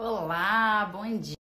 Olá, 0.00 0.88
bom 0.92 1.18
dia. 1.18 1.34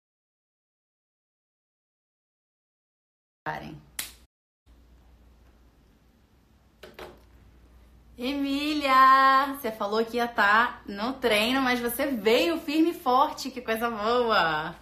Emília, 8.16 9.56
você 9.56 9.72
falou 9.72 10.04
que 10.04 10.18
ia 10.18 10.26
estar 10.26 10.84
no 10.86 11.14
treino, 11.14 11.60
mas 11.60 11.80
você 11.80 12.06
veio 12.06 12.60
firme 12.60 12.90
e 12.90 12.94
forte, 12.94 13.50
que 13.50 13.60
coisa 13.60 13.90
boa! 13.90 14.76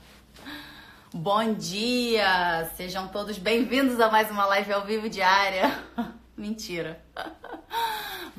Bom 1.14 1.54
dia! 1.54 2.70
Sejam 2.76 3.08
todos 3.08 3.38
bem-vindos 3.38 3.98
a 4.00 4.10
mais 4.10 4.30
uma 4.30 4.44
live 4.44 4.70
ao 4.70 4.84
vivo 4.84 5.08
diária. 5.08 5.82
Mentira. 6.36 7.02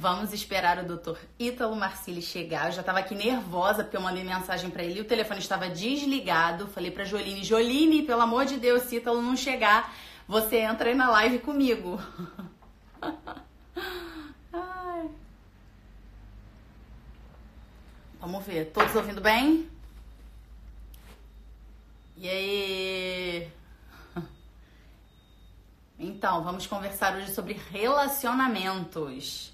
Vamos 0.04 0.34
esperar 0.34 0.80
o 0.80 0.86
doutor 0.86 1.18
Ítalo 1.40 1.78
Marcili 1.78 2.22
chegar. 2.22 2.66
Eu 2.66 2.72
já 2.74 2.84
tava 2.84 3.00
aqui 3.00 3.16
nervosa 3.16 3.86
porque 3.86 3.96
eu 3.96 4.02
mandei 4.02 4.22
mensagem 4.22 4.70
para 4.70 4.84
ele 4.84 5.00
o 5.00 5.06
telefone 5.06 5.40
estava 5.40 5.70
desligado. 5.70 6.68
Falei 6.68 6.92
pra 6.92 7.06
Joline, 7.06 7.42
Joline, 7.42 8.04
pelo 8.04 8.20
amor 8.20 8.44
de 8.44 8.58
Deus, 8.58 8.84
se 8.84 8.98
Ítalo 8.98 9.22
não 9.22 9.38
chegar, 9.38 9.96
você 10.28 10.58
entra 10.58 10.90
aí 10.90 10.94
na 10.94 11.10
live 11.10 11.40
comigo. 11.40 12.02
Ai. 14.52 15.10
Vamos 18.20 18.46
ver, 18.46 18.74
todos 18.74 18.94
ouvindo 18.94 19.22
bem? 19.22 19.70
E 22.18 22.28
aí? 22.28 23.48
Então, 25.98 26.44
vamos 26.44 26.68
conversar 26.68 27.16
hoje 27.16 27.34
sobre 27.34 27.54
relacionamentos. 27.72 29.53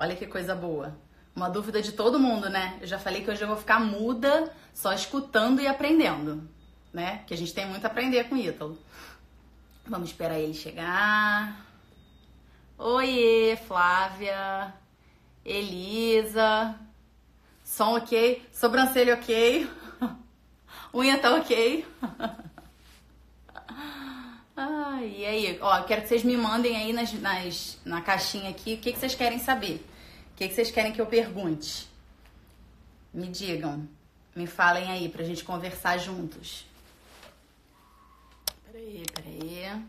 Olha 0.00 0.16
que 0.16 0.26
coisa 0.26 0.54
boa. 0.54 0.96
Uma 1.36 1.50
dúvida 1.50 1.82
de 1.82 1.92
todo 1.92 2.18
mundo, 2.18 2.48
né? 2.48 2.78
Eu 2.80 2.86
já 2.86 2.98
falei 2.98 3.22
que 3.22 3.30
hoje 3.30 3.42
eu 3.42 3.48
vou 3.48 3.56
ficar 3.58 3.78
muda, 3.78 4.50
só 4.72 4.94
escutando 4.94 5.60
e 5.60 5.66
aprendendo, 5.66 6.48
né? 6.90 7.22
Que 7.26 7.34
a 7.34 7.36
gente 7.36 7.52
tem 7.52 7.66
muito 7.66 7.84
a 7.84 7.88
aprender 7.88 8.24
com 8.24 8.34
o 8.34 8.38
Ítalo. 8.38 8.78
Vamos 9.86 10.08
esperar 10.08 10.38
ele 10.38 10.54
chegar. 10.54 11.66
Oiê, 12.78 13.58
Flávia. 13.68 14.72
Elisa. 15.44 16.74
Som 17.62 17.98
ok. 17.98 18.42
Sobrancelha 18.50 19.16
ok. 19.16 19.68
Unha 20.94 21.18
tá 21.18 21.34
ok. 21.34 21.86
Ah, 24.62 25.00
e 25.02 25.24
aí? 25.24 25.58
Ó, 25.62 25.82
quero 25.84 26.02
que 26.02 26.08
vocês 26.08 26.22
me 26.22 26.36
mandem 26.36 26.76
aí 26.76 26.92
nas, 26.92 27.14
nas, 27.14 27.78
na 27.82 28.02
caixinha 28.02 28.50
aqui 28.50 28.74
o 28.74 28.76
que, 28.76 28.92
que 28.92 28.98
vocês 28.98 29.14
querem 29.14 29.38
saber. 29.38 29.89
Que, 30.40 30.48
que 30.48 30.54
vocês 30.54 30.70
querem 30.70 30.90
que 30.90 31.02
eu 31.02 31.04
pergunte? 31.04 31.86
Me 33.12 33.28
digam. 33.28 33.86
Me 34.34 34.46
falem 34.46 34.90
aí 34.90 35.06
pra 35.06 35.22
gente 35.22 35.44
conversar 35.44 35.98
juntos. 35.98 36.64
Peraí, 38.64 39.04
peraí. 39.12 39.84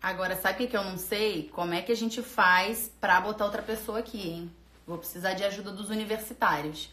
Agora, 0.00 0.40
sabe 0.40 0.66
o 0.66 0.68
que 0.68 0.76
eu 0.76 0.84
não 0.84 0.96
sei? 0.96 1.48
Como 1.48 1.74
é 1.74 1.82
que 1.82 1.90
a 1.90 1.96
gente 1.96 2.22
faz 2.22 2.88
pra 3.00 3.20
botar 3.20 3.46
outra 3.46 3.60
pessoa 3.60 3.98
aqui, 3.98 4.22
hein? 4.22 4.50
Vou 4.86 4.98
precisar 4.98 5.34
de 5.34 5.42
ajuda 5.42 5.72
dos 5.72 5.90
universitários. 5.90 6.90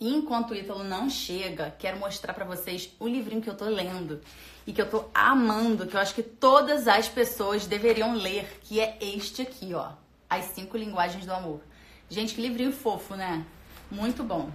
Enquanto 0.00 0.52
o 0.52 0.54
Ítalo 0.54 0.82
não 0.82 1.10
chega, 1.10 1.74
quero 1.78 1.98
mostrar 1.98 2.32
para 2.32 2.46
vocês 2.46 2.90
o 2.98 3.06
livrinho 3.06 3.42
que 3.42 3.50
eu 3.50 3.56
tô 3.56 3.66
lendo 3.66 4.22
e 4.66 4.72
que 4.72 4.80
eu 4.80 4.88
tô 4.88 5.04
amando, 5.12 5.86
que 5.86 5.94
eu 5.94 6.00
acho 6.00 6.14
que 6.14 6.22
todas 6.22 6.88
as 6.88 7.06
pessoas 7.06 7.66
deveriam 7.66 8.14
ler, 8.14 8.60
que 8.62 8.80
é 8.80 8.96
este 8.98 9.42
aqui, 9.42 9.74
ó. 9.74 9.90
As 10.28 10.46
cinco 10.46 10.78
linguagens 10.78 11.26
do 11.26 11.32
amor. 11.34 11.60
Gente, 12.08 12.34
que 12.34 12.40
livrinho 12.40 12.72
fofo, 12.72 13.14
né? 13.14 13.44
Muito 13.90 14.24
bom. 14.24 14.48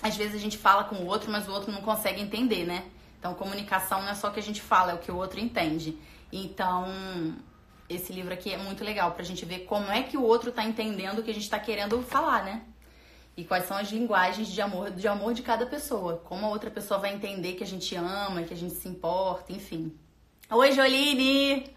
Às 0.00 0.16
vezes 0.16 0.36
a 0.36 0.38
gente 0.38 0.56
fala 0.56 0.84
com 0.84 0.94
o 0.96 1.06
outro, 1.06 1.32
mas 1.32 1.48
o 1.48 1.52
outro 1.52 1.72
não 1.72 1.80
consegue 1.80 2.20
entender, 2.20 2.64
né? 2.64 2.84
Então, 3.18 3.34
comunicação 3.34 4.02
não 4.02 4.10
é 4.10 4.14
só 4.14 4.28
o 4.28 4.32
que 4.32 4.38
a 4.38 4.42
gente 4.42 4.62
fala, 4.62 4.92
é 4.92 4.94
o 4.94 4.98
que 4.98 5.10
o 5.10 5.16
outro 5.16 5.40
entende. 5.40 5.98
Então, 6.32 6.86
esse 7.88 8.12
livro 8.12 8.32
aqui 8.32 8.52
é 8.52 8.56
muito 8.56 8.84
legal 8.84 9.10
pra 9.10 9.24
gente 9.24 9.44
ver 9.44 9.60
como 9.60 9.90
é 9.90 10.04
que 10.04 10.16
o 10.16 10.22
outro 10.22 10.52
tá 10.52 10.62
entendendo 10.62 11.18
o 11.18 11.22
que 11.24 11.30
a 11.32 11.34
gente 11.34 11.50
tá 11.50 11.58
querendo 11.58 12.00
falar, 12.02 12.44
né? 12.44 12.62
E 13.36 13.44
quais 13.44 13.66
são 13.66 13.76
as 13.76 13.90
linguagens 13.90 14.48
de 14.48 14.60
amor, 14.60 14.90
de 14.90 15.06
amor 15.06 15.34
de 15.34 15.42
cada 15.42 15.66
pessoa. 15.66 16.16
Como 16.24 16.46
a 16.46 16.48
outra 16.48 16.70
pessoa 16.70 16.98
vai 16.98 17.14
entender 17.14 17.52
que 17.54 17.62
a 17.62 17.66
gente 17.66 17.94
ama, 17.94 18.42
que 18.42 18.54
a 18.54 18.56
gente 18.56 18.74
se 18.74 18.88
importa, 18.88 19.52
enfim. 19.52 19.94
Oi, 20.50 20.72
Joline! 20.72 21.70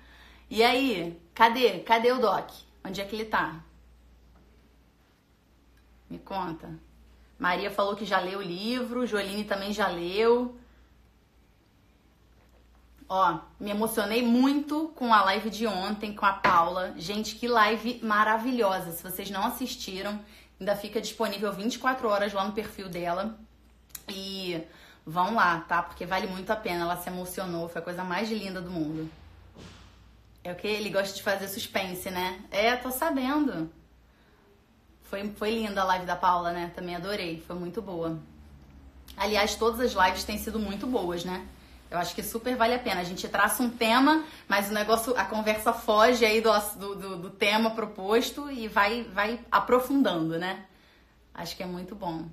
E 0.50 0.64
aí? 0.64 1.20
Cadê? 1.34 1.80
Cadê 1.80 2.12
o 2.12 2.20
Doc? 2.20 2.50
Onde 2.84 3.02
é 3.02 3.06
que 3.06 3.16
ele 3.16 3.26
tá? 3.26 3.62
Me 6.10 6.18
conta. 6.18 6.80
Maria 7.38 7.70
falou 7.70 7.96
que 7.96 8.06
já 8.06 8.20
leu 8.20 8.40
o 8.40 8.44
livro, 8.44 9.06
Joline 9.06 9.44
também 9.44 9.74
já 9.74 9.88
leu. 9.88 10.58
Ó, 13.08 13.40
me 13.60 13.72
emocionei 13.72 14.22
muito 14.22 14.90
com 14.96 15.14
a 15.14 15.24
live 15.24 15.50
de 15.50 15.66
ontem 15.66 16.14
com 16.14 16.26
a 16.26 16.34
Paula. 16.34 16.94
Gente, 16.96 17.36
que 17.36 17.48
live 17.48 18.00
maravilhosa. 18.04 18.92
Se 18.92 19.04
vocês 19.04 19.30
não 19.32 19.46
assistiram, 19.46 20.20
Ainda 20.60 20.76
fica 20.76 21.00
disponível 21.00 21.54
24 21.54 22.08
horas 22.08 22.34
lá 22.34 22.46
no 22.46 22.54
perfil 22.54 22.90
dela. 22.90 23.38
E 24.08 24.62
vão 25.06 25.36
lá, 25.36 25.62
tá? 25.62 25.82
Porque 25.82 26.06
vale 26.06 26.28
muito 26.28 26.52
a 26.52 26.56
pena. 26.56 26.84
Ela 26.84 26.98
se 26.98 27.10
emocionou, 27.10 27.70
foi 27.70 27.82
a 27.82 27.84
coisa 27.84 28.04
mais 28.04 28.30
linda 28.30 28.62
do 28.62 28.70
mundo. 28.70 29.10
É 30.44 30.52
o 30.52 30.56
que 30.56 30.68
ele 30.68 30.90
gosta 30.90 31.16
de 31.16 31.24
fazer 31.24 31.48
suspense, 31.48 32.10
né? 32.10 32.42
É, 32.52 32.76
tô 32.76 32.92
sabendo. 32.92 33.70
Foi, 35.04 35.30
foi 35.32 35.52
linda 35.52 35.82
a 35.82 35.86
live 35.86 36.06
da 36.06 36.16
Paula, 36.16 36.52
né? 36.52 36.72
Também 36.76 36.96
adorei, 36.96 37.42
foi 37.46 37.56
muito 37.56 37.82
boa. 37.82 38.20
Aliás, 39.18 39.56
todas 39.56 39.80
as 39.80 39.92
lives 40.06 40.24
têm 40.24 40.38
sido 40.38 40.60
muito 40.60 40.86
boas, 40.86 41.26
né? 41.26 41.46
Eu 41.90 41.98
acho 41.98 42.14
que 42.14 42.22
super 42.22 42.56
vale 42.56 42.76
a 42.76 42.80
pena. 42.80 43.02
A 43.02 43.04
gente 43.04 43.28
traça 43.28 43.64
um 43.64 43.70
tema, 43.70 44.24
mas 44.48 44.70
o 44.70 44.74
negócio, 44.74 45.18
a 45.18 45.26
conversa 45.26 45.74
foge 45.74 46.24
aí 46.24 46.40
do, 46.40 46.52
do, 46.78 47.18
do 47.18 47.30
tema 47.32 47.72
proposto 47.72 48.50
e 48.52 48.68
vai, 48.68 49.04
vai 49.04 49.40
aprofundando, 49.52 50.38
né? 50.38 50.66
Acho 51.34 51.56
que 51.56 51.64
é 51.64 51.66
muito 51.66 51.96
bom. 51.96 52.28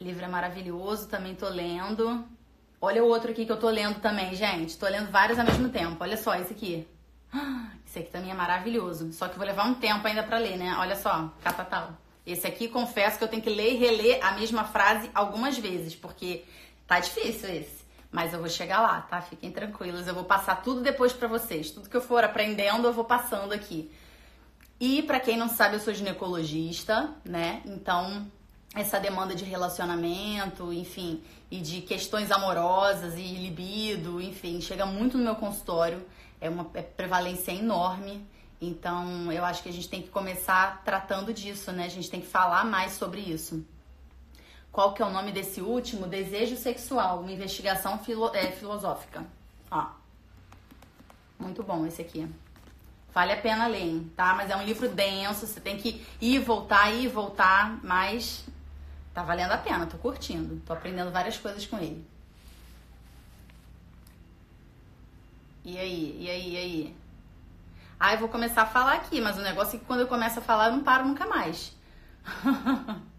Livro 0.00 0.24
é 0.24 0.28
maravilhoso, 0.28 1.08
também 1.08 1.34
tô 1.34 1.48
lendo. 1.48 2.24
Olha 2.80 3.04
o 3.04 3.06
outro 3.06 3.30
aqui 3.30 3.44
que 3.44 3.52
eu 3.52 3.58
tô 3.58 3.68
lendo 3.68 4.00
também, 4.00 4.34
gente. 4.34 4.76
Tô 4.78 4.88
lendo 4.88 5.10
vários 5.10 5.38
ao 5.38 5.44
mesmo 5.44 5.68
tempo. 5.68 6.02
Olha 6.02 6.16
só 6.16 6.34
esse 6.34 6.52
aqui. 6.52 6.88
Esse 7.86 7.98
aqui 7.98 8.10
também 8.10 8.30
é 8.30 8.34
maravilhoso. 8.34 9.12
Só 9.12 9.26
que 9.26 9.36
vou 9.36 9.44
levar 9.44 9.66
um 9.66 9.74
tempo 9.74 10.06
ainda 10.06 10.22
para 10.22 10.38
ler, 10.38 10.56
né? 10.56 10.76
Olha 10.78 10.94
só, 10.94 11.28
catatal. 11.42 11.98
Esse 12.24 12.46
aqui, 12.46 12.68
confesso 12.68 13.18
que 13.18 13.24
eu 13.24 13.28
tenho 13.28 13.42
que 13.42 13.50
ler 13.50 13.72
e 13.72 13.76
reler 13.76 14.24
a 14.24 14.32
mesma 14.32 14.62
frase 14.62 15.10
algumas 15.12 15.58
vezes, 15.58 15.96
porque 15.96 16.44
Tá 16.90 16.98
difícil 16.98 17.48
esse. 17.50 17.84
Mas 18.10 18.32
eu 18.32 18.40
vou 18.40 18.48
chegar 18.48 18.80
lá, 18.80 19.00
tá? 19.02 19.20
Fiquem 19.20 19.52
tranquilos. 19.52 20.08
Eu 20.08 20.14
vou 20.14 20.24
passar 20.24 20.56
tudo 20.60 20.80
depois 20.80 21.12
para 21.12 21.28
vocês. 21.28 21.70
Tudo 21.70 21.88
que 21.88 21.96
eu 21.96 22.00
for 22.00 22.24
aprendendo, 22.24 22.88
eu 22.88 22.92
vou 22.92 23.04
passando 23.04 23.52
aqui. 23.52 23.92
E 24.80 25.00
para 25.02 25.20
quem 25.20 25.36
não 25.36 25.48
sabe, 25.48 25.76
eu 25.76 25.80
sou 25.80 25.94
ginecologista, 25.94 27.14
né? 27.24 27.62
Então, 27.64 28.26
essa 28.74 28.98
demanda 28.98 29.36
de 29.36 29.44
relacionamento, 29.44 30.72
enfim, 30.72 31.22
e 31.48 31.60
de 31.60 31.80
questões 31.80 32.32
amorosas 32.32 33.14
e 33.16 33.22
libido, 33.22 34.20
enfim, 34.20 34.60
chega 34.60 34.84
muito 34.84 35.16
no 35.16 35.22
meu 35.22 35.36
consultório. 35.36 36.04
É 36.40 36.50
uma 36.50 36.68
é 36.74 36.82
prevalência 36.82 37.52
enorme. 37.52 38.26
Então, 38.60 39.30
eu 39.30 39.44
acho 39.44 39.62
que 39.62 39.68
a 39.68 39.72
gente 39.72 39.88
tem 39.88 40.02
que 40.02 40.08
começar 40.08 40.82
tratando 40.84 41.32
disso, 41.32 41.70
né? 41.70 41.84
A 41.84 41.88
gente 41.88 42.10
tem 42.10 42.20
que 42.20 42.26
falar 42.26 42.64
mais 42.64 42.94
sobre 42.94 43.20
isso. 43.20 43.64
Qual 44.72 44.94
que 44.94 45.02
é 45.02 45.06
o 45.06 45.10
nome 45.10 45.32
desse 45.32 45.60
último? 45.60 46.06
Desejo 46.06 46.56
Sexual, 46.56 47.20
uma 47.20 47.32
investigação 47.32 47.98
filo, 47.98 48.34
é, 48.34 48.52
filosófica. 48.52 49.24
Ó. 49.70 49.86
Muito 51.38 51.62
bom 51.62 51.86
esse 51.86 52.00
aqui. 52.00 52.28
Vale 53.12 53.32
a 53.32 53.36
pena 53.36 53.66
ler, 53.66 53.82
hein, 53.82 54.12
tá? 54.16 54.34
Mas 54.34 54.50
é 54.50 54.56
um 54.56 54.62
livro 54.62 54.88
denso, 54.88 55.46
você 55.46 55.60
tem 55.60 55.76
que 55.76 56.06
ir, 56.20 56.38
voltar, 56.38 56.92
ir, 56.92 57.08
voltar, 57.08 57.80
mas 57.82 58.46
tá 59.12 59.24
valendo 59.24 59.50
a 59.50 59.58
pena, 59.58 59.86
tô 59.86 59.98
curtindo. 59.98 60.62
Tô 60.64 60.72
aprendendo 60.72 61.10
várias 61.10 61.36
coisas 61.36 61.66
com 61.66 61.76
ele. 61.78 62.06
E 65.64 65.76
aí, 65.76 66.16
e 66.20 66.30
aí, 66.30 66.52
e 66.52 66.56
aí? 66.56 66.96
Ah, 67.98 68.14
eu 68.14 68.18
vou 68.20 68.28
começar 68.28 68.62
a 68.62 68.66
falar 68.66 68.94
aqui, 68.94 69.20
mas 69.20 69.36
o 69.36 69.42
negócio 69.42 69.76
é 69.76 69.78
que 69.80 69.84
quando 69.84 70.00
eu 70.00 70.06
começo 70.06 70.38
a 70.38 70.42
falar 70.42 70.66
eu 70.66 70.72
não 70.72 70.84
paro 70.84 71.06
nunca 71.06 71.26
mais. 71.26 71.76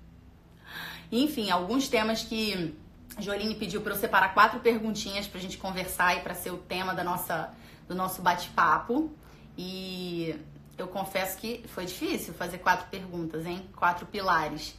Enfim, 1.12 1.50
alguns 1.50 1.88
temas 1.88 2.24
que 2.24 2.74
Joline 3.20 3.56
pediu 3.56 3.82
para 3.82 3.94
eu 3.94 3.98
separar 3.98 4.34
quatro 4.34 4.60
perguntinhas 4.62 5.28
para 5.28 5.40
a 5.40 5.42
gente 5.42 5.58
conversar 5.58 6.18
e 6.18 6.22
para 6.22 6.34
ser 6.34 6.52
o 6.52 6.58
tema 6.58 6.94
da 6.94 7.04
nossa, 7.04 7.54
do 7.88 7.94
nosso 7.94 8.22
bate-papo. 8.22 9.12
E 9.58 10.36
eu 10.78 10.88
confesso 10.88 11.38
que 11.38 11.64
foi 11.68 11.86
difícil 11.86 12.34
fazer 12.34 12.60
quatro 12.60 12.88
perguntas, 12.90 13.46
hein? 13.46 13.68
Quatro 13.76 14.06
pilares. 14.06 14.76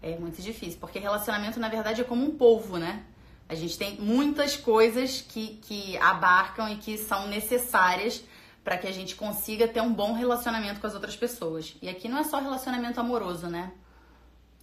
É 0.00 0.16
muito 0.16 0.40
difícil, 0.40 0.78
porque 0.80 0.98
relacionamento, 0.98 1.60
na 1.60 1.68
verdade, 1.68 2.00
é 2.00 2.04
como 2.04 2.24
um 2.24 2.36
polvo, 2.36 2.76
né? 2.76 3.04
A 3.48 3.54
gente 3.54 3.76
tem 3.76 3.96
muitas 4.00 4.56
coisas 4.56 5.20
que, 5.20 5.58
que 5.62 5.96
abarcam 5.98 6.68
e 6.68 6.76
que 6.76 6.96
são 6.96 7.28
necessárias 7.28 8.24
para 8.64 8.78
que 8.78 8.86
a 8.86 8.92
gente 8.92 9.14
consiga 9.14 9.68
ter 9.68 9.80
um 9.80 9.92
bom 9.92 10.12
relacionamento 10.12 10.80
com 10.80 10.86
as 10.86 10.94
outras 10.94 11.16
pessoas. 11.16 11.76
E 11.82 11.88
aqui 11.88 12.08
não 12.08 12.18
é 12.18 12.24
só 12.24 12.40
relacionamento 12.40 12.98
amoroso, 12.98 13.48
né? 13.48 13.72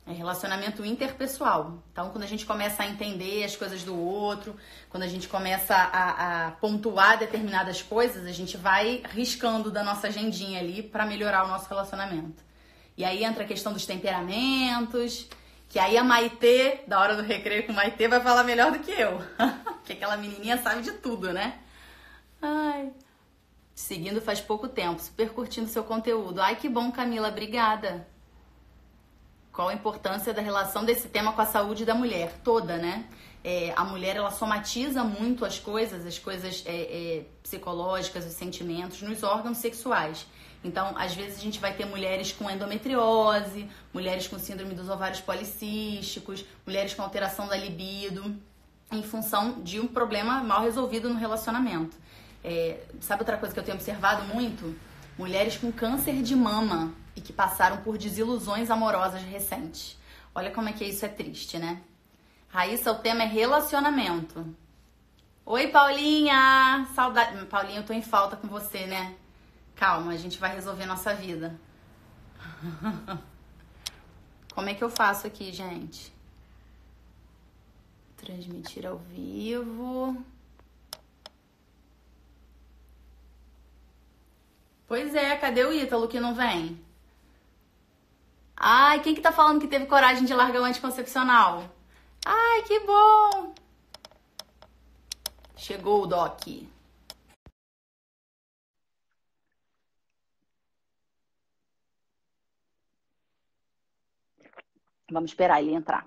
É 0.09 0.11
relacionamento 0.11 0.83
interpessoal. 0.83 1.83
Então, 1.91 2.09
quando 2.09 2.23
a 2.23 2.27
gente 2.27 2.43
começa 2.43 2.81
a 2.81 2.87
entender 2.87 3.43
as 3.43 3.55
coisas 3.55 3.83
do 3.83 3.95
outro, 3.95 4.55
quando 4.89 5.03
a 5.03 5.07
gente 5.07 5.27
começa 5.27 5.75
a, 5.75 6.47
a 6.47 6.51
pontuar 6.53 7.19
determinadas 7.19 7.83
coisas, 7.83 8.25
a 8.25 8.31
gente 8.31 8.57
vai 8.57 9.03
riscando 9.11 9.69
da 9.69 9.83
nossa 9.83 10.07
agendinha 10.07 10.59
ali 10.59 10.81
para 10.81 11.05
melhorar 11.05 11.45
o 11.45 11.47
nosso 11.47 11.69
relacionamento. 11.69 12.43
E 12.97 13.05
aí 13.05 13.23
entra 13.23 13.43
a 13.43 13.47
questão 13.47 13.71
dos 13.71 13.85
temperamentos, 13.85 15.29
que 15.69 15.77
aí 15.77 15.95
a 15.95 16.03
Maitê, 16.03 16.81
da 16.87 16.99
hora 16.99 17.15
do 17.15 17.21
recreio 17.21 17.67
com 17.67 17.73
Maitê, 17.73 18.07
vai 18.07 18.19
falar 18.19 18.43
melhor 18.43 18.71
do 18.71 18.79
que 18.79 18.89
eu. 18.89 19.21
Porque 19.77 19.93
aquela 19.93 20.17
menininha 20.17 20.57
sabe 20.57 20.81
de 20.81 20.93
tudo, 20.93 21.31
né? 21.31 21.59
Ai. 22.41 22.91
Seguindo 23.75 24.19
faz 24.19 24.41
pouco 24.41 24.67
tempo, 24.67 24.99
super 24.99 25.29
curtindo 25.29 25.69
seu 25.69 25.83
conteúdo. 25.83 26.41
Ai, 26.41 26.55
que 26.55 26.67
bom, 26.67 26.91
Camila, 26.91 27.27
obrigada. 27.27 28.07
Qual 29.59 29.67
a 29.67 29.73
importância 29.73 30.33
da 30.33 30.41
relação 30.41 30.85
desse 30.85 31.09
tema 31.09 31.33
com 31.33 31.41
a 31.41 31.45
saúde 31.45 31.83
da 31.83 31.93
mulher 31.93 32.31
toda, 32.45 32.77
né? 32.77 33.03
É, 33.43 33.73
a 33.75 33.83
mulher 33.83 34.15
ela 34.15 34.31
somatiza 34.31 35.03
muito 35.03 35.43
as 35.43 35.59
coisas, 35.59 36.05
as 36.05 36.17
coisas 36.17 36.63
é, 36.65 36.77
é, 37.17 37.25
psicológicas, 37.43 38.25
os 38.25 38.31
sentimentos 38.31 39.01
nos 39.01 39.21
órgãos 39.21 39.57
sexuais. 39.57 40.25
Então, 40.63 40.93
às 40.97 41.13
vezes 41.13 41.39
a 41.39 41.41
gente 41.41 41.59
vai 41.59 41.73
ter 41.73 41.85
mulheres 41.85 42.31
com 42.31 42.49
endometriose, 42.49 43.69
mulheres 43.93 44.29
com 44.29 44.39
síndrome 44.39 44.73
dos 44.73 44.87
ovários 44.87 45.19
policísticos, 45.19 46.45
mulheres 46.65 46.93
com 46.93 47.01
alteração 47.01 47.45
da 47.45 47.57
libido, 47.57 48.33
em 48.89 49.03
função 49.03 49.61
de 49.61 49.77
um 49.77 49.87
problema 49.87 50.41
mal 50.41 50.61
resolvido 50.61 51.09
no 51.09 51.19
relacionamento. 51.19 51.97
É, 52.41 52.79
sabe 53.01 53.23
outra 53.23 53.35
coisa 53.35 53.53
que 53.53 53.59
eu 53.59 53.63
tenho 53.65 53.75
observado 53.75 54.23
muito? 54.33 54.73
Mulheres 55.17 55.57
com 55.57 55.69
câncer 55.69 56.21
de 56.21 56.33
mama 56.33 56.93
e 57.15 57.21
que 57.21 57.33
passaram 57.33 57.77
por 57.77 57.97
desilusões 57.97 58.69
amorosas 58.69 59.21
recentes. 59.23 59.97
Olha 60.33 60.51
como 60.51 60.69
é 60.69 60.73
que 60.73 60.85
isso 60.85 61.05
é 61.05 61.09
triste, 61.09 61.57
né? 61.57 61.81
Raíssa, 62.49 62.91
o 62.91 62.99
tema 62.99 63.23
é 63.23 63.25
relacionamento. 63.25 64.55
Oi, 65.45 65.67
Paulinha! 65.67 66.87
Saudade. 66.93 67.45
Paulinha, 67.45 67.79
eu 67.79 67.85
tô 67.85 67.93
em 67.93 68.01
falta 68.01 68.35
com 68.35 68.47
você, 68.47 68.85
né? 68.85 69.15
Calma, 69.75 70.11
a 70.11 70.17
gente 70.17 70.37
vai 70.37 70.53
resolver 70.53 70.85
nossa 70.85 71.13
vida. 71.13 71.59
Como 74.53 74.69
é 74.69 74.73
que 74.73 74.83
eu 74.83 74.89
faço 74.89 75.25
aqui, 75.25 75.51
gente? 75.51 76.13
Transmitir 78.17 78.85
ao 78.85 78.97
vivo. 78.97 80.23
Pois 84.87 85.13
é, 85.13 85.35
cadê 85.37 85.63
o 85.63 85.71
Ítalo 85.71 86.07
que 86.07 86.19
não 86.19 86.33
vem? 86.33 86.79
Ai, 88.59 89.01
quem 89.01 89.15
que 89.15 89.21
tá 89.21 89.31
falando 89.31 89.61
que 89.61 89.67
teve 89.67 89.85
coragem 89.85 90.25
de 90.25 90.33
largar 90.33 90.61
o 90.61 90.65
anticoncepcional? 90.65 91.63
Ai, 92.25 92.61
que 92.63 92.79
bom! 92.81 93.55
Chegou 95.55 96.03
o 96.03 96.07
Doc. 96.07 96.45
Vamos 105.11 105.31
esperar 105.31 105.61
ele 105.61 105.73
entrar. 105.73 106.05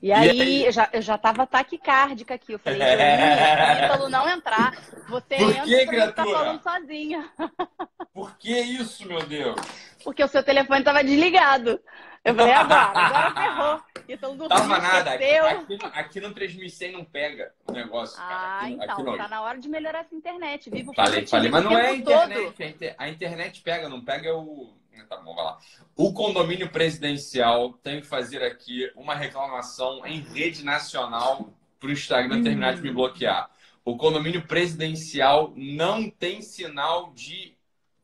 E 0.00 0.12
aí, 0.12 0.36
e 0.36 0.40
aí? 0.40 0.66
Eu, 0.66 0.72
já, 0.72 0.88
eu 0.92 1.02
já 1.02 1.18
tava 1.18 1.46
taquicárdica 1.46 2.34
aqui. 2.34 2.52
Eu 2.52 2.58
falei, 2.58 2.82
é... 2.82 3.84
Ítalo 3.86 4.08
não 4.08 4.28
entrar. 4.28 4.74
Você 5.08 5.36
Por 5.36 5.50
entra 5.50 5.64
que, 5.64 5.84
porque 5.84 6.12
tá 6.12 6.24
falando 6.24 6.62
sozinha. 6.62 7.30
Por 8.14 8.36
que 8.36 8.58
isso, 8.58 9.06
meu 9.06 9.20
Deus? 9.24 9.60
Porque 10.02 10.22
o 10.22 10.28
seu 10.28 10.42
telefone 10.42 10.82
tava 10.82 11.04
desligado. 11.04 11.80
Eu 12.24 12.34
falei, 12.34 12.52
agora, 12.52 12.92
agora 12.94 13.34
ferrou. 13.34 13.82
Ítalo 14.08 14.34
não 14.36 14.48
Tava 14.48 14.78
nada. 14.78 15.12
Aqui, 15.12 15.24
aqui, 15.24 15.78
aqui, 15.92 16.20
no 16.20 16.32
3100 16.32 16.92
não 16.92 17.04
pega 17.04 17.52
o 17.66 17.72
negócio, 17.72 18.16
cara. 18.16 18.34
Ah, 18.34 18.60
aqui, 18.60 18.72
então. 18.72 19.08
Aqui 19.08 19.18
tá 19.18 19.28
na 19.28 19.42
hora 19.42 19.58
de 19.58 19.68
melhorar 19.68 20.00
essa 20.00 20.14
internet. 20.14 20.70
Vivo 20.70 20.94
falei, 20.94 21.26
falei. 21.26 21.50
Mas 21.50 21.64
não 21.64 21.78
é 21.78 21.88
a 21.88 21.94
internet. 21.94 22.94
A 22.96 23.08
internet 23.08 23.60
pega, 23.60 23.88
não 23.88 24.02
pega 24.02 24.34
o 24.34 24.77
Tá 25.06 25.16
bom, 25.16 25.34
vai 25.34 25.44
lá. 25.44 25.58
O 25.96 26.12
condomínio 26.12 26.70
presidencial 26.70 27.72
tem 27.74 28.00
que 28.00 28.06
fazer 28.06 28.42
aqui 28.42 28.90
uma 28.94 29.14
reclamação 29.14 30.06
em 30.06 30.20
rede 30.20 30.64
nacional 30.64 31.52
para 31.78 31.88
o 31.88 31.92
Instagram 31.92 32.42
terminar 32.42 32.74
de 32.74 32.82
me 32.82 32.92
bloquear. 32.92 33.50
O 33.84 33.96
condomínio 33.96 34.46
presidencial 34.46 35.52
não 35.56 36.10
tem 36.10 36.42
sinal 36.42 37.12
de 37.14 37.56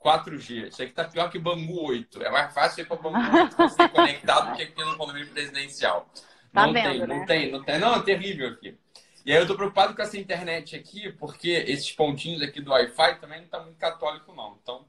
4G. 0.05 0.69
Isso 0.69 0.82
aqui 0.82 0.93
tá 0.93 1.05
pior 1.05 1.31
que 1.31 1.38
Bangu 1.38 1.82
8. 1.88 2.23
É 2.23 2.31
mais 2.31 2.52
fácil 2.52 2.82
ir 2.82 2.87
para 2.87 2.96
Bangu 2.96 3.37
8 3.37 3.69
ser 3.70 3.88
conectado 3.88 4.50
do 4.50 4.56
que 4.56 4.62
aqui 4.62 4.85
no 4.85 4.96
condomínio 4.96 5.29
presidencial. 5.29 6.08
Tá 6.52 6.67
não 6.67 6.73
vendo, 6.73 6.91
tem, 6.91 7.00
né? 7.00 7.06
não 7.06 7.26
tem, 7.26 7.50
não 7.50 7.62
tem. 7.64 7.79
Não, 7.79 7.94
é 7.96 8.02
terrível 8.02 8.49
aqui. 8.49 8.79
E 9.25 9.32
aí 9.32 9.38
eu 9.38 9.46
tô 9.46 9.56
preocupado 9.56 9.94
com 9.94 10.02
essa 10.02 10.19
internet 10.19 10.76
aqui, 10.76 11.11
porque 11.12 11.49
esses 11.49 11.91
pontinhos 11.91 12.43
aqui 12.43 12.61
do 12.61 12.70
Wi-Fi 12.70 13.20
também 13.20 13.41
não 13.41 13.49
tá 13.49 13.61
muito 13.61 13.79
católico, 13.79 14.35
não. 14.35 14.58
Então, 14.62 14.85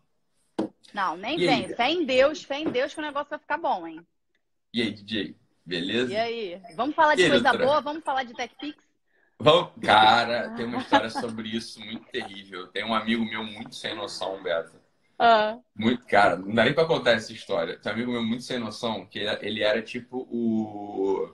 não, 0.96 1.18
nem 1.18 1.38
e 1.38 1.46
vem. 1.46 1.66
Aí? 1.66 1.76
Fé 1.76 1.92
em 1.92 2.06
Deus, 2.06 2.42
fé 2.44 2.60
em 2.60 2.70
Deus 2.70 2.94
que 2.94 3.00
o 3.00 3.04
negócio 3.04 3.30
vai 3.30 3.38
ficar 3.38 3.58
bom, 3.58 3.86
hein? 3.86 4.00
E 4.74 4.82
aí, 4.82 4.92
DJ? 4.92 5.36
Beleza? 5.66 6.14
E 6.14 6.16
aí? 6.16 6.62
Vamos 6.76 6.96
falar 6.96 7.16
de 7.16 7.24
aí, 7.24 7.30
coisa 7.30 7.44
doutora? 7.44 7.66
boa? 7.66 7.82
Vamos 7.82 8.04
falar 8.04 8.24
de 8.24 8.34
TechPix? 8.34 8.82
Vamos... 9.38 9.72
Cara, 9.84 10.52
tem 10.52 10.66
uma 10.66 10.78
história 10.78 11.10
sobre 11.10 11.50
isso 11.50 11.82
muito 11.82 12.06
terrível. 12.06 12.68
Tem 12.68 12.86
um 12.86 12.94
amigo 12.94 13.26
meu 13.26 13.44
muito 13.44 13.76
sem 13.76 13.94
noção, 13.94 14.42
Beto. 14.42 14.80
Ah. 15.20 15.58
Muito, 15.76 16.06
cara, 16.06 16.38
não 16.38 16.54
dá 16.54 16.64
nem 16.64 16.74
pra 16.74 16.86
contar 16.86 17.12
essa 17.12 17.34
história. 17.34 17.78
Tem 17.78 17.92
um 17.92 17.96
amigo 17.96 18.12
meu 18.14 18.24
muito 18.24 18.44
sem 18.44 18.58
noção, 18.58 19.06
que 19.06 19.20
ele 19.20 19.64
era 19.64 19.82
tipo 19.82 20.20
o. 20.32 21.30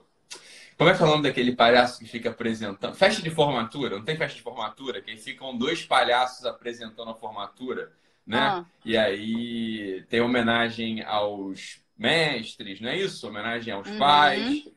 Como 0.76 0.90
é 0.90 0.96
que 0.96 1.02
é 1.02 1.06
o 1.06 1.08
nome 1.08 1.22
daquele 1.22 1.54
palhaço 1.54 2.00
que 2.00 2.06
fica 2.06 2.30
apresentando? 2.30 2.96
Festa 2.96 3.22
de 3.22 3.30
formatura, 3.30 3.96
não 3.96 4.04
tem 4.04 4.16
festa 4.16 4.36
de 4.36 4.42
formatura? 4.42 5.00
Que 5.00 5.16
ficam 5.16 5.56
dois 5.56 5.84
palhaços 5.84 6.44
apresentando 6.44 7.10
a 7.10 7.14
formatura 7.14 7.92
né? 8.26 8.38
Ah. 8.38 8.64
E 8.84 8.96
aí 8.96 10.04
tem 10.08 10.20
homenagem 10.20 11.02
aos 11.02 11.80
mestres, 11.96 12.80
não 12.80 12.90
é 12.90 12.98
isso? 12.98 13.26
Homenagem 13.26 13.72
aos 13.72 13.88
uhum. 13.88 13.98
pais. 13.98 14.68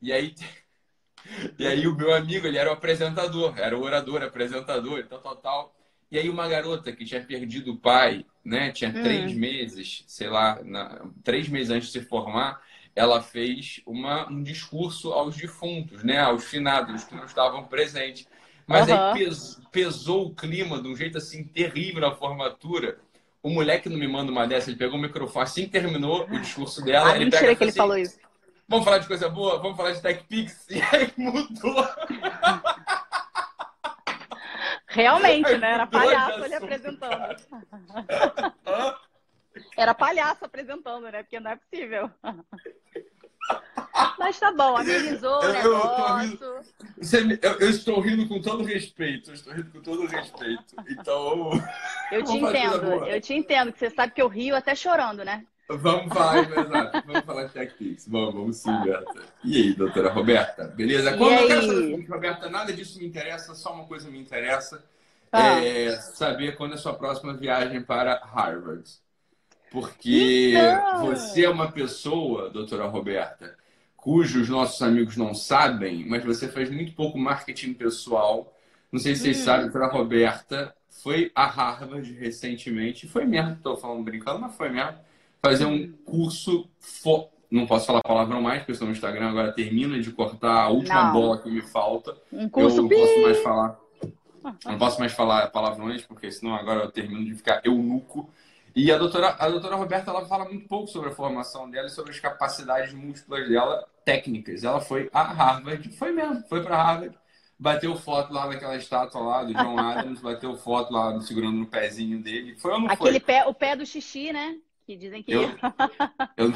E 0.00 0.12
aí 0.12 0.34
e 1.58 1.66
aí 1.66 1.86
o 1.86 1.94
meu 1.94 2.12
amigo, 2.14 2.46
ele 2.46 2.58
era 2.58 2.70
o 2.70 2.72
apresentador, 2.72 3.58
era 3.58 3.76
o 3.76 3.82
orador, 3.82 4.22
apresentador 4.22 4.98
e 4.98 5.04
tal, 5.04 5.20
tal, 5.20 5.36
tal. 5.36 5.76
E 6.10 6.18
aí 6.18 6.28
uma 6.28 6.46
garota 6.48 6.92
que 6.92 7.04
tinha 7.04 7.24
perdido 7.24 7.72
o 7.72 7.76
pai, 7.76 8.26
né? 8.44 8.70
Tinha 8.70 8.90
hum. 8.90 9.02
três 9.02 9.32
meses, 9.34 10.04
sei 10.06 10.28
lá, 10.28 10.62
na, 10.62 11.06
três 11.24 11.48
meses 11.48 11.70
antes 11.70 11.90
de 11.90 12.00
se 12.00 12.04
formar, 12.06 12.60
ela 12.94 13.22
fez 13.22 13.80
uma, 13.86 14.28
um 14.28 14.42
discurso 14.42 15.12
aos 15.12 15.36
defuntos, 15.36 16.04
né? 16.04 16.18
Aos 16.18 16.44
finados 16.44 17.04
que 17.04 17.14
não 17.14 17.24
estavam 17.24 17.64
presentes. 17.64 18.28
Mas 18.72 18.88
uhum. 18.88 18.94
aí 18.94 19.12
pes, 19.12 19.60
pesou 19.70 20.28
o 20.28 20.34
clima 20.34 20.80
de 20.80 20.88
um 20.88 20.96
jeito 20.96 21.18
assim 21.18 21.44
terrível 21.44 22.00
na 22.00 22.14
formatura. 22.14 22.98
O 23.42 23.50
moleque 23.50 23.88
não 23.88 23.98
me 23.98 24.08
manda 24.08 24.32
uma 24.32 24.46
dessa, 24.46 24.70
ele 24.70 24.78
pegou 24.78 24.98
o 24.98 25.02
microfone, 25.02 25.42
assim 25.42 25.68
terminou 25.68 26.24
o 26.24 26.40
discurso 26.40 26.82
dela. 26.82 27.10
Ah, 27.10 27.16
ele 27.16 27.26
mentira 27.26 27.42
pega, 27.42 27.56
que 27.56 27.64
ele 27.64 27.70
assim, 27.70 27.78
falou 27.78 27.98
isso. 27.98 28.18
Vamos 28.66 28.84
falar 28.86 28.98
de 28.98 29.06
coisa 29.06 29.28
boa? 29.28 29.58
Vamos 29.60 29.76
falar 29.76 29.92
de 29.92 30.00
TechPix? 30.00 30.68
E 30.72 30.80
aí 30.80 31.12
mudou. 31.18 31.86
Realmente, 34.86 35.58
né? 35.58 35.72
Era 35.72 35.86
palhaço 35.88 36.44
ele 36.44 36.54
apresentando. 36.54 37.36
Era 39.76 39.94
palhaço 39.94 40.44
apresentando, 40.46 41.10
né? 41.10 41.22
Porque 41.22 41.38
não 41.38 41.50
é 41.50 41.56
possível. 41.56 42.10
Mas 44.18 44.38
tá 44.38 44.52
bom, 44.52 44.76
amenizou 44.76 45.40
o 45.40 45.52
negócio. 45.52 46.38
Eu, 46.42 47.30
eu, 47.42 47.58
eu, 47.60 47.70
estou 47.70 48.00
rindo 48.00 48.28
com 48.28 48.40
todo 48.40 48.62
respeito. 48.62 49.30
Eu 49.30 49.34
estou 49.34 49.52
rindo 49.52 49.70
com 49.70 49.80
todo 49.80 50.06
respeito. 50.06 50.74
Então. 50.88 51.50
Eu 52.10 52.24
te 52.24 52.36
entendo, 52.36 53.06
eu 53.06 53.20
te 53.20 53.34
entendo, 53.34 53.72
que 53.72 53.78
você 53.78 53.90
sabe 53.90 54.12
que 54.12 54.22
eu 54.22 54.28
rio 54.28 54.56
até 54.56 54.74
chorando, 54.74 55.24
né? 55.24 55.44
Vamos 55.68 56.12
falar, 56.12 56.38
exato. 56.38 57.02
Vamos 57.06 57.24
falar 57.24 57.44
de 57.44 57.52
TechPix. 57.52 58.08
Vamos, 58.08 58.34
vamos 58.34 58.56
sim, 58.56 58.82
Berta. 58.82 59.22
E 59.44 59.56
aí, 59.56 59.74
doutora 59.74 60.10
Roberta? 60.10 60.64
Beleza? 60.64 61.16
Quando 61.16 61.32
eu 61.32 61.46
quero 61.46 61.62
saber, 61.62 62.10
Roberta, 62.10 62.50
nada 62.50 62.72
disso 62.72 62.98
me 62.98 63.06
interessa, 63.06 63.54
só 63.54 63.72
uma 63.72 63.86
coisa 63.86 64.10
me 64.10 64.18
interessa. 64.18 64.84
Ah. 65.30 65.64
É 65.64 65.96
saber 65.96 66.56
quando 66.56 66.72
é 66.72 66.74
a 66.74 66.78
sua 66.78 66.92
próxima 66.92 67.32
viagem 67.32 67.82
para 67.82 68.22
Harvard. 68.24 68.84
Porque 69.72 70.52
então... 70.54 71.06
você 71.06 71.46
é 71.46 71.48
uma 71.48 71.72
pessoa, 71.72 72.50
doutora 72.50 72.86
Roberta, 72.86 73.56
cujos 73.96 74.48
nossos 74.50 74.82
amigos 74.82 75.16
não 75.16 75.32
sabem, 75.32 76.04
mas 76.06 76.22
você 76.22 76.46
faz 76.46 76.70
muito 76.70 76.92
pouco 76.92 77.18
marketing 77.18 77.72
pessoal. 77.72 78.54
Não 78.92 79.00
sei 79.00 79.14
se 79.14 79.22
vocês 79.22 79.40
hum. 79.40 79.44
sabem, 79.44 79.62
doutora 79.70 79.90
Roberta 79.90 80.74
foi 81.02 81.32
a 81.34 81.46
Harvard 81.46 82.12
recentemente, 82.12 83.08
foi 83.08 83.24
mesmo, 83.24 83.54
estou 83.54 83.76
falando 83.76 84.04
brincando, 84.04 84.40
mas 84.40 84.54
foi 84.54 84.68
mesmo, 84.68 84.94
fazer 85.40 85.64
um 85.64 85.90
curso, 86.04 86.68
fo... 86.78 87.28
não 87.50 87.66
posso 87.66 87.86
falar 87.86 88.02
palavrão 88.02 88.42
mais, 88.42 88.58
porque 88.58 88.72
estou 88.72 88.86
no 88.86 88.92
Instagram 88.92 89.30
agora 89.30 89.52
termina 89.52 89.98
de 89.98 90.12
cortar 90.12 90.64
a 90.64 90.68
última 90.68 91.06
não. 91.06 91.12
bola 91.12 91.38
que 91.38 91.50
me 91.50 91.62
falta. 91.62 92.14
Um 92.30 92.46
curso 92.48 92.76
eu 92.76 92.82
não 92.82 92.88
posso 92.90 93.22
mais 93.22 93.42
falar. 93.42 93.80
Não 94.66 94.78
posso 94.78 95.00
mais 95.00 95.12
falar 95.12 95.46
palavrões, 95.48 96.02
porque 96.02 96.30
senão 96.30 96.54
agora 96.54 96.80
eu 96.80 96.90
termino 96.90 97.24
de 97.24 97.34
ficar 97.34 97.62
eunuco. 97.64 98.28
E 98.74 98.90
a 98.90 98.98
doutora, 98.98 99.36
a 99.38 99.48
doutora 99.48 99.76
Roberta 99.76 100.10
ela 100.10 100.26
fala 100.26 100.46
muito 100.46 100.66
pouco 100.66 100.86
sobre 100.86 101.10
a 101.10 101.12
formação 101.12 101.70
dela 101.70 101.86
e 101.86 101.90
sobre 101.90 102.10
as 102.10 102.20
capacidades 102.20 102.92
múltiplas 102.92 103.48
dela, 103.48 103.86
técnicas. 104.04 104.64
Ela 104.64 104.80
foi 104.80 105.10
a 105.12 105.22
Harvard, 105.22 105.88
foi 105.90 106.12
mesmo, 106.12 106.42
foi 106.48 106.62
para 106.62 106.82
Harvard, 106.82 107.18
bateu 107.58 107.94
foto 107.96 108.32
lá 108.32 108.46
naquela 108.46 108.76
estátua 108.76 109.20
lá 109.20 109.44
do 109.44 109.52
John 109.52 109.78
Adams, 109.80 110.20
bateu 110.20 110.56
foto 110.56 110.92
lá 110.92 111.20
segurando 111.20 111.58
no 111.58 111.66
pezinho 111.66 112.22
dele. 112.22 112.56
Foi 112.58 112.72
ou 112.72 112.80
não 112.80 112.88
Aquele 112.88 113.20
foi? 113.20 113.20
pé, 113.20 113.44
o 113.46 113.54
pé 113.54 113.76
do 113.76 113.84
xixi, 113.84 114.32
né? 114.32 114.56
Que 114.86 114.96
dizem 114.96 115.22
que. 115.22 115.32
Eu, 115.32 115.50
eu... 116.36 116.52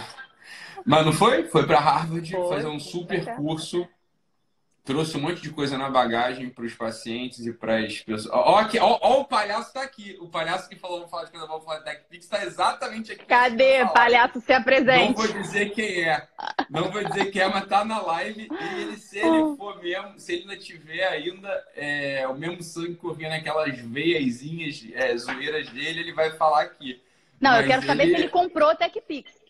Mas 0.85 1.05
não 1.05 1.13
foi? 1.13 1.45
Foi 1.45 1.67
para 1.67 1.79
Harvard 1.79 2.31
foi, 2.31 2.49
fazer 2.49 2.69
um 2.69 2.81
super 2.81 3.37
curso 3.37 3.87
trouxe 4.87 5.17
um 5.17 5.21
monte 5.21 5.43
de 5.43 5.51
coisa 5.51 5.77
na 5.77 5.91
bagagem 5.91 6.49
para 6.49 6.65
os 6.65 6.73
pacientes 6.73 7.45
e 7.45 7.53
para 7.53 7.81
as 7.81 7.99
pessoas. 7.99 8.33
Ó, 8.33 8.55
aqui, 8.55 8.79
ó, 8.79 8.99
ó, 9.03 9.21
o 9.21 9.25
palhaço 9.25 9.69
está 9.69 9.83
aqui. 9.83 10.17
O 10.21 10.29
palhaço 10.29 10.69
que 10.69 10.77
falou, 10.77 10.99
vamos 10.99 11.11
falar 11.11 11.25
de 11.25 11.33
vamos 11.37 11.65
falar 11.65 11.79
de 11.81 11.85
TechPix, 11.87 12.25
está 12.25 12.45
exatamente 12.45 13.13
aqui. 13.13 13.25
Cadê? 13.27 13.85
Palhaço, 13.87 14.41
se 14.41 14.53
apresente. 14.53 15.09
Não 15.09 15.15
vou 15.15 15.43
dizer 15.43 15.71
quem 15.71 16.05
é. 16.05 16.29
Não 16.71 16.91
vou 16.91 17.03
dizer 17.03 17.33
quem 17.33 17.43
é, 17.43 17.49
mas 17.49 17.67
tá 17.67 17.85
na 17.85 18.01
live. 18.01 18.49
E 18.49 18.81
ele, 18.81 18.97
se 18.97 19.19
ele 19.19 19.57
for 19.57 19.83
mesmo, 19.83 20.19
se 20.19 20.33
ele 20.33 20.43
ainda 20.43 20.57
tiver 20.57 21.09
ainda 21.09 21.65
é, 21.75 22.29
o 22.29 22.35
mesmo 22.35 22.63
sangue 22.63 22.95
correndo 22.95 23.31
naquelas 23.31 23.77
veiazinhas 23.77 24.87
é, 24.95 25.17
zoeiras 25.17 25.69
dele, 25.71 25.99
ele 25.99 26.13
vai 26.13 26.31
falar 26.37 26.63
aqui. 26.63 27.03
Não, 27.41 27.51
mas 27.51 27.63
eu 27.63 27.67
quero 27.67 27.81
ele... 27.81 27.87
saber 27.89 28.07
se 28.07 28.15
ele 28.15 28.29
comprou 28.29 28.71
o 28.71 28.77
TechPix. 28.77 29.46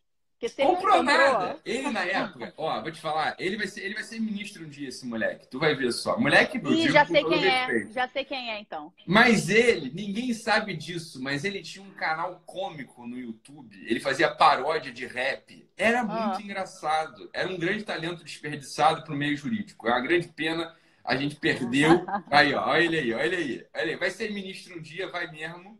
Comprou 0.56 1.02
nada. 1.02 1.58
Ele, 1.64 1.90
na 1.90 2.04
época, 2.04 2.52
ó, 2.58 2.82
vou 2.82 2.92
te 2.92 3.00
falar, 3.00 3.34
ele 3.38 3.56
vai, 3.56 3.66
ser, 3.66 3.80
ele 3.80 3.94
vai 3.94 4.02
ser 4.02 4.20
ministro 4.20 4.64
um 4.64 4.68
dia, 4.68 4.88
esse 4.88 5.06
moleque. 5.06 5.48
Tu 5.48 5.58
vai 5.58 5.74
ver 5.74 5.92
só. 5.92 6.18
Moleque 6.18 6.58
do 6.58 6.74
Ih, 6.74 6.90
já 6.90 7.06
sei 7.06 7.24
quem 7.24 7.46
é. 7.46 7.86
Já 7.90 8.08
sei 8.08 8.24
quem 8.24 8.50
é, 8.50 8.60
então. 8.60 8.92
Mas 9.06 9.48
ele, 9.48 9.90
ninguém 9.94 10.34
sabe 10.34 10.76
disso, 10.76 11.22
mas 11.22 11.42
ele 11.44 11.62
tinha 11.62 11.82
um 11.82 11.90
canal 11.92 12.42
cômico 12.44 13.06
no 13.06 13.18
YouTube. 13.18 13.82
Ele 13.86 13.98
fazia 13.98 14.28
paródia 14.28 14.92
de 14.92 15.06
rap. 15.06 15.66
Era 15.74 16.00
ah. 16.00 16.04
muito 16.04 16.38
ah. 16.38 16.42
engraçado. 16.42 17.30
Era 17.32 17.48
um 17.48 17.58
grande 17.58 17.84
talento 17.84 18.22
desperdiçado 18.22 19.04
pro 19.04 19.16
meio 19.16 19.36
jurídico. 19.36 19.88
É 19.88 19.90
uma 19.90 20.00
grande 20.00 20.28
pena. 20.28 20.74
A 21.02 21.16
gente 21.16 21.36
perdeu. 21.36 22.04
Aí, 22.30 22.52
ó, 22.52 22.68
olha 22.68 22.84
ele 22.84 22.98
aí, 22.98 23.14
olha 23.14 23.24
ele 23.24 23.36
aí. 23.36 23.66
Olha 23.74 23.82
ele. 23.82 23.96
Vai 23.96 24.10
ser 24.10 24.32
ministro 24.32 24.76
um 24.76 24.82
dia, 24.82 25.08
vai 25.08 25.30
mesmo. 25.30 25.78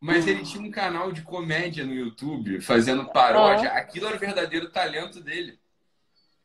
Mas 0.00 0.26
ele 0.26 0.42
tinha 0.42 0.66
um 0.66 0.70
canal 0.70 1.12
de 1.12 1.20
comédia 1.20 1.84
no 1.84 1.92
YouTube, 1.92 2.60
fazendo 2.62 3.04
paródia. 3.12 3.70
Aquilo 3.72 4.06
era 4.06 4.16
o 4.16 4.18
verdadeiro 4.18 4.70
talento 4.70 5.20
dele. 5.20 5.60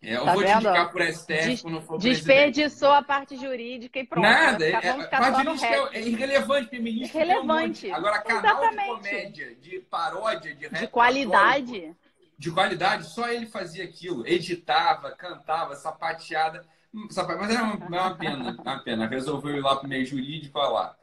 É, 0.01 0.17
eu 0.17 0.25
tá 0.25 0.33
vou 0.33 0.41
vendo? 0.43 0.51
te 0.51 0.57
indicar 0.57 0.91
por 0.91 1.01
STF 1.01 1.25
Des 1.25 1.61
quando 1.61 1.81
for 1.81 1.97
Desperdiçou 1.97 2.91
a 2.91 3.01
parte 3.01 3.37
jurídica 3.37 3.97
e 3.97 4.05
pronto. 4.05 4.23
Nada, 4.23 4.63
é, 4.63 4.71
é, 4.71 5.07
parte 5.07 5.43
jurídica 5.43 5.67
é, 5.67 5.97
é 5.97 6.07
irrelevante, 6.07 6.69
feminista. 6.69 7.17
Irrelevante. 7.17 7.87
Um 7.87 7.95
Agora, 7.95 8.21
canal 8.21 8.61
Exatamente. 8.61 8.83
de 8.83 9.09
comédia, 9.09 9.55
de 9.55 9.79
paródia, 9.79 10.55
de 10.55 10.69
De 10.69 10.87
qualidade. 10.87 11.95
De 12.37 12.51
qualidade, 12.51 13.05
só 13.05 13.29
ele 13.29 13.47
fazia 13.47 13.85
aquilo. 13.85 14.27
Editava, 14.27 15.11
cantava, 15.11 15.75
sapateada. 15.75 16.65
Mas 16.91 17.17
era 17.49 17.63
uma, 17.63 17.75
uma 17.75 18.15
pena, 18.15 18.51
uma 18.61 18.79
pena. 18.79 19.07
Resolveu 19.07 19.55
ir 19.55 19.61
lá 19.61 19.77
pro 19.77 19.87
meio 19.87 20.05
jurídico, 20.05 20.59
olha 20.59 20.69
lá. 20.69 20.97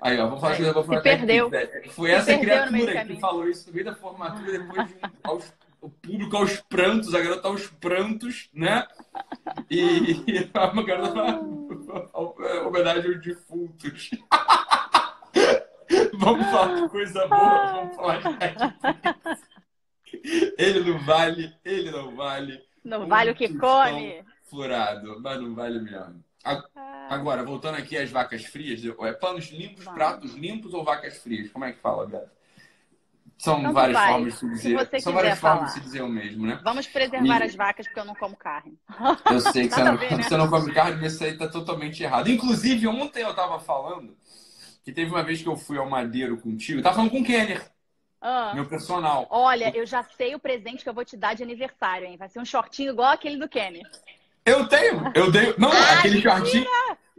Aí, 0.00 0.18
ó, 0.18 0.26
vamos 0.26 0.40
falar, 0.40 0.60
é. 0.60 0.72
vou 0.72 0.84
falar 0.84 1.00
perdeu. 1.00 1.50
Foi 1.90 2.10
essa 2.10 2.36
criatura 2.38 3.04
que 3.04 3.16
falou 3.18 3.48
isso 3.48 3.68
no 3.68 3.74
meio 3.74 3.86
da 3.86 3.94
formatura, 3.94 4.58
depois 4.58 4.88
de 4.88 4.94
um, 4.94 4.98
aos, 5.24 5.54
o 5.80 5.88
público 5.88 6.36
aos 6.36 6.60
prantos, 6.62 7.14
a 7.14 7.20
garota 7.20 7.48
aos 7.48 7.66
prantos, 7.66 8.50
né? 8.52 8.86
E, 9.70 10.22
e 10.28 10.50
a 10.52 10.82
garota 10.82 11.40
homenagem 12.66 13.14
aos 13.14 13.22
defuntos. 13.22 14.10
vamos 16.14 16.46
falar 16.46 16.74
de 16.74 16.88
coisa 16.88 17.26
boa, 17.26 17.72
vamos 17.72 17.96
falar 17.96 18.20
de 18.20 18.28
Ele 20.58 20.90
não 20.90 20.98
vale, 20.98 21.54
ele 21.64 21.90
não 21.90 22.14
vale. 22.14 22.60
Não 22.84 23.02
um 23.04 23.08
vale 23.08 23.30
o 23.30 23.34
que 23.34 23.52
come. 23.56 24.22
Furado, 24.44 25.20
mas 25.20 25.40
não 25.40 25.54
vale 25.54 25.80
mesmo. 25.80 26.25
Agora, 27.08 27.44
voltando 27.44 27.76
aqui 27.76 27.96
às 27.96 28.10
vacas 28.10 28.44
frias, 28.44 28.82
é 28.84 29.12
panos 29.12 29.50
limpos, 29.50 29.84
Vamos. 29.84 29.98
pratos 29.98 30.34
limpos 30.34 30.74
ou 30.74 30.84
vacas 30.84 31.18
frias? 31.18 31.50
Como 31.50 31.64
é 31.64 31.72
que 31.72 31.80
fala, 31.80 32.06
Beto? 32.06 32.36
São 33.38 33.62
Tanto 33.62 33.74
várias 33.74 33.98
formas 33.98 34.32
de 34.32 34.38
se 34.38 34.48
dizer. 34.48 34.88
Se 34.88 35.00
São 35.00 35.12
várias 35.12 35.38
falar. 35.38 35.54
formas 35.56 35.74
de 35.74 35.78
se 35.78 35.84
dizer 35.84 36.02
o 36.02 36.08
mesmo, 36.08 36.46
né? 36.46 36.58
Vamos 36.64 36.86
preservar 36.86 37.40
e... 37.40 37.42
as 37.44 37.54
vacas 37.54 37.86
porque 37.86 38.00
eu 38.00 38.04
não 38.04 38.14
como 38.14 38.34
carne. 38.34 38.78
Eu 39.30 39.40
sei 39.40 39.68
que 39.68 39.74
você 39.74 39.84
não, 39.84 39.96
ver, 39.96 40.16
né? 40.16 40.22
você 40.24 40.36
não 40.36 40.48
come 40.48 40.72
carne, 40.72 41.00
mas 41.00 41.14
isso 41.14 41.24
aí 41.24 41.36
tá 41.36 41.46
totalmente 41.46 42.02
errado. 42.02 42.30
Inclusive, 42.30 42.88
ontem 42.88 43.22
eu 43.22 43.34
tava 43.34 43.60
falando 43.60 44.16
que 44.82 44.90
teve 44.90 45.10
uma 45.10 45.22
vez 45.22 45.42
que 45.42 45.48
eu 45.48 45.56
fui 45.56 45.76
ao 45.76 45.88
Madeiro 45.88 46.38
contigo, 46.38 46.78
eu 46.78 46.82
tava 46.82 46.96
falando 46.96 47.10
com 47.10 47.20
o 47.20 47.24
Kenner. 47.24 47.62
Ah. 48.20 48.52
Meu 48.54 48.66
personal. 48.66 49.26
Olha, 49.30 49.70
eu 49.76 49.84
já 49.84 50.02
sei 50.02 50.34
o 50.34 50.38
presente 50.38 50.82
que 50.82 50.88
eu 50.88 50.94
vou 50.94 51.04
te 51.04 51.16
dar 51.16 51.34
de 51.34 51.42
aniversário, 51.42 52.06
hein? 52.06 52.16
Vai 52.16 52.28
ser 52.28 52.40
um 52.40 52.44
shortinho 52.44 52.92
igual 52.92 53.12
aquele 53.12 53.36
do 53.36 53.48
Kenner. 53.48 53.82
Eu 54.46 54.68
tenho, 54.68 55.12
eu 55.12 55.30
dei. 55.30 55.54
Não, 55.58 55.70
aquele 55.70 56.22
shortinho. 56.22 56.66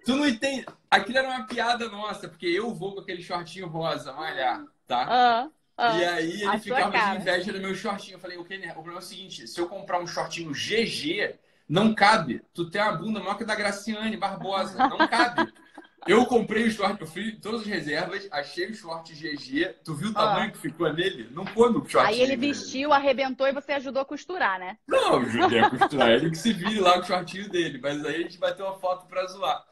Tu 0.05 0.15
não 0.15 0.25
entende. 0.25 0.65
Aquilo 0.89 1.17
era 1.17 1.27
uma 1.27 1.45
piada 1.45 1.89
nossa, 1.89 2.29
porque 2.29 2.45
eu 2.45 2.73
vou 2.73 2.93
com 2.93 3.01
aquele 3.01 3.21
shortinho 3.21 3.67
rosa 3.67 4.13
malhar, 4.13 4.63
tá? 4.87 5.05
Ah, 5.09 5.49
ah, 5.77 5.97
e 5.97 6.05
aí 6.05 6.41
ele 6.41 6.59
ficava 6.59 6.97
de 6.97 7.15
inveja 7.17 7.51
do 7.51 7.59
meu 7.59 7.75
shortinho. 7.75 8.15
Eu 8.15 8.19
falei, 8.19 8.37
o, 8.37 8.45
Kenner, 8.45 8.71
o 8.71 8.75
problema 8.75 8.99
é 8.99 9.03
o 9.03 9.05
seguinte: 9.05 9.45
se 9.45 9.59
eu 9.59 9.67
comprar 9.67 9.99
um 9.99 10.07
shortinho 10.07 10.51
GG, 10.51 11.35
não 11.67 11.93
cabe. 11.93 12.41
Tu 12.53 12.69
tem 12.69 12.81
a 12.81 12.93
bunda 12.93 13.19
maior 13.19 13.35
que 13.35 13.43
a 13.43 13.47
da 13.47 13.55
Graciane 13.55 14.15
Barbosa. 14.15 14.87
Não 14.87 15.05
cabe. 15.09 15.53
Eu 16.07 16.25
comprei 16.25 16.67
o 16.67 16.71
short, 16.71 17.01
eu 17.01 17.07
fiz 17.07 17.37
todas 17.39 17.61
as 17.61 17.67
reservas, 17.67 18.27
achei 18.31 18.67
o 18.67 18.73
short 18.73 19.13
GG. 19.13 19.75
Tu 19.83 19.93
viu 19.93 20.09
o 20.09 20.13
tamanho 20.13 20.47
ah. 20.47 20.51
que 20.51 20.57
ficou 20.57 20.91
nele? 20.93 21.29
Não 21.31 21.45
quando 21.45 21.81
o 21.81 21.89
short. 21.89 22.07
Aí 22.07 22.21
ele 22.21 22.35
vestiu, 22.35 22.93
arrebentou 22.93 23.47
e 23.47 23.53
você 23.53 23.73
ajudou 23.73 24.01
a 24.01 24.05
costurar, 24.05 24.59
né? 24.59 24.77
Não, 24.87 25.13
eu 25.13 25.19
ajudei 25.21 25.59
a 25.59 25.69
costurar. 25.75 26.11
ele 26.11 26.29
que 26.29 26.37
se 26.37 26.53
vire 26.53 26.79
lá 26.79 26.93
com 26.93 27.01
o 27.01 27.05
shortinho 27.05 27.49
dele. 27.49 27.79
Mas 27.81 28.05
aí 28.05 28.15
a 28.15 28.19
gente 28.19 28.37
bateu 28.37 28.65
uma 28.65 28.79
foto 28.79 29.05
pra 29.07 29.25
zoar. 29.27 29.65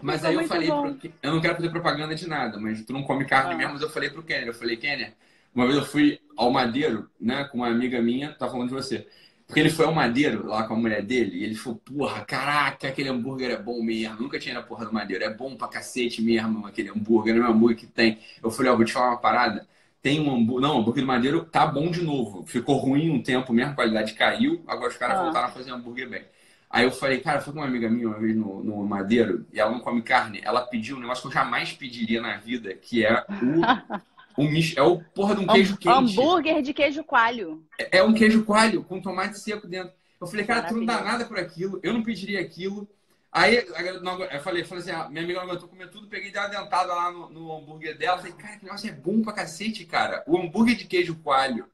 Mas 0.00 0.24
aí 0.24 0.34
eu 0.34 0.46
falei, 0.46 0.68
pro... 0.68 0.98
eu 1.22 1.32
não 1.32 1.40
quero 1.40 1.56
fazer 1.56 1.70
propaganda 1.70 2.14
de 2.14 2.28
nada, 2.28 2.58
mas 2.58 2.84
tu 2.84 2.92
não 2.92 3.02
come 3.02 3.24
carne 3.24 3.54
ah. 3.54 3.56
mesmo, 3.56 3.72
mas 3.72 3.82
eu 3.82 3.90
falei 3.90 4.10
pro 4.10 4.22
Kenner, 4.22 4.48
eu 4.48 4.54
falei, 4.54 4.76
Kenner, 4.76 5.14
uma 5.54 5.66
vez 5.66 5.78
eu 5.78 5.84
fui 5.84 6.20
ao 6.36 6.50
Madeiro, 6.50 7.10
né, 7.20 7.44
com 7.44 7.58
uma 7.58 7.68
amiga 7.68 8.00
minha, 8.00 8.32
tá 8.34 8.48
falando 8.48 8.68
de 8.68 8.74
você. 8.74 9.06
Porque 9.52 9.60
ele 9.60 9.68
foi 9.68 9.84
ao 9.84 9.92
Madeiro 9.92 10.46
lá 10.46 10.66
com 10.66 10.72
a 10.72 10.76
mulher 10.78 11.02
dele 11.02 11.36
e 11.36 11.44
ele 11.44 11.54
falou, 11.54 11.78
porra, 11.84 12.24
caraca, 12.24 12.88
aquele 12.88 13.10
hambúrguer 13.10 13.50
é 13.50 13.58
bom 13.58 13.82
mesmo. 13.82 14.22
Nunca 14.22 14.38
tinha 14.38 14.54
na 14.54 14.62
porra 14.62 14.86
do 14.86 14.94
Madeiro. 14.94 15.22
É 15.22 15.28
bom 15.28 15.54
pra 15.56 15.68
cacete 15.68 16.22
mesmo 16.22 16.66
aquele 16.66 16.88
hambúrguer, 16.88 17.34
não 17.34 17.44
é 17.44 17.48
o 17.50 17.52
hambúrguer 17.52 17.76
que 17.76 17.86
tem. 17.86 18.18
Eu 18.42 18.50
falei, 18.50 18.72
ó, 18.72 18.76
vou 18.76 18.86
te 18.86 18.94
falar 18.94 19.10
uma 19.10 19.18
parada. 19.18 19.68
Tem 20.00 20.18
um 20.18 20.34
hambúrguer. 20.34 20.62
Não, 20.62 20.76
o 20.76 20.80
hambúrguer 20.80 21.04
do 21.04 21.06
Madeiro 21.06 21.44
tá 21.44 21.66
bom 21.66 21.90
de 21.90 22.02
novo. 22.02 22.46
Ficou 22.46 22.78
ruim 22.78 23.10
um 23.10 23.22
tempo 23.22 23.52
mesmo, 23.52 23.72
a 23.72 23.74
qualidade 23.74 24.14
caiu. 24.14 24.64
Agora 24.66 24.88
os 24.88 24.96
caras 24.96 25.18
ah. 25.18 25.24
voltaram 25.24 25.48
a 25.48 25.50
fazer 25.50 25.70
hambúrguer 25.70 26.08
bem. 26.08 26.24
Aí 26.70 26.84
eu 26.84 26.90
falei, 26.90 27.20
cara, 27.20 27.42
foi 27.42 27.52
com 27.52 27.58
uma 27.58 27.66
amiga 27.66 27.90
minha 27.90 28.08
uma 28.08 28.18
vez 28.18 28.34
no, 28.34 28.64
no 28.64 28.82
Madeiro 28.86 29.44
e 29.52 29.60
ela 29.60 29.70
não 29.70 29.80
come 29.80 30.00
carne. 30.00 30.40
Ela 30.42 30.62
pediu 30.62 30.96
um 30.96 31.00
negócio 31.00 31.20
que 31.20 31.28
eu 31.28 31.32
jamais 31.32 31.74
pediria 31.74 32.22
na 32.22 32.38
vida, 32.38 32.72
que 32.72 33.04
é 33.04 33.22
o 33.28 33.60
Um, 34.36 34.48
é 34.76 34.82
o 34.82 35.00
porra 35.14 35.34
de 35.34 35.42
um 35.42 35.46
queijo 35.46 35.76
quente. 35.76 35.94
Hambúrguer 35.94 36.62
de 36.62 36.72
queijo 36.72 37.04
coalho. 37.04 37.64
É, 37.78 37.98
é 37.98 38.02
um 38.02 38.12
queijo 38.12 38.44
coalho 38.44 38.82
com 38.82 39.00
tomate 39.00 39.38
seco 39.38 39.66
dentro. 39.66 39.92
Eu 40.20 40.26
falei, 40.26 40.46
cara, 40.46 40.62
tu 40.62 40.76
não 40.76 40.86
dá 40.86 41.02
nada 41.02 41.24
por 41.24 41.38
aquilo, 41.38 41.80
eu 41.82 41.92
não 41.92 42.02
pediria 42.02 42.40
aquilo. 42.40 42.88
Aí 43.32 43.56
eu 43.56 44.42
falei, 44.42 44.62
falei 44.62 44.82
assim, 44.82 44.90
ah, 44.90 45.08
minha 45.08 45.24
amiga 45.24 45.40
não 45.40 45.48
aguentou 45.48 45.68
comer 45.68 45.88
tudo, 45.88 46.06
peguei 46.06 46.28
e 46.28 46.32
dei 46.32 46.40
uma 46.40 46.48
dentada 46.48 46.94
lá 46.94 47.10
no, 47.10 47.30
no 47.30 47.56
hambúrguer 47.56 47.96
dela. 47.96 48.18
Falei, 48.18 48.32
cara, 48.34 48.56
que 48.58 48.64
negócio 48.64 48.90
é 48.90 48.92
bom 48.92 49.22
pra 49.22 49.32
cacete, 49.32 49.86
cara. 49.86 50.22
O 50.26 50.38
hambúrguer 50.38 50.76
de 50.76 50.84
queijo 50.84 51.14
coalho 51.16 51.66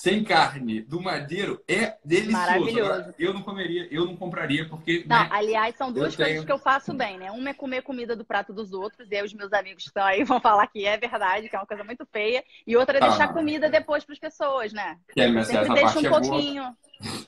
sem 0.00 0.22
carne 0.22 0.80
do 0.80 1.02
Madeiro 1.02 1.60
é 1.66 1.96
delicioso. 2.04 2.36
Maravilhoso. 2.36 2.92
Agora, 2.92 3.14
eu 3.18 3.34
não 3.34 3.42
comeria, 3.42 3.88
eu 3.90 4.06
não 4.06 4.16
compraria, 4.16 4.68
porque. 4.68 5.04
Não, 5.04 5.18
né, 5.18 5.28
aliás, 5.32 5.74
são 5.74 5.92
duas 5.92 6.14
coisas 6.14 6.34
tenho... 6.34 6.46
que 6.46 6.52
eu 6.52 6.58
faço 6.58 6.94
bem, 6.94 7.18
né? 7.18 7.32
Uma 7.32 7.50
é 7.50 7.52
comer 7.52 7.82
comida 7.82 8.14
do 8.14 8.24
prato 8.24 8.52
dos 8.52 8.72
outros, 8.72 9.10
e 9.10 9.16
aí 9.16 9.24
os 9.24 9.34
meus 9.34 9.52
amigos 9.52 9.82
que 9.82 9.90
estão 9.90 10.04
aí 10.04 10.22
vão 10.22 10.40
falar 10.40 10.68
que 10.68 10.86
é 10.86 10.96
verdade, 10.96 11.48
que 11.48 11.56
é 11.56 11.58
uma 11.58 11.66
coisa 11.66 11.82
muito 11.82 12.06
feia. 12.12 12.44
E 12.64 12.76
outra 12.76 12.98
é 12.98 13.00
deixar 13.00 13.24
ah, 13.24 13.32
comida 13.32 13.68
depois 13.68 14.04
para 14.04 14.12
as 14.12 14.20
pessoas, 14.20 14.72
né? 14.72 14.98
É, 15.16 15.26
mas 15.26 15.50
essa 15.50 15.74
deixa 15.74 15.98
um 15.98 16.06
é 16.06 16.08
pouquinho. 16.08 16.62
Boa. 16.62 16.76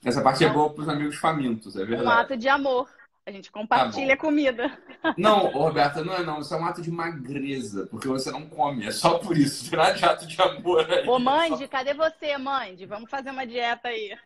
Essa 0.05 0.23
parte 0.23 0.45
é 0.45 0.49
boa 0.49 0.73
para 0.73 0.83
os 0.83 0.89
amigos 0.89 1.17
famintos, 1.17 1.75
é 1.75 1.85
verdade. 1.85 2.09
Um 2.09 2.11
ato 2.11 2.37
de 2.37 2.49
amor. 2.49 2.89
A 3.27 3.31
gente 3.31 3.53
compartilha 3.53 4.17
tá 4.17 4.21
comida. 4.21 4.79
Não, 5.17 5.51
Roberta, 5.51 6.03
não 6.03 6.15
é 6.15 6.23
não. 6.23 6.41
Isso 6.41 6.55
é 6.55 6.57
um 6.57 6.65
ato 6.65 6.83
de 6.83 6.91
magreza, 6.91 7.87
porque 7.87 8.09
você 8.09 8.31
não 8.31 8.47
come. 8.47 8.87
É 8.87 8.91
só 8.91 9.19
por 9.19 9.37
isso. 9.37 9.67
Será 9.67 9.93
de 9.93 10.05
ato 10.05 10.27
de 10.27 10.41
amor 10.41 10.91
aí. 10.91 11.07
Ô, 11.07 11.19
Mandy, 11.19 11.65
só... 11.65 11.69
cadê 11.69 11.95
você, 11.95 12.37
Mandy? 12.39 12.87
Vamos 12.87 13.11
fazer 13.11 13.31
uma 13.31 13.47
dieta 13.47 13.89
aí. 13.89 14.17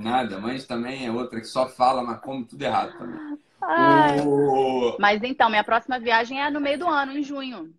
Nada, 0.00 0.40
Mandy 0.40 0.64
também 0.64 1.06
é 1.06 1.10
outra 1.10 1.40
que 1.40 1.46
só 1.46 1.68
fala, 1.68 2.02
mas 2.02 2.20
come 2.20 2.44
tudo 2.44 2.62
errado 2.62 2.96
também. 2.98 3.38
O... 4.26 4.96
Mas 4.98 5.22
então, 5.22 5.48
minha 5.48 5.64
próxima 5.64 5.98
viagem 5.98 6.40
é 6.40 6.50
no 6.50 6.60
meio 6.60 6.78
do 6.78 6.88
ano, 6.88 7.12
em 7.12 7.22
junho. 7.22 7.72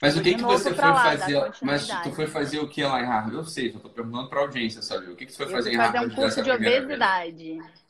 Mas 0.00 0.16
o 0.16 0.22
que, 0.22 0.34
que 0.34 0.42
você 0.42 0.74
foi 0.74 0.84
lá, 0.84 1.16
fazer? 1.16 1.52
Mas 1.62 1.88
tu 2.02 2.12
foi 2.12 2.26
fazer 2.26 2.58
o 2.58 2.68
que 2.68 2.82
lá 2.82 3.00
em 3.00 3.06
Harvard? 3.06 3.36
Eu 3.36 3.44
sei, 3.44 3.68
eu 3.68 3.80
tô 3.80 3.88
perguntando 3.88 4.28
pra 4.28 4.40
audiência, 4.40 4.82
sabe? 4.82 5.10
O 5.10 5.16
que, 5.16 5.24
que 5.24 5.32
você 5.32 5.44
foi 5.44 5.52
fazer 5.52 5.72
em 5.72 5.76
Harvard? 5.76 6.10
Fazer 6.10 6.12
um 6.12 6.22
curso 6.22 6.42
de 6.42 6.50
obesidade. 6.50 7.52
Um 7.52 7.83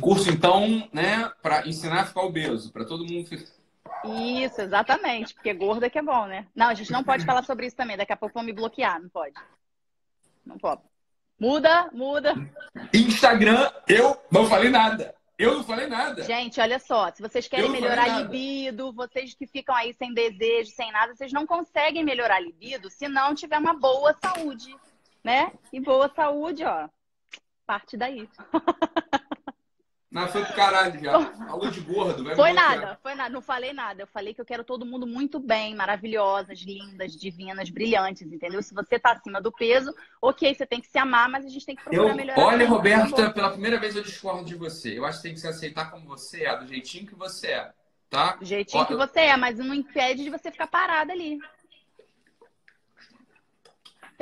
curso, 0.00 0.30
então, 0.30 0.88
né, 0.92 1.30
para 1.42 1.66
ensinar 1.66 2.00
a 2.00 2.06
ficar 2.06 2.22
obeso, 2.22 2.72
para 2.72 2.84
todo 2.84 3.04
mundo. 3.04 3.28
Isso, 4.04 4.60
exatamente. 4.60 5.34
Porque 5.34 5.52
gorda 5.52 5.86
é 5.86 5.90
que 5.90 5.98
é 5.98 6.02
bom, 6.02 6.26
né? 6.26 6.46
Não, 6.54 6.68
a 6.68 6.74
gente 6.74 6.92
não 6.92 7.04
pode 7.04 7.24
falar 7.24 7.42
sobre 7.44 7.66
isso 7.66 7.76
também. 7.76 7.96
Daqui 7.96 8.12
a 8.12 8.16
pouco 8.16 8.34
vão 8.34 8.42
me 8.42 8.52
bloquear, 8.52 9.00
não 9.00 9.08
pode. 9.08 9.34
Não 10.44 10.58
pode. 10.58 10.82
Muda, 11.38 11.88
muda. 11.92 12.34
Instagram, 12.92 13.70
eu 13.88 14.20
não 14.30 14.46
falei 14.46 14.70
nada. 14.70 15.14
Eu 15.38 15.54
não 15.56 15.64
falei 15.64 15.86
nada. 15.86 16.22
Gente, 16.22 16.60
olha 16.60 16.78
só, 16.78 17.10
se 17.10 17.22
vocês 17.22 17.48
querem 17.48 17.70
melhorar 17.70 18.04
a 18.04 18.18
libido, 18.18 18.92
vocês 18.92 19.34
que 19.34 19.46
ficam 19.46 19.74
aí 19.74 19.94
sem 19.94 20.12
desejo, 20.12 20.70
sem 20.70 20.92
nada, 20.92 21.14
vocês 21.14 21.32
não 21.32 21.46
conseguem 21.46 22.04
melhorar 22.04 22.36
a 22.36 22.40
libido 22.40 22.90
se 22.90 23.08
não 23.08 23.34
tiver 23.34 23.58
uma 23.58 23.72
boa 23.72 24.14
saúde, 24.22 24.76
né? 25.24 25.50
E 25.72 25.80
boa 25.80 26.10
saúde, 26.14 26.62
ó, 26.62 26.90
parte 27.66 27.96
daí. 27.96 28.28
Mas 30.10 30.32
foi 30.32 30.44
pro 30.44 30.54
caralho 30.54 31.00
já. 31.00 31.20
Falou 31.20 31.70
de 31.70 31.80
gordo, 31.82 32.24
vai 32.24 32.34
Foi 32.34 32.52
nada, 32.52 32.98
foi 33.00 33.14
nada. 33.14 33.30
Não 33.30 33.40
falei 33.40 33.72
nada. 33.72 34.02
Eu 34.02 34.08
falei 34.08 34.34
que 34.34 34.40
eu 34.40 34.44
quero 34.44 34.64
todo 34.64 34.84
mundo 34.84 35.06
muito 35.06 35.38
bem, 35.38 35.76
maravilhosas, 35.76 36.60
lindas, 36.62 37.12
divinas, 37.12 37.70
brilhantes, 37.70 38.26
entendeu? 38.32 38.60
Se 38.60 38.74
você 38.74 38.98
tá 38.98 39.12
acima 39.12 39.40
do 39.40 39.52
peso, 39.52 39.94
ok, 40.20 40.52
você 40.52 40.66
tem 40.66 40.80
que 40.80 40.88
se 40.88 40.98
amar, 40.98 41.28
mas 41.28 41.44
a 41.44 41.48
gente 41.48 41.64
tem 41.64 41.76
que 41.76 41.84
procurar 41.84 42.08
eu, 42.08 42.16
melhorar. 42.16 42.42
Olha, 42.42 42.68
Roberta, 42.68 43.30
pela 43.30 43.52
primeira 43.52 43.78
vez 43.78 43.94
eu 43.94 44.02
discordo 44.02 44.44
de 44.44 44.56
você. 44.56 44.98
Eu 44.98 45.04
acho 45.04 45.18
que 45.18 45.22
tem 45.22 45.34
que 45.34 45.40
se 45.40 45.46
aceitar 45.46 45.92
como 45.92 46.08
você 46.08 46.44
é, 46.44 46.56
do 46.56 46.66
jeitinho 46.66 47.06
que 47.06 47.14
você 47.14 47.46
é, 47.46 47.72
tá? 48.08 48.34
Do 48.34 48.44
jeitinho 48.44 48.82
Ó, 48.82 48.86
que 48.86 48.96
você 48.96 49.20
é, 49.20 49.36
mas 49.36 49.58
não 49.58 49.72
impede 49.72 50.24
de 50.24 50.30
você 50.30 50.50
ficar 50.50 50.66
parada 50.66 51.12
ali. 51.12 51.38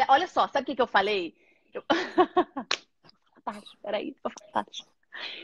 Olha 0.06 0.28
só, 0.28 0.46
sabe 0.48 0.64
o 0.64 0.66
que, 0.66 0.76
que 0.76 0.82
eu 0.82 0.86
falei? 0.86 1.34
Eu... 1.72 1.82
Peraí, 3.82 4.14
fantástico. 4.22 4.97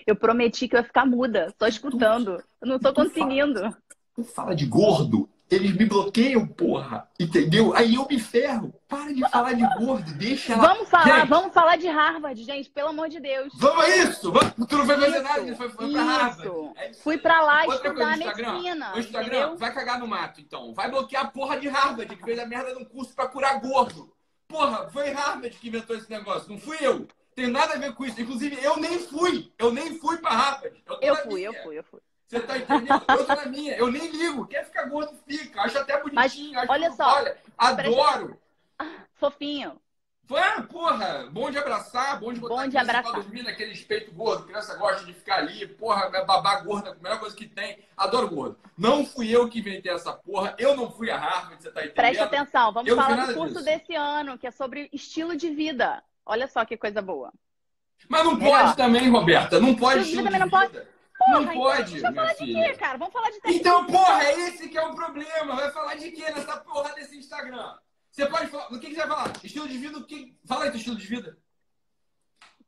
Eu 0.06 0.16
prometi 0.16 0.68
que 0.68 0.76
eu 0.76 0.80
ia 0.80 0.84
ficar 0.84 1.06
muda, 1.06 1.52
só 1.58 1.66
escutando. 1.66 2.42
Eu 2.60 2.68
não 2.68 2.78
tô 2.78 2.92
conseguindo. 2.92 3.74
Tu 4.14 4.22
fala 4.24 4.54
de 4.54 4.66
gordo, 4.66 5.28
eles 5.50 5.76
me 5.76 5.84
bloqueiam, 5.84 6.46
porra. 6.46 7.08
Entendeu? 7.18 7.74
Aí 7.74 7.94
eu 7.94 8.06
me 8.08 8.18
ferro. 8.18 8.74
Para 8.88 9.12
de 9.12 9.28
falar 9.28 9.52
de 9.52 9.66
gordo, 9.76 10.12
deixa 10.14 10.54
ela. 10.54 10.68
Vamos 10.68 10.88
falar, 10.88 11.20
gente, 11.20 11.28
vamos 11.28 11.52
falar 11.52 11.76
de 11.76 11.88
Harvard, 11.88 12.42
gente, 12.42 12.70
pelo 12.70 12.88
amor 12.88 13.08
de 13.08 13.20
Deus. 13.20 13.52
Vamos 13.56 13.84
a 13.84 13.96
isso! 13.96 14.32
Vamos. 14.32 14.52
Tu 14.68 14.76
não 14.76 14.86
foi 14.86 14.96
fazer 14.96 15.22
nada, 15.22 15.56
foi, 15.56 15.68
foi 15.68 15.92
pra 15.92 16.02
Harvard. 16.02 16.72
É 16.76 16.92
Fui 16.94 17.18
pra 17.18 17.40
lá 17.42 17.64
Outra 17.64 17.88
estudar 17.88 18.16
medicina. 18.16 18.94
O 18.94 18.98
Instagram, 18.98 19.38
entendeu? 19.38 19.56
vai 19.56 19.74
cagar 19.74 19.98
no 19.98 20.06
mato, 20.06 20.40
então. 20.40 20.72
Vai 20.72 20.90
bloquear 20.90 21.24
a 21.24 21.28
porra 21.28 21.58
de 21.58 21.68
Harvard, 21.68 22.16
que 22.16 22.24
fez 22.24 22.38
a 22.38 22.46
merda 22.46 22.74
num 22.74 22.84
curso 22.84 23.14
pra 23.14 23.28
curar 23.28 23.60
gordo. 23.60 24.12
Porra, 24.48 24.88
foi 24.90 25.10
Harvard 25.10 25.56
que 25.56 25.68
inventou 25.68 25.96
esse 25.96 26.10
negócio, 26.10 26.50
não 26.50 26.58
fui 26.58 26.76
eu. 26.80 27.06
Tem 27.34 27.48
nada 27.48 27.74
a 27.74 27.78
ver 27.78 27.94
com 27.94 28.04
isso. 28.04 28.20
Inclusive, 28.20 28.62
eu 28.62 28.76
nem 28.76 28.98
fui. 28.98 29.52
Eu 29.58 29.72
nem 29.72 29.98
fui 29.98 30.18
pra 30.18 30.30
Harvard. 30.30 30.82
Eu, 30.86 30.98
eu 31.00 31.16
fui, 31.16 31.34
minha. 31.34 31.46
eu 31.48 31.62
fui, 31.62 31.78
eu 31.78 31.84
fui. 31.84 32.00
Você 32.26 32.40
tá 32.40 32.58
entendendo? 32.58 33.04
Eu 33.08 33.26
tô 33.26 33.34
na 33.34 33.46
minha. 33.46 33.76
Eu 33.76 33.90
nem 33.90 34.10
ligo. 34.10 34.46
Quer 34.46 34.64
ficar 34.64 34.84
gordo, 34.86 35.16
fica. 35.26 35.60
Acho 35.62 35.78
até 35.78 36.00
bonitinho. 36.00 36.54
Mas, 36.54 36.62
acho 36.62 36.72
olha 36.72 36.92
só. 36.92 37.14
Olha, 37.16 37.38
adoro. 37.58 38.38
Fofinho. 39.14 39.80
Ah, 40.30 40.62
porra, 40.62 41.28
bom 41.30 41.50
de 41.50 41.58
abraçar, 41.58 42.18
bom 42.18 42.32
de 42.32 42.40
botar 42.40 42.54
bom 42.54 42.66
de 42.66 42.78
abraçar. 42.78 43.12
pra 43.12 43.20
dormir 43.20 43.42
naquele 43.42 43.72
espeito 43.72 44.10
gordo. 44.12 44.44
Criança 44.44 44.74
gosta 44.76 45.04
de 45.04 45.12
ficar 45.12 45.36
ali, 45.36 45.66
porra, 45.66 46.08
babá 46.24 46.60
gorda, 46.60 46.92
a 46.92 46.94
melhor 46.94 47.20
coisa 47.20 47.36
que 47.36 47.46
tem. 47.46 47.78
Adoro 47.94 48.30
gordo. 48.30 48.58
Não 48.76 49.04
fui 49.04 49.30
eu 49.30 49.48
que 49.50 49.58
inventei 49.58 49.92
essa 49.92 50.14
porra, 50.14 50.54
eu 50.58 50.74
não 50.74 50.90
fui 50.90 51.10
a 51.10 51.18
Harvard, 51.18 51.62
você 51.62 51.70
tá 51.70 51.80
entendendo? 51.80 51.96
Preste 51.96 52.22
atenção, 52.22 52.72
vamos 52.72 52.88
eu 52.88 52.96
falar 52.96 53.26
do 53.26 53.34
curso 53.34 53.54
disso. 53.54 53.64
desse 53.66 53.94
ano, 53.94 54.38
que 54.38 54.46
é 54.46 54.50
sobre 54.50 54.88
estilo 54.92 55.36
de 55.36 55.50
vida. 55.50 56.02
Olha 56.26 56.46
só 56.48 56.64
que 56.64 56.76
coisa 56.76 57.02
boa. 57.02 57.32
Mas 58.08 58.24
não 58.24 58.38
pode 58.38 58.76
também, 58.76 59.08
Roberta. 59.10 59.60
Não 59.60 59.74
pode 59.74 60.02
estilo 60.02 60.24
também 60.24 60.40
não 60.40 60.48
pode. 60.48 60.72
Porra, 61.16 61.40
não 61.40 61.54
pode, 61.54 61.98
então, 61.98 62.14
falar 62.14 62.34
filha. 62.34 62.62
de 62.62 62.72
quê, 62.72 62.78
cara? 62.78 62.98
Vamos 62.98 63.12
falar 63.12 63.30
de 63.30 63.38
Então, 63.44 63.86
porra, 63.86 64.24
é 64.24 64.40
esse 64.48 64.68
que 64.68 64.76
é 64.76 64.82
o 64.82 64.94
problema. 64.94 65.54
Vai 65.54 65.70
falar 65.70 65.94
de 65.94 66.10
quê 66.10 66.30
nessa 66.30 66.56
porra 66.58 66.92
desse 66.94 67.16
Instagram? 67.16 67.76
Você 68.10 68.26
pode 68.26 68.48
falar. 68.48 68.66
O 68.66 68.80
que, 68.80 68.88
que 68.88 68.94
você 68.94 69.06
vai 69.06 69.08
falar? 69.08 69.32
Estilo 69.42 69.68
de 69.68 69.78
vida, 69.78 69.98
o 69.98 70.04
que. 70.04 70.36
Fala 70.46 70.64
aí 70.64 70.70
do 70.70 70.76
estilo 70.76 70.96
de 70.96 71.06
vida. 71.06 71.38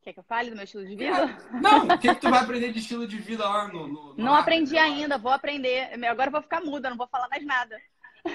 Quer 0.01 0.13
que 0.13 0.19
eu 0.19 0.23
fale 0.23 0.49
do 0.49 0.55
meu 0.55 0.63
estilo 0.63 0.85
de 0.85 0.95
vida? 0.95 1.37
Não, 1.61 1.85
o 1.85 1.99
que, 1.99 2.15
que 2.15 2.21
tu 2.21 2.29
vai 2.29 2.39
aprender 2.39 2.71
de 2.71 2.79
estilo 2.79 3.05
de 3.05 3.17
vida 3.17 3.47
lá 3.47 3.67
no. 3.67 3.87
no, 3.87 4.15
no 4.15 4.23
não 4.23 4.33
aprendi 4.33 4.77
ainda, 4.77 5.17
vou 5.17 5.31
aprender. 5.31 5.89
Agora 6.05 6.29
eu 6.29 6.31
vou 6.31 6.41
ficar 6.41 6.61
muda, 6.61 6.89
não 6.89 6.97
vou 6.97 7.07
falar 7.07 7.27
mais 7.27 7.45
nada. 7.45 7.77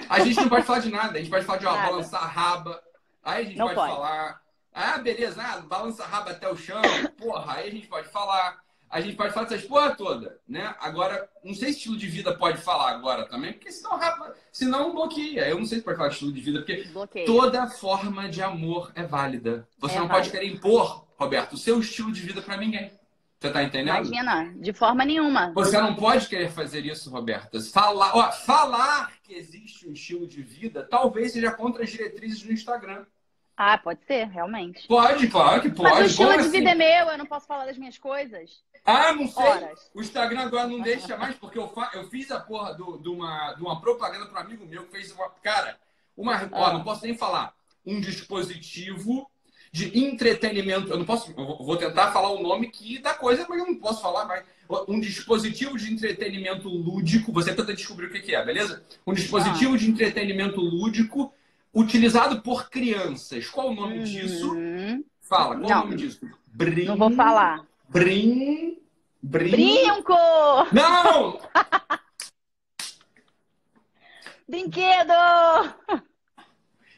A 0.07 0.19
gente 0.19 0.39
não 0.39 0.49
pode 0.49 0.65
falar 0.65 0.79
de 0.79 0.91
nada. 0.91 1.17
A 1.17 1.21
gente 1.21 1.31
pode 1.31 1.45
falar 1.45 1.57
de 1.57 1.65
ó, 1.65 1.73
balançar 1.73 2.23
a 2.23 2.27
raba. 2.27 2.81
Aí 3.23 3.45
a 3.45 3.49
gente 3.49 3.57
pode, 3.57 3.75
pode, 3.75 3.91
falar 3.91 4.42
ah, 4.73 4.97
beleza, 4.97 5.41
ah, 5.41 5.61
balança 5.61 6.03
a 6.03 6.07
raba 6.07 6.31
até 6.31 6.49
o 6.49 6.57
chão. 6.57 6.81
Porra, 7.17 7.53
aí 7.57 7.69
a 7.69 7.71
gente 7.71 7.87
pode 7.87 8.07
falar. 8.09 8.61
A 8.89 9.01
gente 9.01 9.15
pode 9.15 9.33
falar 9.33 9.47
dessas 9.47 9.65
porra 9.65 9.95
toda, 9.95 10.39
né? 10.47 10.75
Agora, 10.79 11.27
não 11.43 11.55
sei 11.55 11.69
se 11.69 11.77
estilo 11.77 11.97
de 11.97 12.05
vida 12.07 12.35
pode 12.35 12.59
falar 12.59 12.91
agora 12.91 13.25
também, 13.25 13.53
porque 13.53 13.71
senão, 13.71 13.97
raba, 13.97 14.35
senão 14.51 14.93
bloqueia. 14.93 15.49
Eu 15.49 15.57
não 15.57 15.65
sei 15.65 15.79
se 15.79 15.83
pode 15.83 15.97
falar 15.97 16.09
estilo 16.09 16.31
de 16.31 16.41
vida, 16.41 16.59
porque 16.59 16.83
bloqueia. 16.93 17.25
toda 17.25 17.67
forma 17.67 18.29
de 18.29 18.41
amor 18.43 18.91
é 18.93 19.03
válida. 19.03 19.67
Você 19.79 19.95
é 19.95 19.99
não 19.99 20.07
pode 20.07 20.29
querer 20.29 20.45
impor, 20.45 21.07
Roberto, 21.17 21.53
o 21.53 21.57
seu 21.57 21.79
estilo 21.79 22.11
de 22.11 22.21
vida 22.21 22.41
para 22.41 22.57
ninguém. 22.57 22.91
Você 23.43 23.51
tá 23.51 23.61
entendendo? 23.61 24.07
Imagina, 24.07 24.53
de 24.55 24.71
forma 24.71 25.03
nenhuma. 25.03 25.51
Você 25.53 25.77
não 25.77 25.95
pode 25.95 26.29
querer 26.29 26.49
fazer 26.49 26.85
isso, 26.85 27.09
Roberta. 27.09 27.59
Falar, 27.59 28.15
ó, 28.15 28.31
falar 28.31 29.11
que 29.21 29.33
existe 29.33 29.85
um 29.85 29.91
estilo 29.91 30.25
de 30.25 30.41
vida 30.41 30.87
talvez 30.89 31.33
seja 31.33 31.51
contra 31.51 31.83
as 31.83 31.89
diretrizes 31.89 32.41
do 32.41 32.53
Instagram. 32.53 33.05
Ah, 33.55 33.77
pode 33.77 33.99
ser, 34.05 34.27
realmente. 34.27 34.87
Pode, 34.87 35.27
claro 35.27 35.61
que 35.61 35.69
pode. 35.69 35.89
Mas 35.89 35.99
o 35.99 36.05
estilo 36.05 36.29
Como 36.29 36.41
de 36.41 36.47
assim? 36.47 36.57
vida 36.57 36.71
é 36.71 36.75
meu, 36.75 37.07
eu 37.11 37.17
não 37.17 37.25
posso 37.25 37.45
falar 37.45 37.65
das 37.65 37.77
minhas 37.77 37.97
coisas. 37.97 38.63
Ah, 38.83 39.13
não 39.13 39.27
sei. 39.27 39.43
Horas. 39.43 39.91
O 39.93 40.01
Instagram 40.01 40.41
agora 40.41 40.67
não 40.67 40.81
deixa 40.81 41.15
mais, 41.15 41.35
porque 41.35 41.57
eu, 41.57 41.67
fa... 41.69 41.91
eu 41.93 42.09
fiz 42.09 42.31
a 42.31 42.39
porra 42.39 42.73
do, 42.73 42.97
de, 42.97 43.09
uma, 43.09 43.53
de 43.53 43.61
uma 43.61 43.79
propaganda 43.79 44.25
para 44.25 44.41
um 44.41 44.45
amigo 44.45 44.65
meu 44.65 44.85
que 44.85 44.91
fez 44.91 45.11
uma. 45.11 45.29
Cara, 45.41 45.77
uma. 46.17 46.35
Ah. 46.35 46.49
Ó, 46.51 46.73
não 46.73 46.83
posso 46.83 47.05
nem 47.05 47.15
falar. 47.15 47.53
Um 47.85 48.01
dispositivo 48.01 49.29
de 49.71 49.97
entretenimento. 49.99 50.89
Eu 50.89 50.97
não 50.97 51.05
posso. 51.05 51.31
Eu 51.31 51.57
vou 51.63 51.77
tentar 51.77 52.11
falar 52.11 52.31
o 52.31 52.41
nome 52.41 52.69
que 52.69 52.97
da 52.99 53.13
coisa, 53.13 53.45
mas 53.47 53.59
eu 53.59 53.67
não 53.67 53.75
posso 53.75 54.01
falar 54.01 54.25
mais. 54.25 54.43
Um 54.87 54.99
dispositivo 54.99 55.77
de 55.77 55.93
entretenimento 55.93 56.67
lúdico. 56.67 57.31
Você 57.31 57.53
tenta 57.53 57.73
descobrir 57.73 58.07
o 58.07 58.09
que 58.09 58.33
é, 58.33 58.43
beleza? 58.43 58.83
Um 59.05 59.13
dispositivo 59.13 59.75
ah. 59.75 59.77
de 59.77 59.89
entretenimento 59.89 60.59
lúdico 60.59 61.31
utilizado 61.73 62.41
por 62.41 62.69
crianças. 62.69 63.49
Qual 63.49 63.69
o 63.69 63.75
nome 63.75 63.99
uhum. 63.99 64.03
disso? 64.03 64.55
Fala, 65.21 65.57
qual 65.57 65.69
Não. 65.69 65.81
o 65.81 65.83
nome 65.85 65.95
disso? 65.95 66.29
Brin... 66.47 66.85
Não 66.85 66.97
vou 66.97 67.11
falar. 67.11 67.65
Brin... 67.89 68.77
Brin... 69.21 69.51
Brinco! 69.51 70.13
Não! 70.71 71.39
Brinquedo! 74.47 75.13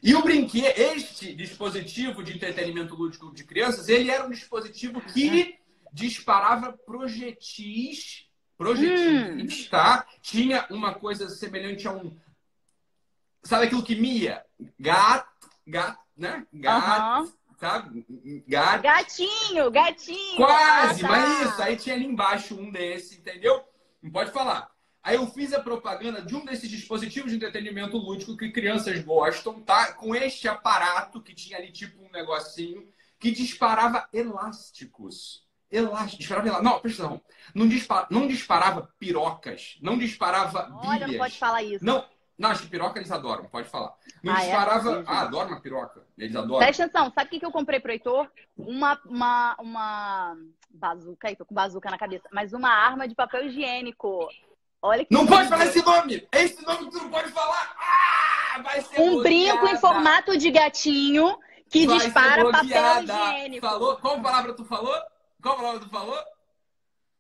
E 0.01 0.13
o 0.13 0.21
brinquedo, 0.21 0.77
este 0.77 1.33
dispositivo 1.33 2.23
de 2.23 2.33
entretenimento 2.33 2.93
lúdico 2.93 3.33
de 3.33 3.43
crianças, 3.43 3.89
ele 3.89 4.11
era 4.11 4.25
um 4.25 4.29
dispositivo 4.29 5.01
que 5.01 5.57
disparava 5.91 6.73
projetis, 6.73 8.27
projetis, 8.55 9.65
hum. 9.65 9.69
tá? 9.69 10.05
Tinha 10.21 10.67
uma 10.69 10.93
coisa 10.93 11.27
semelhante 11.29 11.87
a 11.87 11.91
um 11.91 12.15
Sabe 13.45 13.65
aquilo 13.65 13.83
que 13.83 13.95
mia? 13.95 14.44
Gato, 14.79 15.49
gato, 15.67 15.99
né? 16.17 16.45
Gato, 16.53 17.23
uhum. 17.23 17.33
sabe? 17.59 18.05
Gato. 18.47 18.83
Gatinho, 18.83 19.71
gatinho. 19.71 20.37
Quase, 20.37 21.05
ah, 21.05 21.07
tá. 21.07 21.11
mas 21.11 21.41
isso. 21.41 21.61
Aí 21.61 21.77
tinha 21.77 21.95
ali 21.95 22.05
embaixo 22.05 22.55
um 22.55 22.71
desse, 22.71 23.17
entendeu? 23.17 23.63
Não 24.01 24.11
pode 24.11 24.31
falar. 24.31 24.69
Aí 25.05 25.17
eu 25.17 25.27
fiz 25.27 25.53
a 25.53 25.59
propaganda 25.59 26.19
de 26.19 26.35
um 26.35 26.43
desses 26.43 26.67
dispositivos 26.67 27.29
de 27.29 27.37
entretenimento 27.37 27.95
lúdico 27.95 28.35
que 28.35 28.49
crianças 28.49 28.99
gostam, 29.03 29.61
tá? 29.61 29.93
Com 29.93 30.15
este 30.15 30.47
aparato 30.47 31.21
que 31.21 31.35
tinha 31.35 31.59
ali 31.59 31.71
tipo 31.71 32.03
um 32.03 32.09
negocinho 32.09 32.87
que 33.19 33.29
disparava 33.29 34.07
elásticos. 34.11 35.45
Elástico, 35.69 36.17
disparava 36.17 36.47
elásticos. 36.47 36.71
Não, 36.71 36.79
presta 36.79 37.03
atenção. 37.03 37.21
Não, 37.53 37.67
dispara, 37.67 38.07
não 38.09 38.27
disparava 38.27 38.93
pirocas, 38.97 39.77
não 39.79 39.97
disparava 39.97 40.63
bilhas. 40.63 40.87
Olha, 40.87 41.07
não 41.07 41.17
pode 41.17 41.37
falar 41.37 41.61
isso. 41.61 41.85
Não, 41.85 42.05
não, 42.37 42.49
acho 42.49 42.63
que 42.63 42.69
piroca 42.69 42.99
eles 42.99 43.11
adoram, 43.11 43.45
pode 43.45 43.69
falar. 43.69 43.93
Não 44.21 44.33
ah, 44.33 44.39
disparava. 44.39 44.99
É? 44.99 45.03
Ah, 45.07 45.21
adoram 45.21 45.49
uma 45.51 45.61
piroca. 45.61 46.05
Eles 46.17 46.35
adoram. 46.35 46.59
Presta 46.59 46.83
atenção, 46.83 47.11
sabe 47.13 47.27
o 47.27 47.29
que, 47.29 47.39
que 47.39 47.45
eu 47.45 47.51
comprei 47.51 47.79
pro 47.79 47.91
Heitor? 47.91 48.29
Uma, 48.57 48.99
uma, 49.05 49.55
uma 49.59 50.37
bazuca, 50.69 51.29
aí 51.29 51.35
tô 51.35 51.45
com 51.45 51.55
bazuca 51.55 51.89
na 51.89 51.97
cabeça, 51.97 52.27
mas 52.33 52.51
uma 52.51 52.69
arma 52.69 53.07
de 53.07 53.15
papel 53.15 53.45
higiênico. 53.45 54.27
Olha 54.81 55.05
que. 55.05 55.13
Não 55.13 55.21
lindo. 55.21 55.33
pode 55.33 55.47
falar 55.47 55.65
esse 55.65 55.83
nome! 55.83 56.27
Esse 56.33 56.65
nome 56.65 56.85
que 56.85 56.91
tu 56.91 57.03
não 57.03 57.09
pode 57.09 57.31
falar! 57.31 57.75
Ah, 57.79 58.61
vai 58.61 58.81
ser 58.81 59.01
um 59.01 59.21
brinco 59.21 59.67
em 59.67 59.77
formato 59.77 60.37
de 60.37 60.51
gatinho 60.51 61.39
que 61.69 61.87
vai 61.87 61.97
dispara 61.99 62.51
papel 62.51 63.03
higiênico. 63.03 63.65
Falou? 63.65 63.95
Qual 63.97 64.21
palavra 64.21 64.53
tu 64.53 64.65
falou? 64.65 64.95
Qual 65.41 65.55
palavra 65.55 65.79
tu 65.79 65.89
falou? 65.89 66.19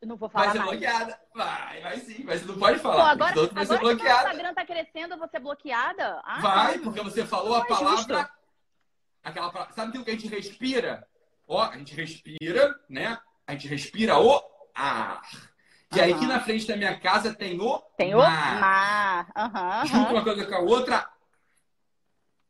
Não 0.05 0.15
vou 0.15 0.29
falar 0.29 0.45
vai 0.45 0.53
ser 0.53 0.59
mais. 0.59 0.71
bloqueada. 0.71 1.19
Vai, 1.33 1.81
vai 1.81 1.99
sim, 1.99 2.23
mas 2.23 2.41
você 2.41 2.47
não 2.47 2.59
pode 2.59 2.79
falar. 2.79 2.95
Pô, 2.95 3.01
agora 3.01 3.33
agora 3.55 3.79
que 3.79 3.85
o 3.85 3.91
Instagram 3.91 4.53
tá 4.53 4.65
crescendo, 4.65 5.13
eu 5.13 5.17
vou 5.17 5.27
ser 5.27 5.39
bloqueada? 5.39 6.21
Ah, 6.23 6.39
vai, 6.39 6.79
porque 6.79 7.01
você 7.01 7.25
falou 7.25 7.55
a 7.55 7.59
é 7.59 7.65
palavra. 7.65 8.29
Aquela 9.23 9.51
palavra. 9.51 9.73
Sabe 9.73 9.89
aquilo 9.89 10.03
que 10.05 10.11
a 10.11 10.13
gente 10.13 10.27
respira? 10.27 11.07
Ó, 11.47 11.61
a 11.61 11.77
gente 11.77 11.95
respira, 11.95 12.75
né? 12.89 13.17
A 13.45 13.53
gente 13.53 13.67
respira 13.67 14.19
o 14.19 14.41
ar. 14.73 15.21
E 15.95 16.01
aí 16.01 16.13
aqui 16.13 16.25
na 16.25 16.41
frente 16.41 16.67
da 16.67 16.75
minha 16.75 16.99
casa 16.99 17.33
tem 17.33 17.59
o 17.59 17.79
Tem 17.97 18.13
o 18.13 18.17
mar. 18.17 18.59
mar. 18.59 19.27
Uhum, 19.37 19.85
Junto 19.87 20.11
uma 20.11 20.23
coisa 20.23 20.45
com 20.45 20.55
a 20.55 20.59
outra, 20.59 21.09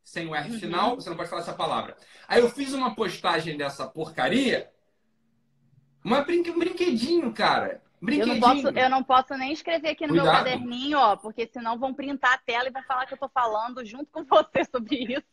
sem 0.02 0.26
o 0.26 0.34
R 0.34 0.50
uhum. 0.50 0.58
final, 0.58 0.96
você 0.96 1.08
não 1.10 1.16
pode 1.16 1.28
falar 1.28 1.42
essa 1.42 1.52
palavra. 1.52 1.96
Aí 2.26 2.40
eu 2.40 2.48
fiz 2.48 2.72
uma 2.72 2.94
postagem 2.94 3.56
dessa 3.56 3.86
porcaria, 3.86 4.70
uma 6.06 6.22
brinque, 6.22 6.50
um 6.50 6.58
brinquedinho, 6.58 7.32
cara. 7.32 7.82
Eu 8.06 8.26
não, 8.26 8.38
posso, 8.38 8.68
eu 8.68 8.90
não 8.90 9.02
posso 9.02 9.34
nem 9.36 9.52
escrever 9.52 9.88
aqui 9.88 10.06
no 10.06 10.14
Cuidado. 10.14 10.26
meu 10.26 10.44
caderninho, 10.44 10.98
ó, 10.98 11.16
porque 11.16 11.48
senão 11.52 11.78
vão 11.78 11.92
printar 11.92 12.34
a 12.34 12.38
tela 12.38 12.68
e 12.68 12.70
vão 12.70 12.82
falar 12.84 13.06
que 13.06 13.14
eu 13.14 13.18
tô 13.18 13.28
falando 13.28 13.84
junto 13.84 14.06
com 14.12 14.22
você 14.24 14.64
sobre 14.70 15.14
isso. 15.14 15.26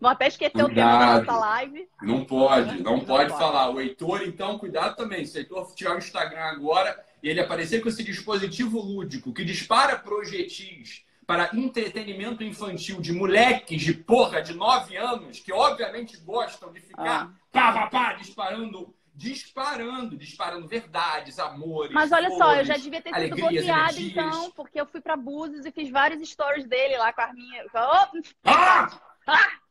Vou 0.00 0.10
até 0.10 0.28
esquecer 0.28 0.52
cuidado. 0.52 0.70
o 0.70 0.74
tema 0.74 0.98
da 0.98 1.20
nossa 1.20 1.46
live. 1.46 1.88
Não 2.02 2.24
pode, 2.24 2.82
não, 2.82 2.98
não 2.98 3.00
pode, 3.04 3.30
pode 3.30 3.40
falar. 3.40 3.70
O 3.70 3.80
Heitor, 3.80 4.22
então, 4.22 4.58
cuidado 4.58 4.94
também. 4.94 5.24
Se 5.24 5.38
o 5.38 5.40
Heitor 5.40 5.74
tirar 5.74 5.94
o 5.94 5.98
Instagram 5.98 6.44
agora 6.44 7.04
e 7.22 7.28
ele 7.28 7.40
aparecer 7.40 7.80
com 7.80 7.88
esse 7.88 8.04
dispositivo 8.04 8.78
lúdico 8.80 9.32
que 9.32 9.44
dispara 9.44 9.98
projetis 9.98 11.04
para 11.26 11.50
entretenimento 11.54 12.44
infantil 12.44 13.00
de 13.00 13.12
moleques 13.12 13.80
de 13.80 13.94
porra 13.94 14.42
de 14.42 14.54
9 14.54 14.96
anos, 14.96 15.40
que 15.40 15.52
obviamente 15.52 16.16
gostam 16.18 16.72
de 16.72 16.80
ficar 16.80 17.22
ah. 17.22 17.30
pá, 17.50 17.72
pá, 17.72 17.86
pá, 17.86 18.12
disparando 18.14 18.94
disparando, 19.14 20.16
disparando 20.16 20.66
verdades, 20.66 21.38
amores. 21.38 21.92
Mas 21.92 22.12
olha 22.12 22.28
flores, 22.28 22.38
só, 22.38 22.56
eu 22.56 22.64
já 22.64 22.76
devia 22.76 23.02
ter 23.02 23.14
sido 23.14 23.36
bloqueada 23.36 24.00
então, 24.00 24.50
porque 24.52 24.80
eu 24.80 24.86
fui 24.86 25.00
para 25.00 25.16
Búzios 25.16 25.66
e 25.66 25.70
fiz 25.70 25.90
vários 25.90 26.28
stories 26.28 26.66
dele 26.66 26.96
lá 26.96 27.12
com 27.12 27.20
a 27.20 27.32
minha. 27.32 27.64
Oh! 27.74 28.22
Ah! 28.44 29.00
Ah! 29.26 29.62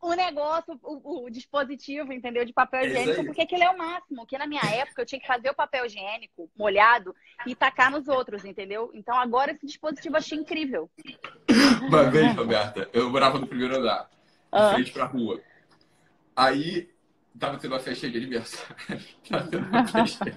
o 0.00 0.12
negócio, 0.12 0.78
o, 0.82 1.24
o, 1.24 1.30
dispositivo, 1.30 2.12
entendeu? 2.12 2.44
De 2.44 2.52
papel 2.52 2.86
higiênico, 2.86 3.24
porque 3.24 3.42
aquele 3.42 3.64
é 3.64 3.70
o 3.70 3.78
máximo. 3.78 4.18
Porque 4.18 4.36
na 4.36 4.46
minha 4.46 4.62
época 4.62 5.02
eu 5.02 5.06
tinha 5.06 5.20
que 5.20 5.26
fazer 5.26 5.50
o 5.50 5.54
papel 5.54 5.86
higiênico 5.86 6.50
molhado 6.56 7.14
e 7.46 7.54
tacar 7.54 7.90
nos 7.90 8.08
outros, 8.08 8.44
entendeu? 8.44 8.90
Então 8.92 9.16
agora 9.16 9.52
esse 9.52 9.66
dispositivo 9.66 10.16
eu 10.16 10.18
achei 10.18 10.38
incrível. 10.38 10.90
Uma 11.82 12.10
vez, 12.10 12.36
Roberta, 12.36 12.88
eu 12.92 13.08
morava 13.10 13.38
no 13.38 13.46
primeiro 13.46 13.76
andar, 13.76 14.10
em 14.52 14.74
frente 14.74 14.92
pra 14.92 15.06
rua. 15.06 15.40
Aí 16.36 16.89
Tava 17.38 17.58
tendo 17.58 17.72
uma 17.72 17.80
festa 17.80 18.10
de 18.10 18.16
aniversário. 18.16 18.76
Tava 19.28 19.48
tendo 19.48 19.66
uma 19.66 19.86
festa. 19.86 20.36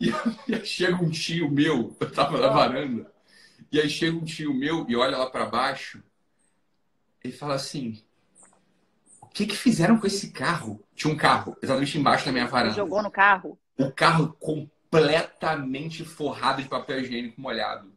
e, 0.00 0.54
aí 0.54 0.64
chega 0.64 0.96
um 0.96 1.10
tio 1.10 1.50
meu, 1.50 1.96
eu 1.98 2.12
tava 2.12 2.38
na 2.38 2.48
varanda, 2.48 3.12
e 3.70 3.80
aí 3.80 3.90
chega 3.90 4.16
um 4.16 4.24
tio 4.24 4.54
meu 4.54 4.86
e 4.88 4.96
olha 4.96 5.16
lá 5.16 5.28
para 5.28 5.46
baixo 5.46 6.02
e 7.22 7.32
fala 7.32 7.54
assim: 7.54 8.02
O 9.20 9.26
que 9.26 9.46
que 9.46 9.56
fizeram 9.56 9.98
com 9.98 10.06
esse 10.06 10.30
carro? 10.30 10.82
Tinha 10.94 11.12
um 11.12 11.16
carro 11.16 11.56
exatamente 11.62 11.98
embaixo 11.98 12.26
da 12.26 12.32
minha 12.32 12.46
varanda. 12.46 12.74
Jogou 12.74 13.02
no 13.02 13.10
carro? 13.10 13.58
O 13.78 13.90
carro 13.90 14.36
completamente 14.38 16.04
forrado 16.04 16.62
de 16.62 16.68
papel 16.68 17.00
higiênico 17.00 17.40
molhado. 17.40 17.92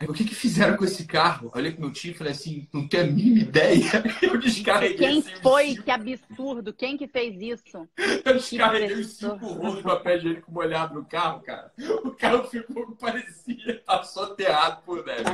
Aí, 0.00 0.08
o 0.08 0.14
que 0.14 0.24
que 0.24 0.34
fizeram 0.34 0.78
com 0.78 0.84
esse 0.84 1.04
carro? 1.04 1.52
Olhei 1.54 1.72
pro 1.72 1.82
meu 1.82 1.92
tio 1.92 2.12
e 2.12 2.14
falei 2.14 2.32
assim, 2.32 2.66
não 2.72 2.88
tenho 2.88 3.02
a 3.02 3.06
mínima 3.06 3.40
ideia. 3.40 4.02
Eu 4.22 4.38
descarreguei. 4.38 4.96
Quem 4.96 5.22
foi? 5.42 5.74
Que 5.76 5.90
absurdo. 5.90 6.72
Quem 6.72 6.96
que 6.96 7.06
fez 7.06 7.38
isso? 7.38 7.86
Eu 8.24 8.32
descarreguei 8.32 8.96
os 8.96 9.18
cinco 9.18 9.46
rolos 9.46 9.76
de 9.76 9.82
papel 9.82 10.16
higiênico 10.16 10.50
molhado 10.50 10.94
no 10.94 11.04
carro, 11.04 11.42
cara. 11.42 11.70
O 12.02 12.12
carro 12.12 12.44
ficou, 12.44 12.96
parecia 12.96 13.72
estar 13.72 14.02
soterrado 14.04 14.80
por 14.86 15.04
neve. 15.04 15.24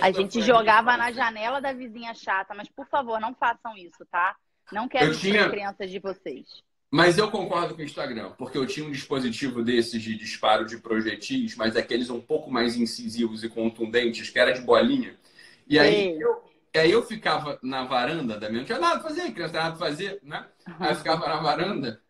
a 0.00 0.12
gente 0.12 0.40
jogava 0.40 0.96
na 0.96 1.10
janela 1.10 1.60
da 1.60 1.72
vizinha 1.72 2.14
chata, 2.14 2.54
mas 2.54 2.68
por 2.68 2.86
favor, 2.86 3.18
não 3.18 3.34
façam 3.34 3.76
isso, 3.76 4.06
tá? 4.08 4.36
Não 4.70 4.88
quero 4.88 5.06
eu 5.06 5.18
tinha... 5.18 5.50
crianças 5.50 5.90
de 5.90 5.98
vocês. 5.98 6.46
Mas 6.90 7.18
eu 7.18 7.30
concordo 7.30 7.74
com 7.74 7.82
o 7.82 7.84
Instagram, 7.84 8.30
porque 8.38 8.56
eu 8.56 8.66
tinha 8.66 8.86
um 8.86 8.92
dispositivo 8.92 9.62
desses 9.62 10.00
de 10.00 10.16
disparo 10.16 10.64
de 10.64 10.78
projetis, 10.78 11.56
mas 11.56 11.76
aqueles 11.76 12.10
um 12.10 12.20
pouco 12.20 12.50
mais 12.50 12.76
incisivos 12.76 13.42
e 13.42 13.48
contundentes, 13.48 14.30
que 14.30 14.38
era 14.38 14.52
de 14.52 14.60
bolinha. 14.60 15.16
E 15.66 15.78
aí 15.78 16.18
eu, 16.20 16.44
aí 16.74 16.90
eu 16.90 17.02
ficava 17.02 17.58
na 17.62 17.84
varanda 17.84 18.38
da 18.38 18.48
minha. 18.48 18.60
Não 18.60 18.66
tinha 18.66 18.78
nada 18.78 19.00
pra 19.00 19.08
fazer, 19.08 19.32
criança 19.32 19.54
não 19.54 19.62
nada 19.62 19.76
pra 19.76 19.86
fazer, 19.86 20.20
né? 20.22 20.46
Aí 20.78 20.90
eu 20.90 20.96
ficava 20.96 21.28
na 21.28 21.36
varanda, 21.40 22.00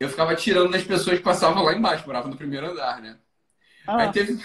eu 0.00 0.08
ficava 0.08 0.34
tirando 0.34 0.72
das 0.72 0.84
pessoas 0.84 1.18
que 1.18 1.24
passavam 1.24 1.62
lá 1.62 1.74
embaixo, 1.74 2.06
morava 2.06 2.28
no 2.28 2.36
primeiro 2.36 2.70
andar, 2.70 3.00
né? 3.00 3.18
Ah. 3.86 4.02
Aí, 4.02 4.12
teve... 4.12 4.42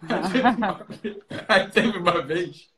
aí, 0.08 0.30
teve 0.32 0.48
uma... 0.48 0.86
aí 1.48 1.70
teve 1.70 1.98
uma 1.98 2.22
vez. 2.22 2.70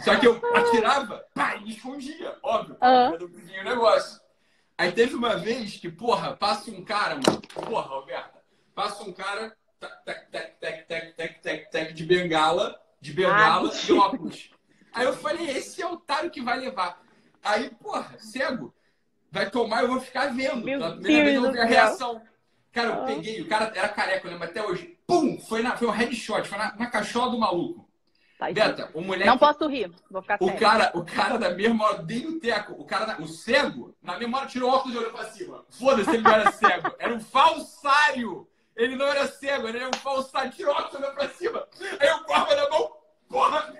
Só 0.00 0.16
que 0.16 0.26
eu 0.26 0.40
atirava, 0.54 1.24
pá, 1.34 1.56
e 1.56 1.70
escondia, 1.70 2.36
óbvio, 2.42 2.76
ah. 2.80 3.10
do 3.10 3.28
negócio. 3.64 4.20
Aí 4.78 4.92
teve 4.92 5.14
uma 5.14 5.36
vez 5.36 5.76
que, 5.76 5.90
porra, 5.90 6.36
passa 6.36 6.70
um 6.70 6.84
cara, 6.84 7.14
mano. 7.14 7.40
Porra, 7.54 7.88
Roberta. 7.88 8.42
Passa 8.74 9.02
um 9.04 9.12
cara, 9.12 9.56
tec, 10.04 10.30
tec, 10.30 10.58
tec, 10.60 10.86
tec, 10.86 11.14
tec, 11.16 11.40
tec, 11.40 11.70
tec, 11.70 11.92
de 11.94 12.04
bengala, 12.04 12.78
de 13.00 13.12
bengala 13.12 13.70
ah, 13.72 13.86
e 13.88 13.92
óculos. 13.92 14.50
Aí 14.92 15.06
eu 15.06 15.14
falei, 15.14 15.48
esse 15.48 15.80
é 15.80 15.86
o 15.86 15.92
otário 15.92 16.30
que 16.30 16.42
vai 16.42 16.58
levar. 16.58 17.02
Aí, 17.42 17.70
porra, 17.70 18.18
cego, 18.18 18.74
vai 19.30 19.48
tomar, 19.48 19.82
eu 19.82 19.88
vou 19.88 20.00
ficar 20.00 20.34
vendo. 20.34 20.64
Meu 20.64 20.78
Pela 20.78 20.96
primeira 20.96 21.40
vez 21.40 21.54
eu 21.54 21.62
a 21.62 21.64
reação. 21.64 22.22
Cara, 22.70 22.88
eu 22.88 23.04
peguei, 23.06 23.40
o 23.40 23.48
cara 23.48 23.72
era 23.74 23.88
careca, 23.88 24.26
eu 24.26 24.32
lembro 24.32 24.46
até 24.46 24.62
hoje. 24.62 24.98
Pum! 25.06 25.40
Foi, 25.40 25.62
na, 25.62 25.74
foi 25.76 25.88
um 25.88 25.92
headshot, 25.92 26.46
foi 26.46 26.58
na, 26.58 26.76
na 26.76 26.86
cachola 26.90 27.30
do 27.30 27.38
maluco. 27.38 27.85
Tá, 28.38 28.52
Beta, 28.52 28.90
o 28.92 29.00
moleque. 29.00 29.26
Não 29.26 29.38
posso 29.38 29.66
rir, 29.66 29.90
vou 30.10 30.20
ficar 30.20 30.36
o 30.40 30.54
cara, 30.56 30.90
o 30.94 31.04
cara 31.04 31.38
da 31.38 31.50
mesma 31.50 31.86
hora, 31.86 32.02
dei 32.02 32.26
o 32.26 32.38
teco. 32.38 32.74
O 32.74 32.84
cara, 32.84 33.20
o 33.20 33.26
cego, 33.26 33.96
na 34.02 34.18
mesma 34.18 34.38
hora 34.38 34.46
tirou 34.46 34.70
o 34.70 34.74
óculos 34.74 34.94
e 34.94 34.98
olhou 34.98 35.12
pra 35.12 35.24
cima. 35.24 35.64
Foda-se, 35.70 36.10
ele 36.10 36.22
não 36.22 36.30
era 36.30 36.52
cego. 36.52 36.94
Era 36.98 37.14
um 37.14 37.20
falsário. 37.20 38.46
Ele 38.76 38.94
não 38.94 39.06
era 39.06 39.26
cego, 39.26 39.66
ele 39.66 39.78
era 39.78 39.88
um 39.88 39.98
falsário. 39.98 40.52
Tirou 40.52 40.74
o 40.74 40.76
óculos 40.76 40.92
e 40.92 40.96
olhou 40.96 41.14
pra 41.14 41.28
cima. 41.30 41.66
Aí 41.98 42.10
o 42.10 42.24
corpo 42.24 42.54
na 42.54 42.68
mão, 42.68 42.92
porra, 43.26 43.72
me 43.72 43.78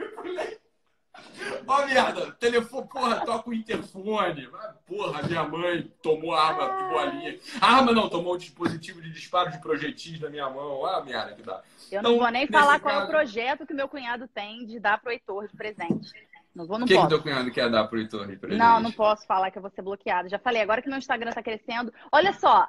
Ó, 1.66 1.82
oh, 1.82 1.86
merda, 1.86 2.32
telefone, 2.32 2.88
porra, 2.88 3.24
toca 3.24 3.50
o 3.50 3.54
interfone. 3.54 4.48
Porra, 4.86 5.22
minha 5.22 5.44
mãe 5.44 5.92
tomou 6.02 6.34
a 6.34 6.42
arma 6.42 6.76
de 6.76 6.90
bolinha. 6.90 7.38
A 7.60 7.76
arma 7.76 7.92
não, 7.92 8.08
tomou 8.08 8.34
o 8.34 8.38
dispositivo 8.38 9.00
de 9.02 9.10
disparo 9.10 9.50
de 9.50 9.60
projetis 9.60 10.18
da 10.18 10.30
minha 10.30 10.48
mão. 10.48 10.84
Ah, 10.86 11.02
merda 11.04 11.34
que 11.34 11.42
dá. 11.42 11.62
Eu 11.90 12.02
não 12.02 12.10
então, 12.12 12.22
vou 12.22 12.30
nem 12.30 12.46
falar 12.46 12.80
qual 12.80 12.94
caso... 12.94 13.04
é 13.04 13.04
o 13.04 13.10
projeto 13.10 13.66
que 13.66 13.74
meu 13.74 13.88
cunhado 13.88 14.28
tem 14.28 14.64
de 14.66 14.78
dar 14.78 15.00
pro 15.00 15.10
Heitor 15.10 15.48
de 15.48 15.56
presente. 15.56 16.12
Não 16.54 16.66
vou, 16.66 16.78
não 16.78 16.86
o 16.86 16.88
que 16.88 16.94
posso. 16.94 17.06
que 17.06 17.14
teu 17.14 17.22
cunhado 17.22 17.50
quer 17.50 17.70
dar 17.70 17.84
pro 17.86 17.98
Heitor 17.98 18.26
de 18.26 18.36
presente? 18.36 18.58
Não, 18.58 18.80
não 18.80 18.92
posso 18.92 19.26
falar 19.26 19.50
que 19.50 19.58
eu 19.58 19.62
vou 19.62 19.70
ser 19.70 19.82
bloqueado. 19.82 20.28
Já 20.28 20.38
falei, 20.38 20.62
agora 20.62 20.80
que 20.80 20.88
meu 20.88 20.98
Instagram 20.98 21.32
tá 21.32 21.42
crescendo. 21.42 21.92
Olha 22.10 22.32
só, 22.32 22.66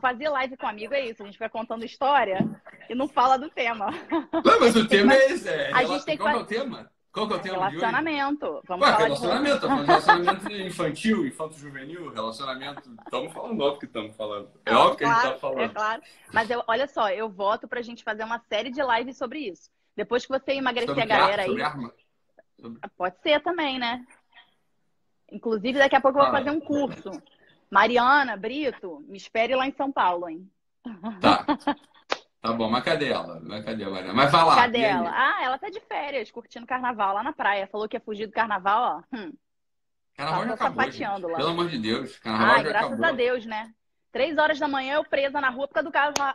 fazer 0.00 0.28
live 0.28 0.56
com 0.56 0.66
amigo 0.66 0.94
é 0.94 1.08
isso. 1.08 1.22
A 1.22 1.26
gente 1.26 1.38
vai 1.38 1.48
contando 1.48 1.84
história 1.84 2.38
e 2.88 2.94
não 2.94 3.08
fala 3.08 3.36
do 3.36 3.50
tema. 3.50 3.90
Não, 4.10 4.60
mas 4.60 4.76
o 4.76 4.86
tema 4.88 5.14
é 5.14 5.32
esse. 5.32 5.48
É, 5.48 5.72
a 5.72 5.84
gente 5.84 6.04
tem 6.04 6.16
que... 6.16 6.22
Qual 6.22 6.36
é 6.36 6.40
o 6.40 6.46
tema? 6.46 6.90
Qual 7.14 7.28
que 7.28 7.34
é 7.34 7.36
o 7.36 7.40
tema 7.40 7.68
Relacionamento. 7.68 8.60
Vamos 8.66 8.84
Ué, 8.84 8.92
falar 8.92 9.04
relacionamento. 9.04 9.68
De... 9.68 9.74
relacionamento 9.84 10.52
infantil, 10.52 11.26
infanto-juvenil, 11.28 12.12
relacionamento. 12.12 12.90
Estamos 13.04 13.32
falando, 13.32 13.60
óbvio 13.60 13.78
que 13.78 13.86
estamos 13.86 14.16
falando. 14.16 14.50
É, 14.66 14.72
é 14.72 14.74
óbvio 14.74 14.96
que 14.96 15.04
claro, 15.04 15.18
a 15.18 15.22
gente 15.22 15.34
está 15.34 15.38
falando. 15.38 15.60
É 15.60 15.68
claro. 15.68 16.02
Mas 16.32 16.50
eu, 16.50 16.64
olha 16.66 16.88
só, 16.88 17.08
eu 17.10 17.30
voto 17.30 17.68
para 17.68 17.78
a 17.78 17.82
gente 17.84 18.02
fazer 18.02 18.24
uma 18.24 18.40
série 18.40 18.68
de 18.68 18.82
lives 18.82 19.16
sobre 19.16 19.38
isso. 19.38 19.70
Depois 19.94 20.26
que 20.26 20.32
você 20.32 20.54
emagrecer 20.54 20.88
sobre 20.88 21.04
a 21.04 21.06
galera 21.06 21.42
aí. 21.42 21.48
Sobre 21.48 21.62
arma? 21.62 21.94
Sobre... 22.60 22.80
Pode 22.96 23.22
ser 23.22 23.40
também, 23.42 23.78
né? 23.78 24.04
Inclusive, 25.30 25.78
daqui 25.78 25.94
a 25.94 26.00
pouco 26.00 26.18
eu 26.18 26.24
vou 26.24 26.32
fazer 26.32 26.50
um 26.50 26.60
curso. 26.60 27.12
Mariana, 27.70 28.36
Brito, 28.36 29.04
me 29.06 29.16
espere 29.16 29.54
lá 29.54 29.68
em 29.68 29.72
São 29.76 29.92
Paulo, 29.92 30.28
hein? 30.28 30.50
Tá. 31.20 31.46
Tá 32.44 32.52
bom, 32.52 32.68
mas 32.68 32.84
cadê 32.84 33.08
ela? 33.08 33.40
Mas 33.42 33.64
cadê 33.64 33.84
ela? 33.84 34.12
Mas 34.12 34.30
vai 34.30 34.44
lá. 34.44 34.54
Cadê 34.54 34.80
ela? 34.80 35.10
Ah, 35.14 35.42
ela 35.42 35.56
tá 35.56 35.70
de 35.70 35.80
férias, 35.80 36.30
curtindo 36.30 36.66
carnaval 36.66 37.14
lá 37.14 37.22
na 37.22 37.32
praia. 37.32 37.66
Falou 37.66 37.88
que 37.88 37.96
ia 37.96 38.00
fugir 38.02 38.26
do 38.26 38.34
carnaval, 38.34 39.02
ó. 39.10 39.16
Hum. 39.16 39.32
Carnaval 40.14 40.48
já 40.48 40.52
acabou, 40.52 40.90
gente. 40.90 41.22
lá. 41.22 41.36
Pelo 41.36 41.48
amor 41.48 41.70
de 41.70 41.78
Deus, 41.78 42.18
carnaval 42.18 42.56
já 42.56 42.62
graças 42.64 42.92
acabou. 42.92 43.06
a 43.06 43.12
Deus, 43.12 43.46
né? 43.46 43.72
Três 44.12 44.36
horas 44.36 44.58
da 44.58 44.68
manhã 44.68 44.96
eu 44.96 45.04
presa 45.04 45.40
na 45.40 45.48
rua 45.48 45.66
por 45.66 45.72
causa 45.72 45.88
do 45.88 45.92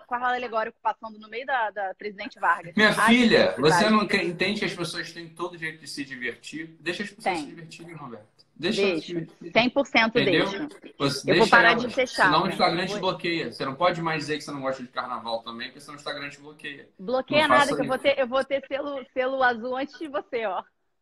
carro 0.08 0.26
alegórico 0.26 0.80
passando 0.82 1.20
no 1.20 1.30
meio 1.30 1.46
da, 1.46 1.70
da 1.70 1.94
Presidente 1.94 2.40
Vargas. 2.40 2.74
Minha 2.76 2.90
Ai, 2.90 3.14
filha, 3.14 3.56
você 3.60 3.88
não 3.88 4.02
entende 4.02 4.62
que 4.62 4.66
as 4.66 4.74
pessoas 4.74 5.14
têm 5.14 5.30
todo 5.30 5.60
jeito 5.60 5.80
de 5.80 5.88
se 5.88 6.04
divertir? 6.04 6.76
Deixa 6.80 7.04
as 7.04 7.12
pessoas 7.12 7.36
Tem. 7.36 7.44
se 7.44 7.50
divertirem, 7.50 7.94
Roberto. 7.94 8.39
Deixa 8.60 8.82
deixo. 8.82 9.14
100% 9.42 10.08
Entendeu? 10.10 10.50
deixo. 10.50 11.30
Eu 11.30 11.38
vou 11.38 11.48
parar 11.48 11.72
elas. 11.72 11.84
de 11.84 11.94
fechar. 11.94 12.26
Senão 12.26 12.44
o 12.44 12.50
Instagram 12.50 12.86
te 12.86 13.00
bloqueia. 13.00 13.52
Você 13.54 13.66
não 13.66 13.74
pode 13.74 14.02
mais 14.02 14.20
dizer 14.20 14.38
que 14.38 14.44
você 14.44 14.52
não 14.52 14.60
gosta 14.60 14.84
de 14.84 14.90
carnaval 14.90 15.42
também, 15.44 15.68
porque 15.68 15.80
senão 15.80 15.94
o 15.94 15.98
Instagram 15.98 16.30
te 16.30 16.42
bloqueia. 16.42 16.90
Bloqueia 17.00 17.48
não 17.48 17.58
nada, 17.58 17.74
que 17.74 17.82
eu 17.82 17.88
vou 17.88 17.98
ter, 17.98 18.20
eu 18.20 18.28
vou 18.28 18.44
ter 18.44 18.62
selo, 18.68 19.06
selo 19.14 19.42
azul 19.42 19.78
antes 19.78 19.98
de 19.98 20.10
você, 20.10 20.46
ó. 20.46 20.62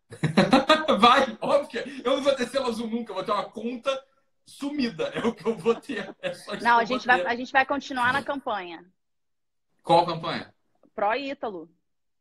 Vai, 0.99 1.37
óbvio 1.41 1.67
que 1.67 2.01
eu 2.05 2.17
não 2.17 2.21
vou 2.21 2.35
ter 2.35 2.47
selo 2.47 2.67
azul 2.67 2.87
nunca, 2.87 3.11
eu 3.11 3.15
vou 3.15 3.23
ter 3.23 3.31
uma 3.31 3.49
conta 3.49 4.03
sumida. 4.45 5.05
É 5.15 5.19
o 5.25 5.33
que 5.33 5.47
eu 5.47 5.57
vou 5.57 5.73
ter. 5.73 6.15
É 6.21 6.31
não, 6.61 6.77
a 6.77 6.85
gente, 6.85 7.07
vai, 7.07 7.25
a 7.25 7.35
gente 7.35 7.51
vai 7.51 7.65
continuar 7.65 8.13
na 8.13 8.21
campanha. 8.21 8.85
Qual 9.81 10.05
campanha? 10.05 10.53
Pró 10.93 11.15
Ítalo. 11.15 11.67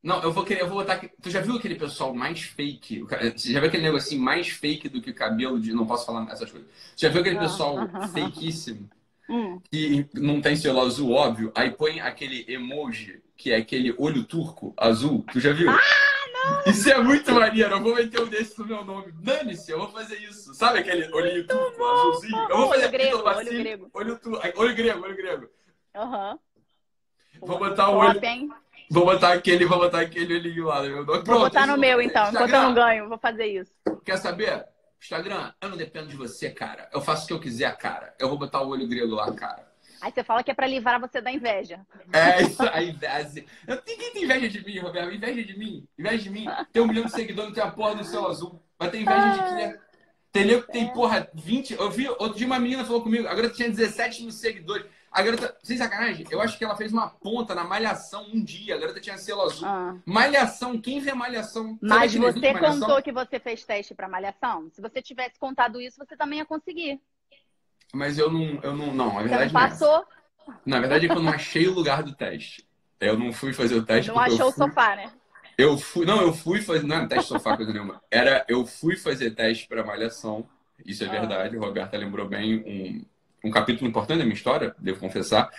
Não, 0.06 0.22
eu 0.22 0.32
vou 0.32 0.44
querer, 0.44 0.62
eu 0.62 0.68
vou 0.68 0.78
botar 0.78 0.92
aqui. 0.92 1.10
Tu 1.20 1.30
já 1.30 1.40
viu 1.40 1.56
aquele 1.56 1.74
pessoal 1.74 2.14
mais 2.14 2.40
fake? 2.40 3.04
Você 3.34 3.52
já 3.52 3.58
viu 3.58 3.68
aquele 3.68 3.82
negocinho 3.82 4.22
mais 4.22 4.48
fake 4.48 4.88
do 4.88 5.02
que 5.02 5.10
o 5.10 5.14
cabelo 5.14 5.58
de. 5.58 5.72
Não 5.72 5.84
posso 5.84 6.06
falar 6.06 6.30
essas 6.30 6.48
coisas. 6.48 6.68
Você 6.94 7.06
já 7.06 7.12
viu 7.12 7.22
aquele 7.22 7.40
pessoal 7.40 7.74
uh 7.74 7.88
-huh. 7.88 8.08
fakeíssimo? 8.08 8.88
hum. 9.28 9.60
que 9.68 10.08
não 10.14 10.40
tem 10.40 10.54
selo 10.54 10.80
azul, 10.80 11.10
óbvio, 11.12 11.50
aí 11.56 11.72
põe 11.72 12.00
aquele 12.00 12.44
emoji, 12.48 13.20
que 13.36 13.50
é 13.50 13.56
aquele 13.56 13.92
olho 13.98 14.22
turco 14.22 14.72
azul. 14.76 15.24
Tu 15.32 15.40
já 15.40 15.52
viu? 15.52 15.68
Ah, 15.68 15.74
não! 15.74 16.62
Isso 16.72 16.88
é 16.88 17.02
muito 17.02 17.32
maneiro. 17.32 17.74
Eu 17.74 17.82
vou 17.82 17.96
meter 17.96 18.22
um 18.22 18.26
desses 18.26 18.56
no 18.56 18.64
meu 18.64 18.84
nome. 18.84 19.12
Dane-se, 19.12 19.72
eu 19.72 19.78
vou 19.78 19.88
fazer 19.88 20.18
isso. 20.18 20.54
Sabe 20.54 20.78
aquele 20.78 21.12
olhinho 21.12 21.44
turco 21.46 21.76
bom. 21.76 21.84
azulzinho? 21.84 22.46
Eu 22.48 22.56
vou 22.58 22.68
fazer 22.68 22.84
olho 22.84 22.92
grego, 22.92 23.18
olho 23.18 23.28
assim, 23.28 23.58
grego. 23.58 23.90
Olho, 23.92 24.18
tu... 24.18 24.40
olho 24.54 24.74
grego, 24.76 25.02
olho 25.02 25.16
grego. 25.16 25.48
Aham. 25.94 26.30
Uhum. 26.32 26.38
Vou 27.46 27.58
botar 27.58 27.90
o 27.90 27.96
olho. 27.96 28.20
Vou 28.90 29.05
botar 29.05 29.33
aquele, 29.33 29.64
vou 29.64 29.79
botar 29.79 30.01
aquele 30.01 30.35
olhinho 30.35 30.66
lá 30.66 30.83
meu 30.83 31.05
nome. 31.05 31.07
Pronto, 31.07 31.27
vou 31.27 31.40
botar 31.40 31.66
no 31.66 31.77
meu, 31.77 32.01
então. 32.01 32.29
Enquanto 32.31 32.53
eu 32.53 32.62
não 32.62 32.75
ganho, 32.75 33.09
vou 33.09 33.18
fazer 33.18 33.46
isso. 33.46 33.72
Quer 34.05 34.18
saber? 34.18 34.64
Instagram, 35.01 35.53
eu 35.61 35.68
não 35.68 35.77
dependo 35.77 36.09
de 36.09 36.16
você, 36.16 36.51
cara. 36.51 36.88
Eu 36.92 37.01
faço 37.01 37.25
o 37.25 37.27
que 37.27 37.33
eu 37.33 37.40
quiser, 37.40 37.77
cara. 37.77 38.14
Eu 38.18 38.29
vou 38.29 38.38
botar 38.38 38.62
o 38.62 38.68
olho 38.68 38.88
grego 38.88 39.14
lá, 39.14 39.33
cara. 39.33 39.66
Aí 40.01 40.12
você 40.12 40.22
fala 40.22 40.42
que 40.42 40.51
é 40.51 40.55
pra 40.55 40.66
livrar 40.66 41.01
você 41.01 41.20
da 41.20 41.33
inveja. 41.33 41.81
É, 42.12 42.42
isso, 42.42 42.62
a 42.62 42.83
inveja. 42.83 43.44
Ninguém 43.87 44.12
tem 44.12 44.25
inveja 44.25 44.49
de 44.49 44.64
mim, 44.64 44.79
Roberto. 44.79 45.14
Inveja 45.14 45.42
de 45.44 45.59
mim. 45.59 45.87
Inveja 45.99 46.22
de 46.22 46.31
mim. 46.31 46.46
Tem 46.72 46.83
um 46.83 46.87
milhão 46.87 47.05
de 47.05 47.12
seguidores, 47.12 47.49
não 47.49 47.55
tem 47.55 47.64
a 47.64 47.70
porra 47.70 47.94
do 47.94 48.05
céu 48.05 48.27
azul. 48.27 48.62
Mas 48.79 48.90
tem 48.90 49.03
inveja 49.03 49.29
de 49.29 49.57
quê? 49.57 49.79
Entendeu? 50.29 50.62
Tem, 50.64 50.85
é. 50.85 50.92
porra, 50.92 51.29
20. 51.33 51.75
Eu 51.75 51.90
vi 51.90 52.09
outro 52.09 52.37
dia 52.37 52.46
uma 52.46 52.59
menina 52.59 52.85
falou 52.85 53.03
comigo, 53.03 53.27
agora 53.27 53.49
tinha 53.49 53.70
17 53.70 54.22
mil 54.22 54.33
seguidores. 54.33 54.87
A 55.16 55.22
garota, 55.22 55.57
sem 55.62 55.79
sacanagem, 55.79 56.26
eu 56.31 56.42
acho 56.42 56.59
que 56.59 56.64
ela 56.64 56.76
fez 56.76 56.92
uma 56.92 57.09
ponta 57.09 57.55
na 57.55 57.64
Malhação 57.64 58.26
um 58.35 58.44
dia. 58.44 58.74
A 58.74 58.79
garota 58.79 59.00
tinha 59.00 59.16
selo 59.16 59.40
azul. 59.40 59.66
Ah. 59.66 59.96
Malhação, 60.05 60.79
quem 60.79 61.00
vê 61.00 61.14
Malhação? 61.14 61.79
Mas 61.81 62.14
você 62.14 62.52
contou 62.52 63.02
que 63.02 63.11
você 63.11 63.40
fez 63.40 63.64
teste 63.64 63.94
para 63.94 64.11
Malhação? 64.11 64.68
Se 64.74 64.83
você 64.83 65.00
tivesse 65.00 65.38
contado 65.38 65.81
isso, 65.81 65.96
você 65.96 66.14
também 66.18 66.40
ia 66.40 66.44
conseguir. 66.44 67.00
Mas 67.94 68.18
eu 68.18 68.31
não, 68.31 68.61
eu 68.62 68.76
não, 68.76 68.92
não. 68.92 69.18
A 69.18 69.22
verdade 69.22 69.50
você 69.50 69.55
não 69.55 69.68
passou? 69.70 70.05
Não 70.46 70.52
é. 70.52 70.59
Na 70.66 70.81
verdade 70.81 71.07
é 71.07 71.09
que 71.09 71.14
eu 71.14 71.22
não 71.22 71.33
achei 71.33 71.66
o 71.66 71.72
lugar 71.72 72.02
do 72.02 72.14
teste. 72.14 72.68
Eu 73.00 73.18
não 73.18 73.33
fui 73.33 73.55
fazer 73.55 73.76
o 73.76 73.87
teste. 73.87 74.11
Não 74.11 74.20
achou 74.20 74.52
fui... 74.52 74.64
o 74.64 74.68
sofá, 74.68 74.96
né? 74.96 75.11
Eu 75.57 75.79
fui, 75.79 76.05
não, 76.05 76.20
eu 76.20 76.35
fui 76.35 76.61
fazer, 76.61 76.87
não 76.87 76.96
era 76.96 77.09
teste 77.09 77.29
sofá 77.29 77.57
coisa 77.57 77.72
nenhuma. 77.72 78.02
Era, 78.11 78.44
eu 78.50 78.66
fui 78.66 78.98
fazer 78.98 79.31
teste 79.31 79.66
para 79.66 79.83
Malhação. 79.83 80.46
Isso 80.85 81.05
é 81.05 81.07
ah. 81.07 81.11
verdade. 81.11 81.57
O 81.57 81.61
Roberta 81.61 81.96
lembrou 81.96 82.29
bem 82.29 82.57
um 82.66 83.15
um 83.46 83.50
capítulo 83.50 83.88
importante 83.88 84.18
da 84.18 84.24
minha 84.24 84.35
história, 84.35 84.74
devo 84.78 85.00
confessar. 85.00 85.50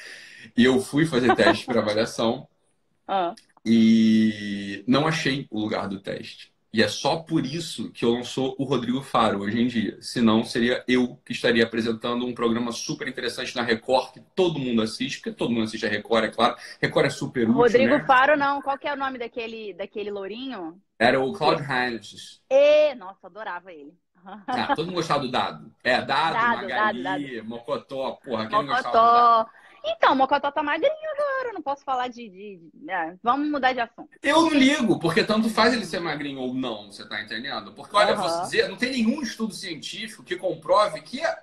E 0.56 0.64
eu 0.64 0.80
fui 0.80 1.06
fazer 1.06 1.36
teste 1.36 1.66
para 1.66 1.80
avaliação 1.80 2.48
ah. 3.08 3.34
e 3.66 4.84
não 4.88 5.08
achei 5.08 5.48
o 5.50 5.60
lugar 5.60 5.88
do 5.88 6.00
teste. 6.00 6.52
E 6.74 6.84
é 6.84 6.88
só 6.88 7.18
por 7.18 7.46
isso 7.46 7.92
que 7.92 8.04
eu 8.04 8.14
não 8.14 8.24
sou 8.24 8.54
o 8.60 8.66
Rodrigo 8.66 9.02
Faro 9.02 9.40
hoje 9.40 9.60
em 9.60 9.68
dia. 9.68 9.98
Senão 10.02 10.44
seria 10.44 10.84
eu 10.88 11.18
que 11.26 11.32
estaria 11.32 11.64
apresentando 11.64 12.26
um 12.26 12.36
programa 12.36 12.72
super 12.72 13.08
interessante 13.08 13.56
na 13.56 13.64
Record, 13.64 14.12
que 14.14 14.20
todo 14.36 14.60
mundo 14.60 14.82
assiste, 14.82 15.20
porque 15.20 15.32
todo 15.32 15.50
mundo 15.50 15.64
assiste 15.64 15.86
a 15.86 15.90
Record, 15.90 16.26
é 16.26 16.30
claro. 16.30 16.56
Record 16.82 17.06
é 17.06 17.10
super 17.10 17.50
útil, 17.50 17.62
Rodrigo 17.62 17.98
né? 17.98 18.06
Faro, 18.06 18.38
não. 18.38 18.62
Qual 18.62 18.78
que 18.78 18.88
é 18.88 18.94
o 18.94 18.98
nome 18.98 19.18
daquele, 19.18 19.74
daquele 19.74 20.12
lourinho? 20.12 20.80
Era 21.00 21.20
o 21.20 21.32
Claude 21.32 21.64
Heinz. 21.64 22.42
E... 22.50 22.94
Nossa, 22.96 23.26
adorava 23.26 23.72
ele. 23.72 23.94
Ah, 24.26 24.76
todo 24.76 24.86
mundo 24.88 24.96
gostava 24.96 25.22
do 25.22 25.32
dado. 25.32 25.72
É, 25.84 26.02
dado, 26.02 26.34
dado 26.34 26.62
Magali, 26.62 27.04
dado, 27.04 27.04
dado. 27.04 27.46
Mocotó, 27.46 28.12
porra, 28.24 28.48
quem 28.48 28.64
Mocotó. 28.64 29.48
Então, 29.86 30.16
Mocotó 30.16 30.52
tá 30.52 30.62
magrinho 30.62 30.92
agora, 31.14 31.54
não 31.54 31.62
posso 31.62 31.84
falar 31.84 32.10
de. 32.10 32.30
de, 32.30 32.60
de... 32.74 32.92
É, 32.92 33.16
vamos 33.24 33.50
mudar 33.50 33.74
de 33.74 33.80
assunto. 33.80 34.10
Eu 34.22 34.42
não 34.42 34.50
ligo, 34.50 35.00
porque 35.00 35.24
tanto 35.24 35.50
faz 35.50 35.74
ele 35.74 35.86
ser 35.86 36.00
magrinho 36.00 36.42
ou 36.42 36.54
não, 36.54 36.92
você 36.92 37.08
tá 37.08 37.22
entendendo? 37.22 37.72
Porque, 37.74 37.96
olha, 37.96 38.16
uhum. 38.16 38.22
vou 38.22 38.42
dizer, 38.42 38.68
não 38.68 38.76
tem 38.76 38.92
nenhum 38.92 39.22
estudo 39.22 39.54
científico 39.54 40.24
que 40.24 40.36
comprove 40.36 41.02
que 41.02 41.22
é 41.22 41.38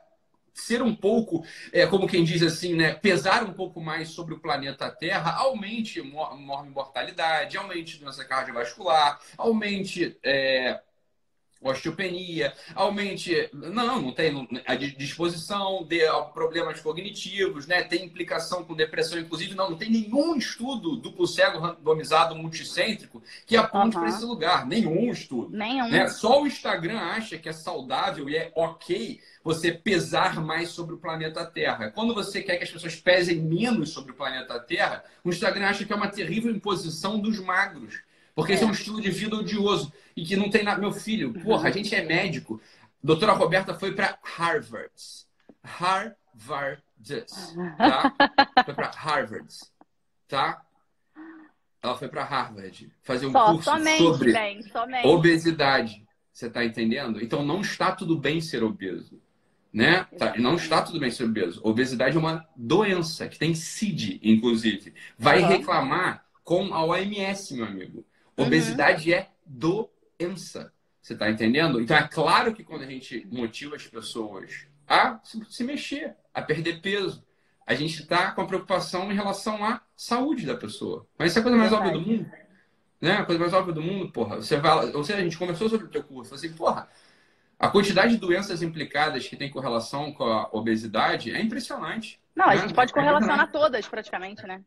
ser 0.53 0.83
um 0.83 0.95
pouco, 0.95 1.45
é, 1.73 1.87
como 1.87 2.07
quem 2.07 2.23
diz 2.23 2.43
assim, 2.43 2.75
né, 2.75 2.95
pesar 2.95 3.43
um 3.43 3.53
pouco 3.53 3.81
mais 3.81 4.11
sobre 4.11 4.35
o 4.35 4.39
planeta 4.39 4.89
Terra, 4.89 5.35
aumente 5.37 6.01
mortalidade, 6.01 7.57
aumente 7.57 7.99
doença 7.99 8.25
cardiovascular, 8.25 9.19
aumente. 9.37 10.17
É, 10.23 10.81
osteopenia, 11.71 12.53
aumente. 12.75 13.49
Não, 13.53 14.01
não 14.01 14.13
tem 14.13 14.49
a 14.67 14.75
disposição 14.75 15.85
de 15.85 16.01
problemas 16.33 16.81
cognitivos, 16.81 17.67
né? 17.67 17.83
Tem 17.83 18.05
implicação 18.05 18.65
com 18.65 18.75
depressão, 18.75 19.19
inclusive. 19.19 19.55
Não, 19.55 19.71
não 19.71 19.77
tem 19.77 19.91
nenhum 19.91 20.37
estudo 20.37 20.97
duplo 20.97 21.27
cego 21.27 21.59
randomizado 21.59 22.35
multicêntrico 22.35 23.23
que 23.47 23.57
aponte 23.57 23.97
uhum. 23.97 24.03
para 24.03 24.11
esse 24.11 24.25
lugar. 24.25 24.67
Nenhum 24.67 25.11
estudo. 25.11 25.57
Nenhum. 25.57 25.89
Né? 25.89 26.09
Só 26.09 26.43
o 26.43 26.47
Instagram 26.47 26.99
acha 26.99 27.39
que 27.39 27.49
é 27.49 27.53
saudável 27.53 28.29
e 28.29 28.37
é 28.37 28.53
ok 28.55 29.21
você 29.43 29.71
pesar 29.71 30.41
mais 30.43 30.71
sobre 30.71 30.95
o 30.95 30.99
planeta 30.99 31.45
Terra. 31.45 31.91
Quando 31.91 32.15
você 32.15 32.43
quer 32.43 32.57
que 32.57 32.65
as 32.65 32.71
pessoas 32.71 32.97
pesem 32.97 33.43
menos 33.43 33.91
sobre 33.91 34.13
o 34.13 34.15
planeta 34.15 34.59
Terra, 34.59 35.05
o 35.23 35.29
Instagram 35.29 35.67
acha 35.67 35.85
que 35.85 35.93
é 35.93 35.97
uma 35.97 36.09
terrível 36.09 36.51
imposição 36.51 37.21
dos 37.21 37.39
magros. 37.39 38.01
Porque 38.35 38.53
é. 38.53 38.55
esse 38.55 38.65
é 38.65 38.67
um 38.67 38.73
estilo 38.73 39.01
de 39.01 39.11
vida 39.11 39.37
odioso 39.37 39.93
e 40.17 40.25
que 40.25 40.37
não 40.37 40.51
tem 40.51 40.63
nada. 40.63 40.81
Meu 40.81 40.93
filho, 40.93 41.33
porra, 41.43 41.69
a 41.69 41.71
gente 41.73 41.95
é 41.95 42.05
médico. 42.05 42.61
Doutora 43.03 43.33
Roberta 43.33 43.75
foi 43.75 43.93
para 43.93 44.19
Harvard. 44.23 44.93
Harvard. 45.63 46.83
Tá? 47.77 48.15
Foi 48.65 48.75
para 48.75 48.91
Harvard. 48.91 49.55
Tá? 50.27 50.63
Ela 51.83 51.95
foi 51.99 52.09
para 52.09 52.25
Harvard 52.25 52.91
fazer 53.03 53.27
um 53.27 53.33
Só, 53.33 53.53
curso 53.53 53.65
somente, 53.65 54.03
sobre 54.03 54.33
bem, 54.33 54.63
somente. 54.63 55.07
obesidade. 55.07 56.03
Você 56.33 56.47
está 56.47 56.65
entendendo? 56.65 57.23
Então 57.23 57.45
não 57.45 57.61
está 57.61 57.93
tudo 57.93 58.17
bem 58.17 58.41
ser 58.41 58.65
obeso. 58.65 59.21
Né? 59.71 60.05
Tá, 60.17 60.35
não 60.39 60.55
está 60.55 60.81
tudo 60.81 60.99
bem 60.99 61.11
ser 61.11 61.25
obeso. 61.25 61.61
Obesidade 61.63 62.17
é 62.17 62.19
uma 62.19 62.49
doença 62.57 63.29
que 63.29 63.39
tem 63.39 63.55
CID, 63.55 64.19
inclusive. 64.23 64.95
Vai 65.19 65.43
uhum. 65.43 65.49
reclamar 65.49 66.25
com 66.43 66.73
a 66.73 66.83
OMS, 66.83 67.55
meu 67.55 67.67
amigo. 67.67 68.05
Obesidade 68.37 69.11
uhum. 69.11 69.19
é 69.19 69.29
doença. 69.47 70.73
Você 71.01 71.13
está 71.13 71.31
entendendo? 71.31 71.81
Então 71.81 71.97
é 71.97 72.09
claro 72.09 72.55
que 72.55 72.65
quando 72.65 72.83
a 72.83 72.87
gente 72.87 73.27
motiva 73.31 73.77
as 73.77 73.87
pessoas 73.87 74.67
a 74.89 75.21
se 75.23 75.65
mexer, 75.65 76.17
a 76.33 76.43
perder 76.43 76.81
peso, 76.81 77.25
a 77.67 77.75
gente 77.75 78.01
está 78.03 78.33
com 78.33 78.43
a 78.43 78.47
preocupação 78.47 79.11
em 79.11 79.15
relação 79.15 79.65
à 79.65 79.81
saúde 79.97 80.45
da 80.47 80.57
pessoa. 80.57 81.07
Mas 81.19 81.31
isso 81.31 81.39
é 81.39 81.41
a 81.41 81.43
coisa 81.43 81.59
mais 81.59 81.73
óbvia 81.73 81.93
do 81.93 82.01
mundo. 82.01 82.31
Né? 83.01 83.13
A 83.13 83.25
coisa 83.25 83.41
mais 83.41 83.53
óbvia 83.53 83.75
do 83.75 83.83
mundo, 83.83 84.11
porra. 84.11 84.37
Você 84.37 84.57
vai, 84.57 84.91
ou 84.93 85.05
seja, 85.05 85.19
a 85.19 85.23
gente 85.23 85.39
conversou 85.39 85.69
sobre 85.69 85.87
o 85.87 85.91
teu 85.91 86.03
curso. 86.03 86.35
Assim, 86.35 86.53
porra, 86.53 86.89
a 87.59 87.69
quantidade 87.69 88.13
de 88.13 88.19
doenças 88.19 88.63
implicadas 88.63 89.27
que 89.27 89.37
tem 89.37 89.51
correlação 89.51 90.13
com 90.13 90.25
a 90.25 90.49
obesidade 90.53 91.31
é 91.31 91.41
impressionante. 91.41 92.21
Não, 92.35 92.47
né? 92.47 92.55
a 92.55 92.57
gente 92.57 92.75
pode 92.75 92.93
correlacionar 92.93 93.51
todas, 93.51 93.87
praticamente, 93.87 94.47
né? 94.47 94.63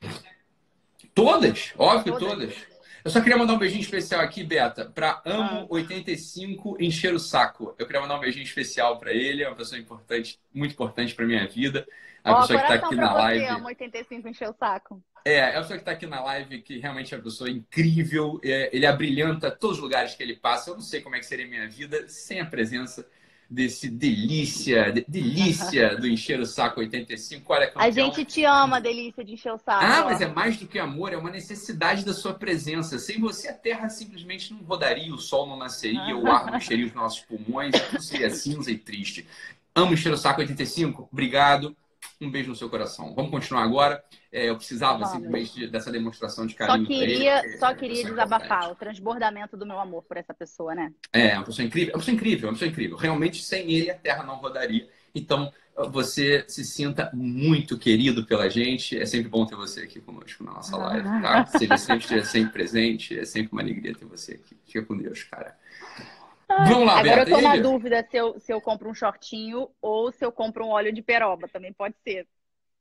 Todas, 1.13 1.73
óbvio, 1.77 2.17
todas. 2.17 2.53
todas. 2.53 2.76
Eu 3.07 3.11
só 3.11 3.21
queria 3.21 3.37
mandar 3.37 3.53
um 3.53 3.57
beijinho 3.57 3.79
especial 3.79 4.19
aqui, 4.19 4.43
Beta, 4.43 4.91
para 4.93 5.23
Amo85 5.23 6.75
ah. 6.77 6.83
encher 6.83 7.13
o 7.13 7.19
saco. 7.19 7.73
Eu 7.79 7.85
queria 7.85 8.01
mandar 8.01 8.17
um 8.17 8.19
beijinho 8.19 8.43
especial 8.43 8.99
para 8.99 9.13
ele, 9.13 9.43
é 9.43 9.47
uma 9.47 9.55
pessoa 9.55 9.79
importante, 9.79 10.37
muito 10.53 10.73
importante 10.73 11.15
para 11.15 11.25
minha 11.25 11.47
vida. 11.47 11.87
A 12.21 12.33
oh, 12.33 12.41
pessoa 12.41 12.59
que 12.59 12.65
está 12.65 12.85
aqui 12.85 12.95
na 12.95 13.13
live. 13.13 13.45
Amo85 13.45 14.25
encher 14.25 14.49
o 14.49 14.53
saco. 14.59 15.01
É, 15.23 15.35
é 15.35 15.55
a 15.55 15.61
pessoa 15.61 15.77
que 15.77 15.83
está 15.83 15.91
aqui 15.93 16.05
na 16.05 16.21
live, 16.21 16.61
que 16.61 16.79
realmente 16.79 17.13
é 17.13 17.17
uma 17.17 17.23
pessoa 17.23 17.49
incrível. 17.49 18.41
É, 18.43 18.75
ele 18.75 18.85
abrilhanta 18.85 19.49
todos 19.49 19.77
os 19.77 19.83
lugares 19.83 20.13
que 20.13 20.21
ele 20.21 20.35
passa. 20.35 20.71
Eu 20.71 20.73
não 20.73 20.81
sei 20.81 20.99
como 20.99 21.15
é 21.15 21.19
que 21.19 21.25
seria 21.25 21.47
minha 21.47 21.69
vida 21.69 22.09
sem 22.09 22.41
a 22.41 22.45
presença 22.45 23.07
desse 23.49 23.89
delícia, 23.89 24.91
de, 24.91 25.05
delícia 25.07 25.95
do 25.99 26.07
encher 26.07 26.39
o 26.39 26.45
saco 26.45 26.79
85. 26.79 27.53
Olha, 27.53 27.67
campeão. 27.67 27.85
A 27.85 27.89
gente 27.89 28.25
te 28.25 28.43
ama, 28.43 28.81
delícia 28.81 29.23
de 29.23 29.33
encher 29.33 29.53
o 29.53 29.57
saco. 29.57 29.83
Ah, 29.83 30.05
mas 30.05 30.21
é 30.21 30.27
mais 30.27 30.57
do 30.57 30.67
que 30.67 30.77
amor, 30.77 31.13
é 31.13 31.17
uma 31.17 31.29
necessidade 31.29 32.03
da 32.03 32.13
sua 32.13 32.33
presença. 32.33 32.99
Sem 32.99 33.19
você, 33.19 33.47
a 33.47 33.53
Terra 33.53 33.89
simplesmente 33.89 34.53
não 34.53 34.59
rodaria, 34.59 35.13
o 35.13 35.17
sol 35.17 35.47
não 35.47 35.57
nasceria, 35.57 36.15
o 36.15 36.27
ar 36.27 36.45
não 36.45 36.57
encheria 36.57 36.85
os 36.85 36.93
nossos 36.93 37.21
pulmões, 37.21 37.73
tudo 37.89 38.01
seria 38.01 38.29
cinza 38.29 38.71
e 38.71 38.77
triste. 38.77 39.27
Amo 39.73 39.93
encher 39.93 40.11
o 40.11 40.17
saco 40.17 40.41
85. 40.41 41.07
Obrigado. 41.11 41.75
Um 42.19 42.31
beijo 42.31 42.49
no 42.49 42.55
seu 42.55 42.69
coração. 42.69 43.13
Vamos 43.13 43.31
continuar 43.31 43.63
agora. 43.63 44.03
É, 44.31 44.49
eu 44.49 44.55
precisava 44.55 44.99
Vamos. 44.99 45.09
simplesmente 45.09 45.67
dessa 45.67 45.91
demonstração 45.91 46.45
de 46.45 46.55
carinho. 46.55 46.85
Só 46.85 46.87
queria, 46.87 47.39
ele, 47.39 47.57
só 47.57 47.73
queria 47.73 48.03
desabafar 48.03 48.71
o 48.71 48.75
transbordamento 48.75 49.55
do 49.55 49.65
meu 49.65 49.79
amor 49.79 50.03
por 50.03 50.17
essa 50.17 50.33
pessoa, 50.33 50.73
né? 50.73 50.91
É, 51.13 51.35
uma 51.35 51.45
pessoa 51.45 51.65
incrível, 51.65 51.93
uma 51.93 51.99
pessoa 51.99 52.15
incrível, 52.15 52.49
uma 52.49 52.53
pessoa 52.53 52.69
incrível. 52.69 52.97
Realmente, 52.97 53.43
sem 53.43 53.71
ele, 53.71 53.91
a 53.91 53.95
Terra 53.95 54.23
não 54.23 54.35
rodaria. 54.35 54.87
Então, 55.13 55.51
você 55.89 56.43
se 56.47 56.63
sinta 56.63 57.11
muito 57.13 57.77
querido 57.77 58.25
pela 58.25 58.49
gente. 58.49 58.97
É 58.97 59.05
sempre 59.05 59.29
bom 59.29 59.45
ter 59.45 59.55
você 59.55 59.81
aqui 59.81 59.99
conosco 59.99 60.43
na 60.43 60.53
nossa 60.53 60.75
live, 60.75 61.07
tá? 61.21 61.45
Seja 61.57 61.77
sempre, 61.77 62.03
esteja 62.03 62.25
sempre 62.25 62.53
presente. 62.53 63.19
É 63.19 63.25
sempre 63.25 63.51
uma 63.51 63.61
alegria 63.61 63.93
ter 63.93 64.05
você 64.05 64.33
aqui. 64.33 64.57
Fica 64.65 64.83
com 64.83 64.97
Deus, 64.97 65.23
cara. 65.23 65.55
Vamos 66.47 66.85
lá, 66.85 66.99
Agora 66.99 67.21
eu 67.21 67.25
tô 67.25 67.41
na 67.41 67.57
dúvida 67.57 68.07
se 68.09 68.15
eu, 68.15 68.39
se 68.39 68.53
eu 68.53 68.61
compro 68.61 68.89
um 68.89 68.93
shortinho 68.93 69.69
ou 69.81 70.11
se 70.11 70.25
eu 70.25 70.31
compro 70.31 70.65
um 70.65 70.69
óleo 70.69 70.93
de 70.93 71.01
peroba. 71.01 71.47
Também 71.47 71.73
pode 71.73 71.95
ser 72.03 72.27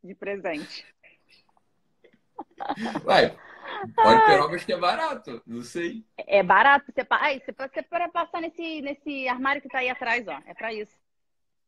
de 0.03 0.15
presente. 0.15 0.87
Vai. 3.05 3.37
Óleo 3.99 4.21
de 4.21 4.27
peroba 4.27 4.55
acho 4.55 4.67
que 4.67 4.73
é 4.73 4.79
barato. 4.79 5.43
Não 5.45 5.63
sei. 5.63 6.05
É 6.17 6.43
barato. 6.43 6.93
Você, 6.93 7.07
ai, 7.11 7.41
você, 7.41 7.53
você 7.53 7.83
pode 7.83 8.13
passar 8.13 8.41
nesse, 8.41 8.81
nesse 8.83 9.29
armário 9.29 9.61
que 9.61 9.69
tá 9.69 9.79
aí 9.79 9.89
atrás, 9.89 10.27
ó. 10.29 10.41
É 10.47 10.55
pra 10.55 10.73
isso. 10.73 10.93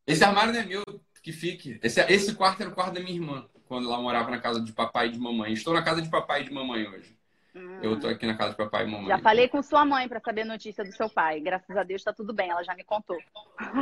Esse 0.07 0.25
armário 0.25 0.53
não 0.53 0.61
é 0.61 0.65
meu. 0.65 0.85
que 1.21 1.33
fique. 1.33 1.81
Esse, 1.83 2.01
esse 2.03 2.35
quarto 2.35 2.61
era 2.63 2.71
o 2.71 2.75
quarto 2.75 2.95
da 2.95 3.01
minha 3.01 3.15
irmã, 3.15 3.47
quando 3.67 3.89
ela 3.89 4.01
morava 4.01 4.31
na 4.31 4.41
casa 4.41 4.61
de 4.63 4.73
papai 4.73 5.09
e 5.09 5.13
de 5.13 5.19
mamãe. 5.19 5.53
Estou 5.53 5.75
na 5.75 5.83
casa 5.83 6.01
de 6.01 6.09
papai 6.09 6.43
e 6.43 6.45
de 6.45 6.53
mamãe 6.53 6.87
hoje. 6.87 7.18
Hum. 7.59 7.81
Eu 7.83 7.99
tô 7.99 8.07
aqui 8.07 8.25
na 8.25 8.37
casa 8.37 8.51
de 8.51 8.57
papai 8.57 8.85
e 8.85 8.91
mamãe. 8.91 9.09
Já 9.09 9.19
falei 9.19 9.49
com 9.49 9.63
sua 9.63 9.85
mãe 9.85 10.09
para 10.09 10.21
saber 10.21 10.43
a 10.43 10.45
notícia 10.45 10.85
do 10.85 10.93
seu 10.93 11.11
pai. 11.11 11.41
Graças 11.41 11.77
a 11.77 11.83
Deus 11.83 12.05
tá 12.05 12.13
tudo 12.13 12.33
bem, 12.33 12.51
ela 12.51 12.63
já 12.63 12.75
me 12.75 12.85
contou. 12.85 13.17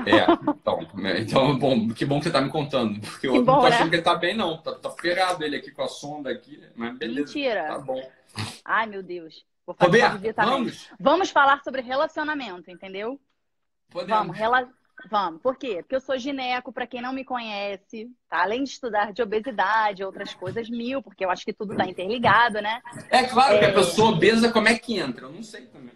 É, 0.07 0.51
então, 0.51 0.89
né, 0.95 1.21
então 1.21 1.59
bom, 1.59 1.89
que 1.91 2.05
bom 2.05 2.19
que 2.19 2.25
você 2.25 2.31
tá 2.31 2.41
me 2.41 2.51
contando. 2.51 2.99
Porque 3.01 3.21
que 3.21 3.27
eu 3.29 3.45
bom, 3.45 3.53
não 3.53 3.61
tô 3.61 3.67
achando 3.67 3.85
né? 3.85 3.91
que 3.91 3.97
ele 3.97 4.03
tá 4.03 4.15
bem, 4.15 4.35
não. 4.35 4.57
Tá, 4.63 4.75
tá 4.75 4.91
ferrado 4.91 5.45
ele 5.45 5.57
aqui 5.57 5.71
com 5.71 5.83
a 5.83 5.89
sonda 5.89 6.31
aqui, 6.31 6.63
mas 6.75 6.97
beleza. 6.97 7.21
Mentira. 7.21 7.65
Tá 7.67 7.79
bom. 7.79 8.11
Ai, 8.65 8.87
meu 8.87 9.03
Deus. 9.03 9.45
Vou 9.67 9.75
fazer 9.75 10.07
Roberto, 10.07 10.37
vamos? 10.37 10.89
Vamos 10.99 11.31
falar 11.31 11.63
sobre 11.63 11.83
relacionamento, 11.83 12.71
entendeu? 12.71 13.21
Podemos. 13.91 14.19
Vamos, 14.19 14.37
rela... 14.37 14.69
Vamos. 15.11 15.41
Por 15.41 15.57
quê? 15.57 15.77
Porque 15.83 15.97
eu 15.97 16.01
sou 16.01 16.19
gineco, 16.19 16.73
para 16.73 16.87
quem 16.87 17.01
não 17.01 17.13
me 17.13 17.25
conhece, 17.25 18.11
tá? 18.29 18.43
Além 18.43 18.65
de 18.65 18.71
estudar 18.71 19.13
de 19.13 19.23
obesidade, 19.23 20.05
outras 20.05 20.35
coisas 20.35 20.69
mil, 20.69 21.03
porque 21.03 21.25
eu 21.25 21.31
acho 21.31 21.45
que 21.45 21.53
tudo 21.53 21.77
tá 21.77 21.87
interligado, 21.87 22.61
né? 22.61 22.81
É 23.11 23.25
claro 23.25 23.55
é... 23.55 23.59
que 23.59 23.65
a 23.65 23.69
é. 23.69 23.73
pessoa 23.73 24.11
obesa, 24.11 24.53
como 24.53 24.69
é 24.69 24.79
que 24.79 24.99
entra? 24.99 25.27
Eu 25.27 25.33
não 25.33 25.43
sei 25.43 25.67
também. 25.67 25.95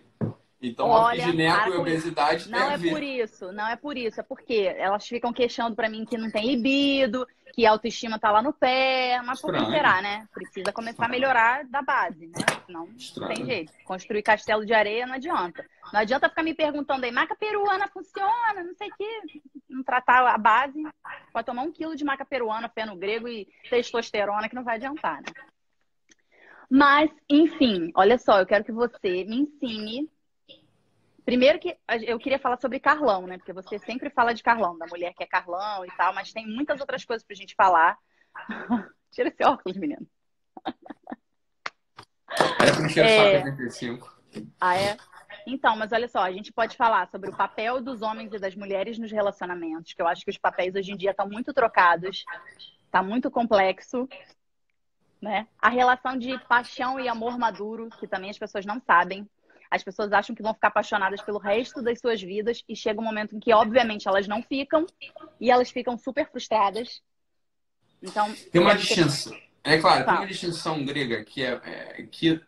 Então, 0.63 0.89
Olha, 0.89 1.23
gineco 1.23 1.71
e 1.71 1.77
obesidade 1.77 2.51
Não 2.51 2.71
é 2.71 2.77
por 2.77 3.03
isso, 3.03 3.51
não 3.51 3.67
é 3.67 3.77
por 3.77 3.97
isso. 3.97 4.21
É 4.21 4.23
porque 4.23 4.75
elas 4.77 5.07
ficam 5.07 5.33
queixando 5.33 5.75
para 5.75 5.89
mim 5.89 6.05
que 6.05 6.19
não 6.19 6.31
tem 6.31 6.55
libido, 6.55 7.27
que 7.55 7.65
a 7.65 7.71
autoestima 7.71 8.19
tá 8.19 8.31
lá 8.31 8.43
no 8.43 8.53
pé. 8.53 9.23
Mas 9.25 9.41
por 9.41 9.55
que 9.55 9.65
será, 9.65 10.03
né? 10.03 10.29
Precisa 10.35 10.71
começar 10.71 11.07
a 11.07 11.09
melhorar 11.09 11.65
da 11.65 11.81
base, 11.81 12.27
né? 12.27 12.45
Senão 12.67 12.87
não 13.17 13.29
tem 13.29 13.47
jeito. 13.47 13.73
Construir 13.85 14.23
castelo 14.23 14.67
de 14.67 14.75
areia 14.75 15.07
não 15.07 15.15
adianta. 15.15 15.65
Não 15.93 16.01
adianta 16.01 16.29
ficar 16.29 16.43
me 16.43 16.55
perguntando 16.55 17.07
aí, 17.07 17.11
maca 17.11 17.35
peruana 17.35 17.89
funciona, 17.89 18.63
não 18.63 18.75
sei 18.75 18.89
o 18.89 18.97
quê. 18.99 19.41
Não 19.69 19.83
tratar 19.83 20.29
a 20.29 20.37
base. 20.37 20.83
Pode 21.33 21.47
tomar 21.47 21.63
um 21.63 21.73
quilo 21.73 21.97
de 21.97 22.05
maca 22.05 22.25
peruana, 22.25 22.69
feno 22.69 22.95
grego 22.97 23.27
e 23.29 23.49
testosterona, 23.71 24.47
que 24.47 24.55
não 24.55 24.65
vai 24.65 24.77
adiantar, 24.77 25.23
né? 25.23 25.33
Mas, 26.69 27.11
enfim, 27.29 27.91
olha 27.97 28.19
só, 28.19 28.39
eu 28.39 28.47
quero 28.47 28.63
que 28.63 28.71
você 28.71 29.25
me 29.25 29.41
ensine 29.41 30.09
Primeiro 31.25 31.59
que 31.59 31.77
eu 32.07 32.19
queria 32.19 32.39
falar 32.39 32.59
sobre 32.59 32.81
Carlão, 32.81 33.27
né? 33.27 33.39
Porque 33.39 33.53
você 33.53 33.79
sempre 33.79 34.11
fala 34.11 34.33
de 34.33 34.43
Carlão, 34.43 34.77
da 34.79 34.87
mulher 34.87 35.13
que 35.15 35.23
é 35.23 35.27
Carlão 35.27 35.85
e 35.85 35.91
tal, 35.97 36.15
mas 36.15 36.33
tem 36.33 36.47
muitas 36.47 36.81
outras 36.81 37.05
coisas 37.05 37.27
pra 37.27 37.37
gente 37.37 37.55
falar. 37.55 37.99
Tira 39.13 39.29
esse 39.29 39.45
óculos, 39.45 39.77
menino. 39.77 40.07
É 42.61 42.73
pra 42.73 42.87
encher 42.87 43.05
é... 43.05 43.43
75. 43.43 44.21
Ah, 44.61 44.77
é? 44.77 44.97
Então, 45.47 45.77
mas 45.77 45.93
olha 45.93 46.09
só, 46.09 46.21
a 46.21 46.33
gente 46.33 46.53
pode 46.53 46.77
falar 46.77 47.09
sobre 47.09 47.31
o 47.31 47.37
papel 47.37 47.81
dos 47.81 48.03
homens 48.03 48.33
e 48.33 48.39
das 48.39 48.55
mulheres 48.55 48.99
nos 48.99 49.11
relacionamentos, 49.11 49.93
que 49.93 50.03
eu 50.03 50.07
acho 50.07 50.25
que 50.25 50.31
os 50.31 50.39
papéis 50.39 50.75
hoje 50.75 50.93
em 50.93 50.97
dia 50.97 51.11
estão 51.11 51.29
muito 51.29 51.53
trocados, 51.53 52.25
tá 52.91 53.03
muito 53.03 53.31
complexo, 53.31 54.09
né? 55.21 55.49
A 55.59 55.69
relação 55.69 56.17
de 56.17 56.39
paixão 56.47 57.01
e 57.01 57.09
amor 57.09 57.39
maduro, 57.39 57.89
que 57.99 58.07
também 58.07 58.31
as 58.31 58.39
pessoas 58.39 58.65
não 58.65 58.81
sabem. 58.81 59.29
As 59.71 59.85
pessoas 59.85 60.13
acham 60.13 60.35
que 60.35 60.43
vão 60.43 60.53
ficar 60.53 60.69
apaixonadas 60.69 61.23
pelo 61.23 61.39
resto 61.39 61.81
das 61.81 62.01
suas 62.01 62.21
vidas 62.21 62.65
e 62.69 62.75
chega 62.75 63.01
um 63.01 63.05
momento 63.05 63.37
em 63.37 63.41
que, 63.41 63.53
obviamente, 63.53 64.09
elas 64.09 64.27
não 64.27 64.43
ficam 64.43 64.85
e 65.41 65.51
elas 65.51 65.71
ficam 65.71 65.97
super 65.97 66.29
frustradas. 66.29 67.01
Então, 68.03 68.35
tem 68.51 68.61
uma 68.61 68.75
distinção. 68.75 69.37
É 69.63 69.79
claro, 69.79 70.05
tem 70.05 70.15
uma 70.15 70.27
distinção 70.27 70.85
grega 70.85 71.23
que 71.23 71.45
é, 71.45 71.61
é, 71.65 72.03
que 72.11 72.41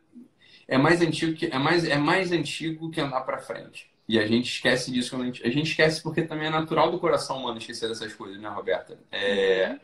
é 0.66 0.78
mais 0.78 1.00
antigo 1.02 1.36
que 1.36 1.46
é 1.46 1.58
mais 1.58 1.84
é 1.84 1.98
mais 1.98 2.32
antigo 2.32 2.90
que 2.90 3.00
andar 3.00 3.20
para 3.20 3.38
frente. 3.38 3.90
E 4.08 4.18
a 4.18 4.26
gente 4.26 4.50
esquece 4.50 4.90
disso 4.90 5.14
a 5.14 5.24
gente, 5.24 5.46
a 5.46 5.50
gente 5.50 5.70
esquece 5.70 6.02
porque 6.02 6.22
também 6.22 6.48
é 6.48 6.50
natural 6.50 6.90
do 6.90 6.98
coração 6.98 7.38
humano 7.38 7.58
esquecer 7.58 7.88
dessas 7.88 8.12
coisas, 8.14 8.40
né, 8.40 8.48
Roberta? 8.48 8.98
É, 9.12 9.78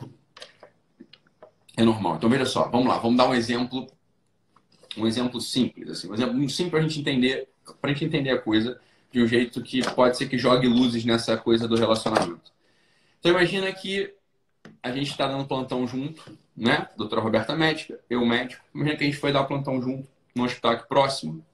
uhum. 0.00 0.12
é 1.76 1.82
normal. 1.82 2.16
Então 2.16 2.30
veja 2.30 2.46
só, 2.46 2.68
vamos 2.68 2.86
lá, 2.86 2.98
vamos 2.98 3.18
dar 3.18 3.28
um 3.28 3.34
exemplo 3.34 3.86
um 4.98 5.06
exemplo 5.06 5.40
simples, 5.40 5.90
assim, 5.90 6.10
um 6.10 6.14
exemplo 6.14 6.34
simples 6.48 6.70
para 6.70 6.78
a 6.80 6.82
gente 6.82 7.00
entender, 7.00 7.48
para 7.80 7.90
gente 7.92 8.04
entender 8.04 8.30
a 8.30 8.38
coisa 8.38 8.80
de 9.10 9.22
um 9.22 9.26
jeito 9.26 9.62
que 9.62 9.82
pode 9.94 10.16
ser 10.16 10.28
que 10.28 10.36
jogue 10.36 10.66
luzes 10.66 11.04
nessa 11.04 11.36
coisa 11.36 11.66
do 11.66 11.76
relacionamento. 11.76 12.52
Então 13.18 13.32
imagina 13.32 13.72
que 13.72 14.14
a 14.82 14.92
gente 14.92 15.10
está 15.10 15.26
dando 15.26 15.46
plantão 15.46 15.86
junto, 15.86 16.36
né? 16.56 16.88
Doutora 16.96 17.20
Roberta 17.20 17.56
médica, 17.56 17.98
eu 18.08 18.24
médico. 18.24 18.64
Imagina 18.74 18.96
que 18.96 19.04
a 19.04 19.06
gente 19.06 19.18
foi 19.18 19.32
dar 19.32 19.44
plantão 19.44 19.80
junto 19.80 20.08
no 20.34 20.44
hospital 20.44 20.72
aqui 20.72 20.88
próximo 20.88 21.44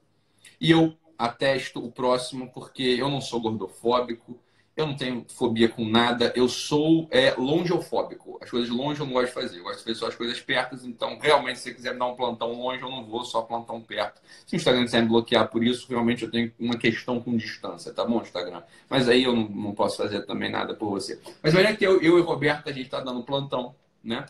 e 0.59 0.71
eu 0.71 0.95
atesto 1.17 1.83
o 1.83 1.91
próximo 1.91 2.51
porque 2.53 2.83
eu 2.83 3.09
não 3.09 3.21
sou 3.21 3.41
gordofóbico, 3.41 4.39
eu 4.75 4.85
não 4.85 4.95
tenho 4.95 5.25
fobia 5.29 5.69
com 5.69 5.87
nada, 5.87 6.33
eu 6.35 6.49
sou 6.49 7.07
é, 7.09 7.33
longeofóbico. 7.37 8.37
As 8.41 8.49
coisas 8.49 8.69
longe 8.69 8.99
eu 8.99 9.05
não 9.05 9.13
gosto 9.13 9.27
de 9.27 9.33
fazer, 9.33 9.59
eu 9.59 9.63
gosto 9.63 9.77
de 9.77 9.83
fazer 9.85 9.95
só 9.95 10.07
as 10.07 10.15
coisas 10.15 10.39
perto. 10.41 10.75
Então, 10.85 11.17
realmente, 11.17 11.59
se 11.59 11.63
você 11.63 11.73
quiser 11.73 11.97
dar 11.97 12.05
um 12.07 12.15
plantão 12.15 12.51
longe, 12.51 12.83
eu 12.83 12.89
não 12.89 13.05
vou, 13.05 13.23
só 13.23 13.41
plantão 13.41 13.79
perto. 13.79 14.21
Se 14.45 14.53
o 14.53 14.57
Instagram 14.57 14.83
quiser 14.83 15.01
me 15.01 15.07
bloquear 15.07 15.49
por 15.49 15.63
isso, 15.63 15.87
realmente 15.87 16.25
eu 16.25 16.31
tenho 16.31 16.51
uma 16.59 16.77
questão 16.77 17.21
com 17.21 17.37
distância, 17.37 17.93
tá 17.93 18.03
bom, 18.03 18.21
Instagram? 18.21 18.63
Mas 18.89 19.07
aí 19.07 19.23
eu 19.23 19.33
não, 19.33 19.47
não 19.47 19.73
posso 19.73 19.95
fazer 19.95 20.25
também 20.25 20.51
nada 20.51 20.75
por 20.75 20.89
você. 20.89 21.21
Mas 21.41 21.55
olha 21.55 21.75
que 21.75 21.85
eu, 21.85 22.01
eu 22.01 22.19
e 22.19 22.21
Roberto, 22.21 22.67
a 22.67 22.73
gente 22.73 22.89
tá 22.89 22.99
dando 22.99 23.23
plantão, 23.23 23.73
né? 24.03 24.25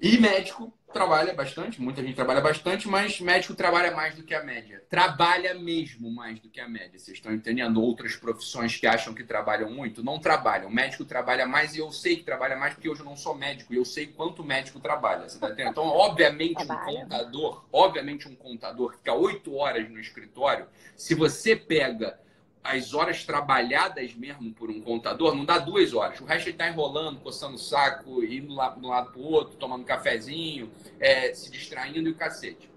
E 0.00 0.18
médico 0.18 0.72
trabalha 0.94 1.34
bastante, 1.34 1.82
muita 1.82 2.00
gente 2.00 2.14
trabalha 2.14 2.40
bastante, 2.40 2.88
mas 2.88 3.20
médico 3.20 3.54
trabalha 3.54 3.90
mais 3.90 4.14
do 4.14 4.22
que 4.22 4.32
a 4.32 4.42
média. 4.42 4.82
Trabalha 4.88 5.52
mesmo 5.52 6.10
mais 6.10 6.38
do 6.38 6.48
que 6.48 6.60
a 6.60 6.68
média. 6.68 6.98
Vocês 6.98 7.18
estão 7.18 7.34
entendendo? 7.34 7.82
Outras 7.82 8.16
profissões 8.16 8.76
que 8.76 8.86
acham 8.86 9.12
que 9.12 9.24
trabalham 9.24 9.70
muito, 9.70 10.02
não 10.02 10.18
trabalham. 10.18 10.68
O 10.68 10.72
médico 10.72 11.04
trabalha 11.04 11.46
mais 11.46 11.74
e 11.74 11.80
eu 11.80 11.90
sei 11.90 12.16
que 12.16 12.22
trabalha 12.22 12.56
mais 12.56 12.74
porque 12.74 12.88
hoje 12.88 13.00
eu 13.00 13.06
não 13.06 13.16
sou 13.16 13.34
médico 13.34 13.74
e 13.74 13.76
eu 13.76 13.84
sei 13.84 14.06
quanto 14.06 14.44
médico 14.44 14.78
trabalha. 14.80 15.28
Você 15.28 15.38
tá 15.38 15.48
entendendo? 15.48 15.72
Então, 15.72 15.84
obviamente, 15.84 16.62
um 16.62 16.66
contador, 16.66 17.64
obviamente, 17.72 18.28
um 18.28 18.36
contador 18.36 18.92
que 18.92 18.98
fica 18.98 19.12
oito 19.12 19.54
horas 19.56 19.90
no 19.90 19.98
escritório, 19.98 20.66
se 20.96 21.14
você 21.14 21.56
pega 21.56 22.18
as 22.64 22.94
horas 22.94 23.24
trabalhadas 23.24 24.14
mesmo 24.14 24.50
por 24.54 24.70
um 24.70 24.80
contador, 24.80 25.34
não 25.34 25.44
dá 25.44 25.58
duas 25.58 25.92
horas. 25.92 26.18
O 26.18 26.24
resto 26.24 26.46
ele 26.46 26.54
está 26.54 26.66
enrolando, 26.66 27.20
coçando 27.20 27.56
o 27.56 27.58
saco, 27.58 28.24
indo 28.24 28.54
lá 28.54 28.70
de 28.70 28.80
um 28.80 28.88
lado 28.88 29.12
para 29.12 29.20
o 29.20 29.30
outro, 29.30 29.56
tomando 29.56 29.82
um 29.82 29.84
cafezinho, 29.84 30.72
é, 30.98 31.34
se 31.34 31.50
distraindo 31.50 32.08
e 32.08 32.12
o 32.12 32.14
cacete. 32.14 32.72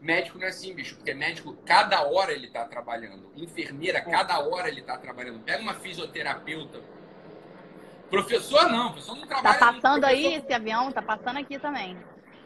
Médico 0.00 0.36
não 0.38 0.46
é 0.46 0.48
assim, 0.50 0.74
bicho, 0.74 0.96
porque 0.96 1.14
médico, 1.14 1.56
cada 1.64 2.02
hora 2.02 2.32
ele 2.32 2.46
está 2.46 2.64
trabalhando. 2.64 3.30
Enfermeira, 3.36 4.00
cada 4.00 4.40
hora 4.40 4.66
ele 4.66 4.80
está 4.80 4.98
trabalhando. 4.98 5.38
Pega 5.40 5.62
uma 5.62 5.74
fisioterapeuta. 5.74 6.80
Professor 8.10 8.68
não, 8.68 8.90
professor 8.90 9.14
não 9.14 9.26
trabalha. 9.28 9.58
Tá 9.58 9.72
passando 9.74 10.04
aí 10.04 10.34
esse 10.34 10.52
avião, 10.52 10.90
tá 10.90 11.02
passando 11.02 11.38
aqui 11.38 11.56
também. 11.56 11.96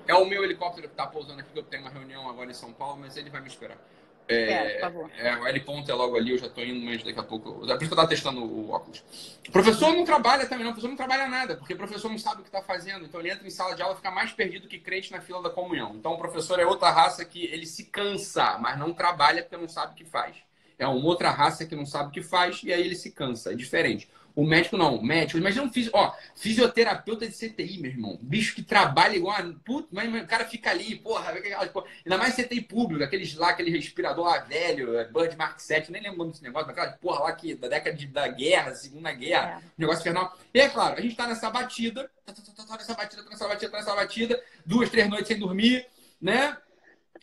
É 0.07 0.15
o 0.15 0.27
meu 0.27 0.45
helicóptero 0.45 0.87
que 0.87 0.93
está 0.93 1.07
pousando 1.07 1.41
aqui, 1.41 1.51
que 1.51 1.59
eu 1.59 1.63
tenho 1.63 1.85
uma 1.85 1.91
reunião 1.91 2.29
agora 2.29 2.51
em 2.51 2.55
São 2.55 2.75
Paulo, 2.75 2.99
mas 3.01 3.17
ele 3.17 3.31
vai 3.31 3.41
me 3.41 3.49
esperar. 3.49 3.79
É, 4.27 4.81
é, 4.81 5.29
é, 5.29 5.37
o 5.37 5.47
L 5.47 5.61
ponto 5.61 5.91
é 5.91 5.95
logo 5.95 6.17
ali, 6.17 6.31
eu 6.31 6.39
já 6.39 6.47
estou 6.47 6.65
indo, 6.65 6.85
mas 6.85 7.03
daqui 7.03 7.19
a 7.19 7.23
pouco. 7.23 7.63
É 7.71 7.75
por 7.75 7.83
isso 7.83 7.95
que 7.95 8.01
eu 8.01 8.09
testando 8.09 8.43
o 8.43 8.71
óculos. 8.71 9.05
O 9.47 9.53
professor 9.53 9.93
não 9.93 10.05
trabalha 10.05 10.47
também, 10.47 10.65
não. 10.65 10.71
O 10.71 10.75
professor 10.75 10.89
não 10.89 10.97
trabalha 10.97 11.29
nada, 11.29 11.57
porque 11.57 11.75
o 11.75 11.77
professor 11.77 12.11
não 12.11 12.19
sabe 12.19 12.41
o 12.41 12.43
que 12.43 12.49
está 12.49 12.63
fazendo. 12.63 13.05
Então 13.05 13.21
ele 13.21 13.31
entra 13.31 13.47
em 13.47 13.51
sala 13.51 13.75
de 13.75 13.83
aula 13.83 13.95
e 13.95 13.97
fica 13.97 14.11
mais 14.11 14.33
perdido 14.33 14.67
que 14.67 14.79
crente 14.79 15.13
na 15.13 15.21
fila 15.21 15.43
da 15.43 15.51
comunhão. 15.51 15.95
Então 15.95 16.13
o 16.13 16.19
professor 16.19 16.59
é 16.59 16.65
outra 16.65 16.91
raça 16.91 17.25
que 17.25 17.45
ele 17.45 17.67
se 17.67 17.85
cansa, 17.85 18.57
mas 18.59 18.79
não 18.79 18.95
trabalha 18.95 19.43
porque 19.43 19.57
não 19.59 19.69
sabe 19.69 19.93
o 19.93 19.97
que 19.97 20.05
faz. 20.05 20.37
É 20.79 20.87
uma 20.87 21.05
outra 21.07 21.31
raça 21.31 21.67
que 21.67 21.77
não 21.77 21.85
sabe 21.85 22.09
o 22.09 22.13
que 22.13 22.23
faz 22.23 22.63
e 22.65 22.73
aí 22.73 22.81
ele 22.81 22.97
se 22.97 23.13
cansa. 23.13 23.53
É 23.53 23.55
diferente. 23.55 24.09
O 24.37 24.45
médico 24.45 24.77
não, 24.77 24.97
o 24.97 25.05
médico, 25.05 25.39
imagina 25.39 25.65
um 25.65 25.73
fisio, 25.73 25.93
ó, 25.95 26.13
fisioterapeuta 26.35 27.25
de 27.27 27.33
CTI, 27.33 27.79
meu 27.79 27.91
irmão. 27.93 28.19
Bicho 28.21 28.55
que 28.57 28.63
trabalha 28.63 29.15
igual 29.15 29.37
a. 29.37 29.55
Puto, 29.65 29.89
mas, 29.93 30.11
mas 30.11 30.25
o 30.25 30.27
cara 30.27 30.45
fica 30.45 30.71
ali, 30.71 30.97
porra, 30.97 31.31
ainda 31.31 32.19
mais 32.19 32.35
CTI 32.35 32.61
público, 32.63 33.05
aqueles 33.05 33.35
lá, 33.37 33.51
aquele 33.51 33.71
respirador 33.71 34.25
lá 34.25 34.41
velho, 34.41 34.99
é, 34.99 35.05
Bird 35.05 35.37
Mark 35.37 35.61
7, 35.61 35.93
nem 35.93 36.03
lembro 36.03 36.27
desse 36.27 36.43
negócio, 36.43 36.69
aquela 36.69 36.91
porra 36.93 37.25
lá 37.25 37.33
que, 37.33 37.55
da 37.55 37.69
década 37.69 37.97
de, 37.97 38.09
da 38.09 38.27
guerra, 38.27 38.75
Segunda 38.75 39.13
Guerra, 39.13 39.63
é. 39.63 39.71
negócio 39.79 40.01
infernal. 40.01 40.37
E 40.53 40.61
é 40.61 40.69
claro, 40.69 40.99
a 40.99 41.01
gente 41.01 41.15
tá 41.15 41.29
nessa 41.29 41.49
batida, 41.49 42.11
tá, 42.27 42.33
tá, 42.33 42.43
tá, 42.43 42.65
tá 42.65 42.77
nessa 42.77 42.95
batida, 42.95 43.23
tá 43.23 43.31
nessa 43.31 43.49
batida, 43.49 43.71
tá 43.71 43.79
nessa 43.79 43.95
batida, 43.95 44.43
duas, 44.67 44.91
três 44.91 45.09
noites 45.09 45.29
sem 45.29 45.39
dormir, 45.39 45.87
né? 46.21 46.57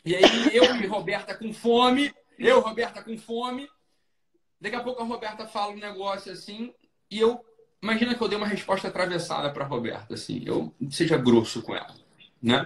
E 0.05 0.15
aí 0.15 0.55
eu 0.55 0.63
e 0.77 0.87
Roberta 0.87 1.35
com 1.35 1.53
fome, 1.53 2.13
eu, 2.39 2.61
Roberta 2.61 3.03
com 3.03 3.17
fome. 3.17 3.69
Daqui 4.61 4.75
a 4.75 4.83
pouco 4.83 5.01
a 5.01 5.05
Roberta 5.05 5.45
fala 5.45 5.73
um 5.73 5.77
negócio 5.77 6.31
assim, 6.31 6.73
e 7.11 7.19
eu, 7.19 7.45
imagina 7.81 8.15
que 8.15 8.21
eu 8.21 8.27
dei 8.29 8.37
uma 8.37 8.47
resposta 8.47 8.87
atravessada 8.87 9.51
para 9.51 9.65
Roberta, 9.65 10.13
assim, 10.13 10.41
eu 10.45 10.73
seja 10.89 11.17
grosso 11.17 11.61
com 11.61 11.75
ela, 11.75 11.93
né? 12.41 12.65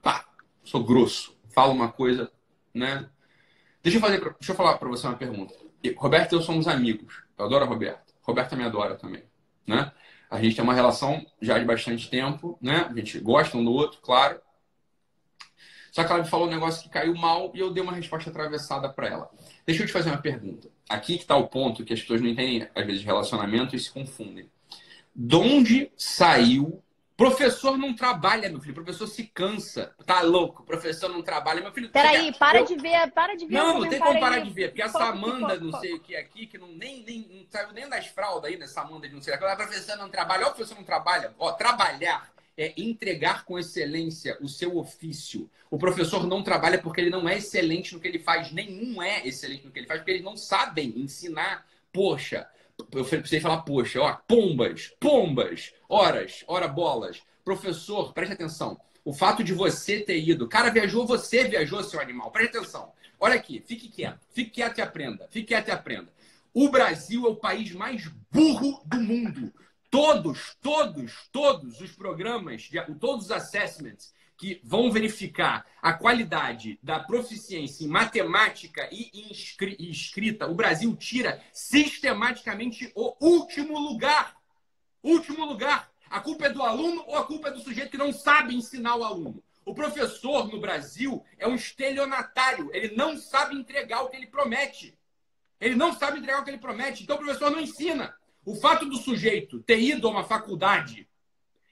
Pá, 0.00 0.24
sou 0.64 0.84
grosso, 0.84 1.36
falo 1.52 1.72
uma 1.72 1.90
coisa, 1.90 2.30
né? 2.72 3.10
Deixa 3.82 3.98
eu, 3.98 4.00
fazer, 4.00 4.20
deixa 4.20 4.52
eu 4.52 4.56
falar 4.56 4.78
para 4.78 4.88
você 4.88 5.06
uma 5.06 5.16
pergunta. 5.16 5.54
Roberta 5.96 6.34
e 6.34 6.38
eu 6.38 6.42
somos 6.42 6.66
amigos. 6.66 7.22
Eu 7.38 7.44
adoro 7.44 7.64
a 7.64 7.68
Roberta. 7.68 8.04
Roberta 8.22 8.56
me 8.56 8.64
adora 8.64 8.96
também, 8.96 9.22
né? 9.66 9.92
A 10.28 10.40
gente 10.40 10.56
tem 10.56 10.64
uma 10.64 10.74
relação 10.74 11.24
já 11.40 11.58
de 11.58 11.64
bastante 11.64 12.10
tempo, 12.10 12.58
né? 12.60 12.86
A 12.90 12.94
gente 12.94 13.20
gosta 13.20 13.56
um 13.56 13.64
do 13.64 13.72
outro, 13.72 14.00
claro. 14.00 14.40
Só 15.92 16.04
que 16.04 16.12
ela 16.12 16.22
me 16.22 16.28
falou 16.28 16.46
um 16.46 16.50
negócio 16.50 16.82
que 16.82 16.88
caiu 16.88 17.14
mal 17.14 17.52
e 17.54 17.60
eu 17.60 17.72
dei 17.72 17.82
uma 17.82 17.92
resposta 17.92 18.28
atravessada 18.28 18.88
para 18.88 19.08
ela. 19.08 19.30
Deixa 19.66 19.82
eu 19.82 19.86
te 19.86 19.92
fazer 19.92 20.10
uma 20.10 20.22
pergunta. 20.22 20.70
Aqui 20.88 21.16
que 21.16 21.22
está 21.22 21.36
o 21.36 21.48
ponto 21.48 21.84
que 21.84 21.92
as 21.92 22.00
pessoas 22.00 22.20
não 22.20 22.28
entendem, 22.28 22.68
às 22.74 22.86
vezes, 22.86 23.04
relacionamento 23.04 23.74
e 23.74 23.80
se 23.80 23.90
confundem. 23.90 24.48
De 25.14 25.36
onde 25.36 25.90
saiu 25.96 26.82
Professor 27.16 27.78
não 27.78 27.94
trabalha, 27.94 28.50
meu 28.50 28.60
filho. 28.60 28.74
Professor 28.74 29.06
se 29.06 29.24
cansa. 29.24 29.94
Tá 30.04 30.20
louco? 30.20 30.62
Professor 30.64 31.08
não 31.08 31.22
trabalha, 31.22 31.62
meu 31.62 31.72
filho. 31.72 31.88
Peraí, 31.88 32.30
para 32.34 32.58
eu... 32.58 32.66
de 32.66 32.76
ver, 32.76 33.10
para 33.12 33.34
de 33.34 33.46
ver. 33.46 33.54
Não, 33.54 33.80
não 33.80 33.88
tem 33.88 33.98
como 33.98 34.20
parar 34.20 34.36
aí. 34.36 34.44
de 34.44 34.50
ver, 34.50 34.68
porque 34.68 34.82
essa 34.82 35.02
Amanda, 35.04 35.58
não 35.58 35.80
sei 35.80 35.94
o 35.94 36.00
que 36.00 36.14
aqui, 36.14 36.46
que 36.46 36.58
não 36.58 36.68
nem, 36.68 37.02
nem 37.04 37.26
não 37.30 37.46
saiu 37.48 37.72
nem 37.72 37.88
das 37.88 38.06
fraldas 38.08 38.50
aí, 38.50 38.58
dessa 38.58 38.82
Amanda 38.82 39.08
de 39.08 39.14
não 39.14 39.22
sei 39.22 39.34
o 39.34 39.38
que. 39.38 39.44
A 39.46 39.56
professor 39.56 39.96
não 39.96 40.10
trabalha. 40.10 40.44
Ó, 40.44 40.50
o 40.50 40.52
professor 40.52 40.76
não 40.76 40.84
trabalha. 40.84 41.34
Ó, 41.38 41.52
trabalhar 41.52 42.30
é 42.56 42.72
entregar 42.76 43.44
com 43.44 43.58
excelência 43.58 44.38
o 44.40 44.48
seu 44.48 44.78
ofício. 44.78 45.50
O 45.70 45.78
professor 45.78 46.26
não 46.26 46.42
trabalha 46.42 46.78
porque 46.78 47.00
ele 47.00 47.10
não 47.10 47.28
é 47.28 47.36
excelente 47.36 47.94
no 47.94 48.00
que 48.00 48.08
ele 48.08 48.18
faz. 48.18 48.50
Nenhum 48.52 49.02
é 49.02 49.26
excelente 49.26 49.64
no 49.64 49.70
que 49.70 49.78
ele 49.78 49.86
faz, 49.86 50.00
porque 50.00 50.12
eles 50.12 50.24
não 50.24 50.36
sabem 50.36 50.92
ensinar. 50.96 51.66
Poxa, 51.92 52.48
eu 52.92 53.04
precisei 53.04 53.40
falar, 53.40 53.62
poxa, 53.62 54.00
ó, 54.00 54.14
pombas, 54.26 54.94
pombas, 54.98 55.74
horas, 55.88 56.44
hora 56.46 56.68
bolas. 56.68 57.22
Professor, 57.44 58.12
preste 58.12 58.32
atenção. 58.32 58.80
O 59.04 59.12
fato 59.12 59.44
de 59.44 59.52
você 59.52 60.00
ter 60.00 60.18
ido, 60.18 60.48
cara 60.48 60.70
viajou, 60.70 61.06
você 61.06 61.44
viajou, 61.44 61.82
seu 61.84 62.00
animal. 62.00 62.30
Preste 62.30 62.56
atenção. 62.56 62.92
Olha 63.20 63.34
aqui, 63.34 63.62
fique 63.66 63.88
quieto, 63.88 64.20
fique 64.30 64.50
quieto 64.50 64.78
e 64.78 64.82
aprenda, 64.82 65.28
fique 65.30 65.48
quieto 65.48 65.68
e 65.68 65.70
aprenda. 65.70 66.12
O 66.52 66.68
Brasil 66.70 67.26
é 67.26 67.28
o 67.28 67.36
país 67.36 67.72
mais 67.72 68.08
burro 68.30 68.82
do 68.84 68.98
mundo. 68.98 69.52
Todos, 69.90 70.56
todos, 70.60 71.28
todos 71.32 71.80
os 71.80 71.92
programas, 71.92 72.68
todos 73.00 73.26
os 73.26 73.30
assessments 73.30 74.14
que 74.36 74.60
vão 74.62 74.90
verificar 74.90 75.64
a 75.80 75.92
qualidade 75.92 76.78
da 76.82 77.00
proficiência 77.00 77.84
em 77.84 77.88
matemática 77.88 78.88
e 78.92 79.10
em 79.14 79.90
escrita, 79.90 80.46
o 80.46 80.54
Brasil 80.54 80.94
tira 80.96 81.42
sistematicamente 81.52 82.92
o 82.94 83.16
último 83.20 83.78
lugar. 83.78 84.36
Último 85.02 85.44
lugar. 85.44 85.90
A 86.10 86.20
culpa 86.20 86.46
é 86.46 86.50
do 86.50 86.62
aluno 86.62 87.02
ou 87.06 87.16
a 87.16 87.24
culpa 87.24 87.48
é 87.48 87.50
do 87.50 87.60
sujeito 87.60 87.90
que 87.90 87.98
não 87.98 88.12
sabe 88.12 88.54
ensinar 88.54 88.96
o 88.96 89.04
aluno? 89.04 89.42
O 89.64 89.74
professor 89.74 90.46
no 90.48 90.60
Brasil 90.60 91.24
é 91.38 91.48
um 91.48 91.56
estelionatário. 91.56 92.70
Ele 92.72 92.94
não 92.94 93.18
sabe 93.18 93.56
entregar 93.56 94.02
o 94.02 94.08
que 94.08 94.16
ele 94.16 94.26
promete. 94.26 94.96
Ele 95.60 95.74
não 95.74 95.92
sabe 95.92 96.18
entregar 96.18 96.40
o 96.40 96.44
que 96.44 96.50
ele 96.50 96.58
promete. 96.58 97.02
Então 97.02 97.16
o 97.16 97.18
professor 97.18 97.50
não 97.50 97.58
ensina. 97.58 98.14
O 98.46 98.54
fato 98.54 98.86
do 98.86 98.96
sujeito 98.96 99.60
ter 99.60 99.80
ido 99.80 100.06
a 100.06 100.10
uma 100.12 100.22
faculdade 100.22 101.08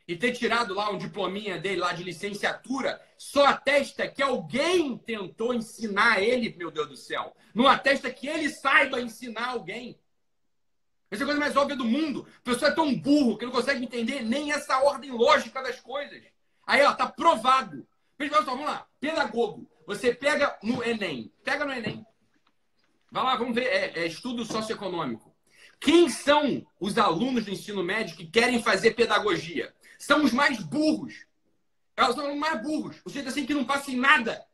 e 0.09 0.17
ter 0.17 0.33
tirado 0.33 0.75
lá 0.75 0.91
um 0.91 0.99
diplominha 0.99 1.57
dele 1.57 1.77
lá 1.77 1.93
de 1.93 2.03
licenciatura, 2.03 3.01
só 3.17 3.47
atesta 3.47 4.09
que 4.09 4.21
alguém 4.21 4.99
tentou 4.99 5.55
ensinar 5.55 6.21
ele, 6.21 6.53
meu 6.59 6.73
Deus 6.73 6.89
do 6.89 6.97
céu. 6.97 7.35
Não 7.55 7.69
atesta 7.69 8.11
que 8.11 8.27
ele 8.27 8.51
saiba 8.51 9.01
ensinar 9.01 9.51
alguém. 9.51 9.97
Essa 11.09 11.23
é 11.23 11.25
a 11.25 11.27
coisa 11.27 11.41
mais 11.41 11.57
óbvia 11.57 11.77
do 11.77 11.85
mundo. 11.85 12.27
A 12.39 12.43
pessoa 12.43 12.73
é 12.73 12.75
tão 12.75 12.93
burro 12.93 13.39
que 13.39 13.45
não 13.45 13.53
consegue 13.53 13.85
entender 13.85 14.23
nem 14.23 14.51
essa 14.51 14.83
ordem 14.83 15.13
lógica 15.13 15.63
das 15.63 15.79
coisas. 15.79 16.25
Aí, 16.67 16.83
ó, 16.83 16.93
tá 16.93 17.07
provado. 17.07 17.87
Pessoal, 18.19 18.43
vamos 18.43 18.67
lá. 18.67 18.85
Pedagogo. 18.99 19.71
Você 19.87 20.13
pega 20.13 20.59
no 20.61 20.83
Enem. 20.83 21.33
Pega 21.45 21.65
no 21.65 21.73
Enem. 21.73 22.05
Vai 23.13 23.23
lá, 23.23 23.37
vamos 23.37 23.55
ver. 23.55 23.67
É, 23.67 24.01
é 24.01 24.07
estudo 24.07 24.45
socioeconômico. 24.45 25.34
Quem 25.81 26.09
são 26.09 26.67
os 26.81 26.99
alunos 26.99 27.45
do 27.45 27.51
ensino 27.51 27.83
médio 27.83 28.17
que 28.17 28.27
querem 28.27 28.63
fazer 28.63 28.93
pedagogia? 28.93 29.75
são 30.05 30.23
os 30.23 30.33
mais 30.33 30.59
burros. 30.63 31.15
Elas 31.97 32.15
são 32.15 32.31
os 32.31 32.39
mais 32.39 32.61
burros. 32.63 32.97
O 33.05 33.11
jeito 33.11 33.29
assim 33.29 33.47
que 33.47 33.55
não 33.55 33.65
passa 33.65 33.91
em 33.91 33.97
nada. 33.97 34.45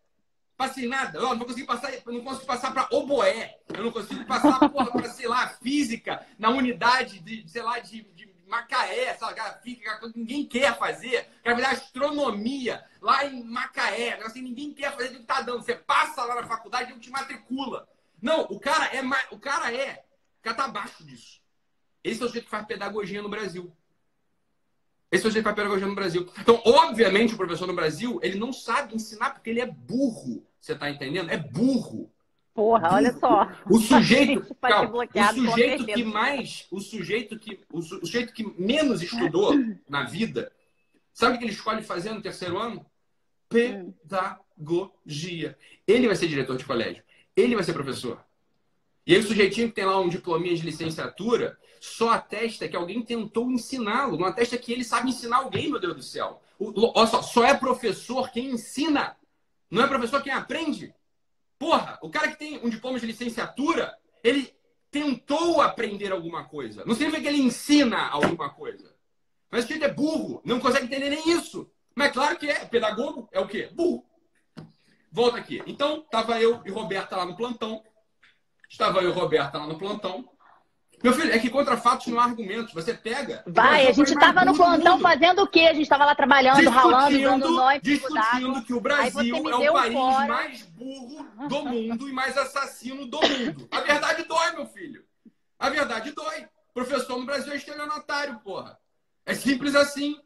Passa 0.57 0.81
em 0.81 0.87
nada. 0.87 1.19
Eu 1.19 1.35
não 1.35 1.45
consigo 1.45 1.67
passar, 1.67 1.93
não 2.07 2.23
consigo 2.23 2.47
passar 2.47 2.73
para 2.73 2.89
oboé. 2.93 3.59
Eu 3.69 3.85
não 3.85 3.91
consigo 3.91 4.25
passar 4.27 4.59
para, 4.71 5.11
sei 5.11 5.27
lá, 5.27 5.49
física 5.49 6.25
na 6.39 6.51
unidade 6.51 7.19
de, 7.21 7.49
sei 7.49 7.63
lá, 7.63 7.79
de, 7.81 8.03
de 8.03 8.31
Macaé, 8.47 9.15
sabe? 9.15 9.41
Física, 9.63 10.01
ninguém 10.15 10.47
quer 10.47 10.79
fazer. 10.79 11.29
Quer 11.43 11.55
fazer 11.55 11.67
astronomia 11.67 12.85
lá 13.01 13.25
em 13.25 13.43
Macaé. 13.43 14.21
Assim, 14.23 14.43
ninguém 14.43 14.73
quer 14.73 14.93
fazer 14.93 15.09
o 15.09 15.13
que 15.13 15.23
está 15.23 15.41
dando. 15.41 15.65
Você 15.65 15.75
passa 15.75 16.23
lá 16.25 16.37
na 16.37 16.47
faculdade 16.47 16.93
e 16.93 16.99
te 17.01 17.11
matricula. 17.11 17.89
Não, 18.21 18.43
o 18.43 18.61
cara 18.61 18.85
é 18.95 19.03
o 19.31 19.39
cara 19.39 19.75
é, 19.75 20.05
o 20.41 20.43
cara 20.43 20.57
tá 20.57 20.65
abaixo 20.65 21.05
disso. 21.05 21.41
Esse 22.03 22.23
é 22.23 22.27
o 22.27 22.29
jeito 22.29 22.45
que 22.47 22.51
faz 22.51 22.67
pedagogia 22.67 23.21
no 23.23 23.29
Brasil. 23.29 23.71
Esse 25.13 25.27
é 25.27 25.29
o 25.29 25.31
jeito 25.31 25.47
de 25.47 25.55
pedagogia 25.55 25.87
no 25.87 25.95
Brasil. 25.95 26.27
Então, 26.39 26.63
obviamente, 26.65 27.35
o 27.35 27.37
professor 27.37 27.67
no 27.67 27.75
Brasil, 27.75 28.19
ele 28.23 28.39
não 28.39 28.53
sabe 28.53 28.95
ensinar 28.95 29.31
porque 29.31 29.51
ele 29.51 29.61
é 29.61 29.67
burro. 29.67 30.47
Você 30.61 30.73
está 30.73 30.89
entendendo? 30.89 31.31
É 31.31 31.37
burro. 31.37 32.11
Porra, 32.55 32.89
burro. 32.89 32.95
olha 32.95 33.13
só. 33.13 33.51
O 33.69 33.79
sujeito, 33.79 34.55
calma, 34.63 35.05
o 35.05 35.35
sujeito 35.35 35.85
que 35.85 36.05
mais, 36.05 36.67
o 36.71 36.81
sujeito 36.81 37.39
que, 37.39 37.61
o 37.73 37.83
sujeito 37.83 38.33
que 38.33 38.45
menos 38.59 39.03
estudou 39.03 39.53
na 39.89 40.05
vida, 40.05 40.51
sabe 41.13 41.35
o 41.35 41.39
que 41.39 41.45
ele 41.45 41.53
escolhe 41.53 41.83
fazer 41.83 42.13
no 42.13 42.23
terceiro 42.23 42.57
ano? 42.57 42.87
Pedagogia. 43.49 43.99
Ele 45.87 46.07
vai 46.07 46.17
ser 46.17 46.29
diretor 46.29 46.57
de 46.57 46.65
colégio. 46.65 47.03
Ele 47.37 47.57
vai 47.57 47.65
ser 47.65 47.73
professor. 47.73 48.25
E 49.07 49.15
aí 49.15 49.21
o 49.21 49.23
sujeitinho 49.23 49.69
que 49.69 49.75
tem 49.75 49.85
lá 49.85 49.99
um 49.99 50.09
diplominha 50.09 50.55
de 50.55 50.63
licenciatura, 50.63 51.59
só 51.81 52.11
atesta 52.11 52.69
que 52.69 52.77
alguém 52.77 53.03
tentou 53.03 53.51
ensiná-lo, 53.51 54.19
não 54.19 54.27
atesta 54.27 54.59
que 54.59 54.73
ele 54.73 54.85
sabe 54.85 55.09
ensinar 55.09 55.39
alguém, 55.39 55.71
meu 55.71 55.81
Deus 55.81 55.97
do 55.97 56.03
céu. 56.03 56.43
O, 56.59 56.99
olha 56.99 57.07
só, 57.07 57.23
só 57.23 57.45
é 57.45 57.55
professor 57.55 58.31
quem 58.31 58.51
ensina, 58.51 59.17
não 59.71 59.83
é 59.83 59.87
professor 59.87 60.23
quem 60.23 60.33
aprende. 60.33 60.95
Porra, 61.59 61.99
o 62.03 62.11
cara 62.11 62.29
que 62.29 62.39
tem 62.39 62.59
um 62.65 62.69
diploma 62.69 62.99
de 62.99 63.07
licenciatura, 63.07 63.97
ele 64.23 64.55
tentou 64.91 65.61
aprender 65.61 66.13
alguma 66.13 66.45
coisa. 66.45 66.85
Não 66.85 66.95
significa 66.95 67.23
que 67.23 67.29
ele 67.29 67.43
ensina 67.43 68.09
alguma 68.09 68.51
coisa. 68.51 68.95
Mas 69.51 69.65
que 69.65 69.75
ele 69.75 69.85
é 69.85 69.93
burro, 69.93 70.41
não 70.45 70.61
consegue 70.61 70.87
entender 70.87 71.11
nem 71.11 71.31
isso. 71.31 71.71
Mas 71.95 72.09
é 72.09 72.13
claro 72.13 72.39
que 72.39 72.49
é. 72.49 72.65
Pedagogo 72.65 73.29
é 73.33 73.41
o 73.41 73.47
quê? 73.47 73.69
Burro. 73.73 74.05
Volta 75.11 75.39
aqui. 75.39 75.63
Então, 75.67 76.03
tava 76.11 76.41
eu 76.41 76.63
e 76.65 76.71
Roberta 76.71 77.17
lá 77.17 77.25
no 77.25 77.37
plantão. 77.37 77.83
Estava 78.71 79.01
eu 79.01 79.11
e 79.11 79.13
Roberta 79.13 79.59
lá 79.59 79.67
no 79.67 79.77
plantão. 79.77 80.25
Meu 81.03 81.13
filho, 81.15 81.33
é 81.33 81.39
que 81.39 81.51
contra 81.51 81.77
fatos 81.77 82.07
não 82.09 82.21
há 82.21 82.25
argumentos. 82.25 82.73
Você 82.73 82.95
pega. 82.95 83.43
Vai, 83.47 83.89
a 83.89 83.93
gente 83.93 84.13
estava 84.13 84.45
no 84.45 84.55
plantão 84.55 85.01
fazendo 85.01 85.43
o 85.43 85.47
quê? 85.47 85.61
A 85.61 85.73
gente 85.73 85.83
estava 85.83 86.05
lá 86.05 86.15
trabalhando, 86.15 86.69
ralando, 86.69 87.19
dando 87.19 87.51
nós. 87.51 87.81
Discutindo 87.83 88.63
que 88.63 88.75
o 88.75 88.81
Brasil 88.81 89.35
é 89.35 89.71
o 89.71 89.73
país 89.73 89.95
fora. 89.95 90.27
mais 90.29 90.63
burro 90.63 91.27
do 91.49 91.65
mundo 91.65 92.09
e 92.09 92.13
mais 92.13 92.37
assassino 92.37 93.07
do 93.07 93.19
mundo. 93.21 93.67
A 93.71 93.81
verdade 93.81 94.25
dói, 94.25 94.53
meu 94.53 94.67
filho. 94.67 95.03
A 95.59 95.71
verdade 95.71 96.13
dói. 96.13 96.47
Professor 96.73 97.19
no 97.19 97.27
Brasil 97.27 97.53
é 97.53 97.57
estelionatário, 97.57 98.39
porra. 98.41 98.79
É 99.27 99.35
simples 99.35 99.75
assim. 99.75 100.17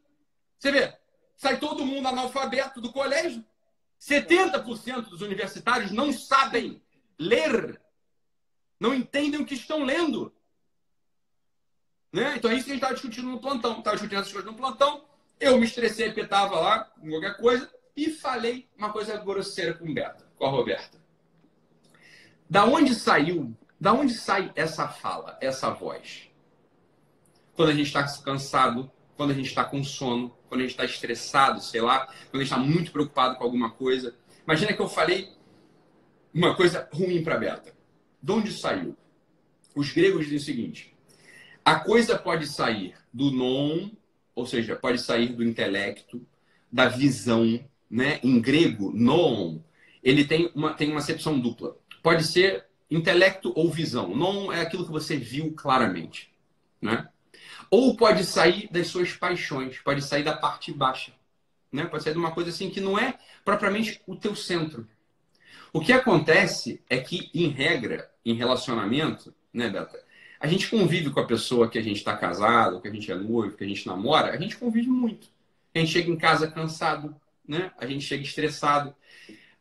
Você 0.59 0.70
vê, 0.70 0.92
sai 1.36 1.57
todo 1.57 1.86
mundo 1.86 2.09
analfabeto 2.09 2.80
do 2.80 2.92
colégio. 2.92 3.45
70% 4.01 5.09
dos 5.09 5.22
universitários 5.22 5.92
não 5.92 6.12
sabem 6.12 6.82
ler. 7.18 7.80
Não 8.78 8.94
entendem 8.94 9.40
o 9.40 9.46
que 9.46 9.54
estão 9.54 9.84
lendo. 9.84 10.32
Né? 12.12 12.34
Então 12.36 12.50
é 12.50 12.54
isso 12.54 12.64
que 12.64 12.70
a 12.70 12.74
gente 12.74 12.82
estava 12.82 12.94
discutindo 12.94 13.28
no 13.28 13.40
plantão. 13.40 13.78
Estava 13.78 13.96
discutindo 13.96 14.20
essas 14.20 14.32
coisas 14.32 14.50
no 14.50 14.56
plantão. 14.56 15.04
Eu 15.40 15.58
me 15.58 15.64
estressei, 15.64 16.12
petava 16.12 16.58
lá, 16.60 16.84
com 16.84 17.08
qualquer 17.08 17.36
coisa, 17.36 17.70
e 17.96 18.10
falei 18.10 18.68
uma 18.76 18.92
coisa 18.92 19.16
grosseira 19.18 19.74
com, 19.74 19.92
Berta, 19.92 20.24
com 20.36 20.46
a 20.46 20.50
Roberta. 20.50 21.02
Da 22.48 22.64
onde 22.64 22.94
saiu, 22.94 23.56
da 23.80 23.92
onde 23.92 24.14
sai 24.14 24.52
essa 24.54 24.88
fala, 24.88 25.36
essa 25.40 25.70
voz? 25.70 26.30
Quando 27.54 27.70
a 27.70 27.74
gente 27.74 27.86
está 27.86 28.04
cansado, 28.22 28.90
quando 29.16 29.30
a 29.30 29.34
gente 29.34 29.48
está 29.48 29.64
com 29.64 29.82
sono, 29.82 30.36
quando 30.48 30.60
a 30.60 30.64
gente 30.64 30.72
está 30.72 30.84
estressado, 30.84 31.60
sei 31.60 31.80
lá, 31.80 32.06
quando 32.06 32.42
a 32.42 32.44
gente 32.44 32.52
está 32.52 32.58
muito 32.58 32.92
preocupado 32.92 33.36
com 33.36 33.44
alguma 33.44 33.70
coisa. 33.70 34.14
Imagina 34.44 34.72
que 34.72 34.80
eu 34.80 34.88
falei 34.88 35.32
uma 36.32 36.54
coisa 36.54 36.88
ruim 36.92 37.22
para 37.22 37.36
Berta. 37.36 37.74
De 38.24 38.32
onde 38.32 38.50
saiu? 38.50 38.96
Os 39.76 39.92
gregos 39.92 40.24
dizem 40.24 40.38
o 40.38 40.40
seguinte: 40.40 40.96
a 41.62 41.74
coisa 41.74 42.16
pode 42.16 42.46
sair 42.46 42.94
do 43.12 43.30
non, 43.30 43.90
ou 44.34 44.46
seja, 44.46 44.74
pode 44.74 44.98
sair 44.98 45.34
do 45.34 45.44
intelecto, 45.44 46.26
da 46.72 46.88
visão, 46.88 47.62
né? 47.90 48.20
Em 48.22 48.40
grego, 48.40 48.90
non, 48.94 49.60
ele 50.02 50.24
tem 50.24 50.50
uma, 50.54 50.72
tem 50.72 50.90
uma 50.90 51.00
acepção 51.00 51.38
dupla. 51.38 51.76
Pode 52.02 52.24
ser 52.24 52.64
intelecto 52.90 53.52
ou 53.54 53.70
visão. 53.70 54.16
Non 54.16 54.50
é 54.50 54.62
aquilo 54.62 54.86
que 54.86 54.92
você 54.92 55.18
viu 55.18 55.52
claramente, 55.52 56.32
né? 56.80 57.06
Ou 57.70 57.94
pode 57.94 58.24
sair 58.24 58.70
das 58.72 58.86
suas 58.86 59.12
paixões, 59.12 59.76
pode 59.80 60.00
sair 60.00 60.22
da 60.22 60.34
parte 60.34 60.72
baixa, 60.72 61.12
né? 61.70 61.84
Pode 61.84 62.02
sair 62.02 62.14
de 62.14 62.18
uma 62.18 62.32
coisa 62.32 62.48
assim 62.48 62.70
que 62.70 62.80
não 62.80 62.98
é 62.98 63.18
propriamente 63.44 64.00
o 64.06 64.16
teu 64.16 64.34
centro. 64.34 64.88
O 65.74 65.80
que 65.80 65.92
acontece 65.92 66.82
é 66.88 66.98
que, 66.98 67.28
em 67.34 67.48
regra, 67.48 68.10
em 68.24 68.32
relacionamento, 68.32 69.34
né, 69.52 69.68
Beta? 69.68 70.02
a 70.44 70.46
gente 70.46 70.68
convive 70.68 71.08
com 71.08 71.20
a 71.20 71.26
pessoa 71.26 71.70
que 71.70 71.78
a 71.78 71.82
gente 71.82 71.96
está 71.96 72.14
casado, 72.14 72.78
que 72.78 72.86
a 72.86 72.92
gente 72.92 73.10
é 73.10 73.14
noivo, 73.14 73.56
que 73.56 73.64
a 73.64 73.66
gente 73.66 73.86
namora, 73.86 74.30
a 74.30 74.36
gente 74.36 74.58
convive 74.58 74.90
muito. 74.90 75.28
A 75.74 75.78
gente 75.78 75.90
chega 75.90 76.10
em 76.10 76.18
casa 76.18 76.46
cansado, 76.46 77.16
né? 77.48 77.72
A 77.78 77.86
gente 77.86 78.04
chega 78.04 78.22
estressado. 78.22 78.94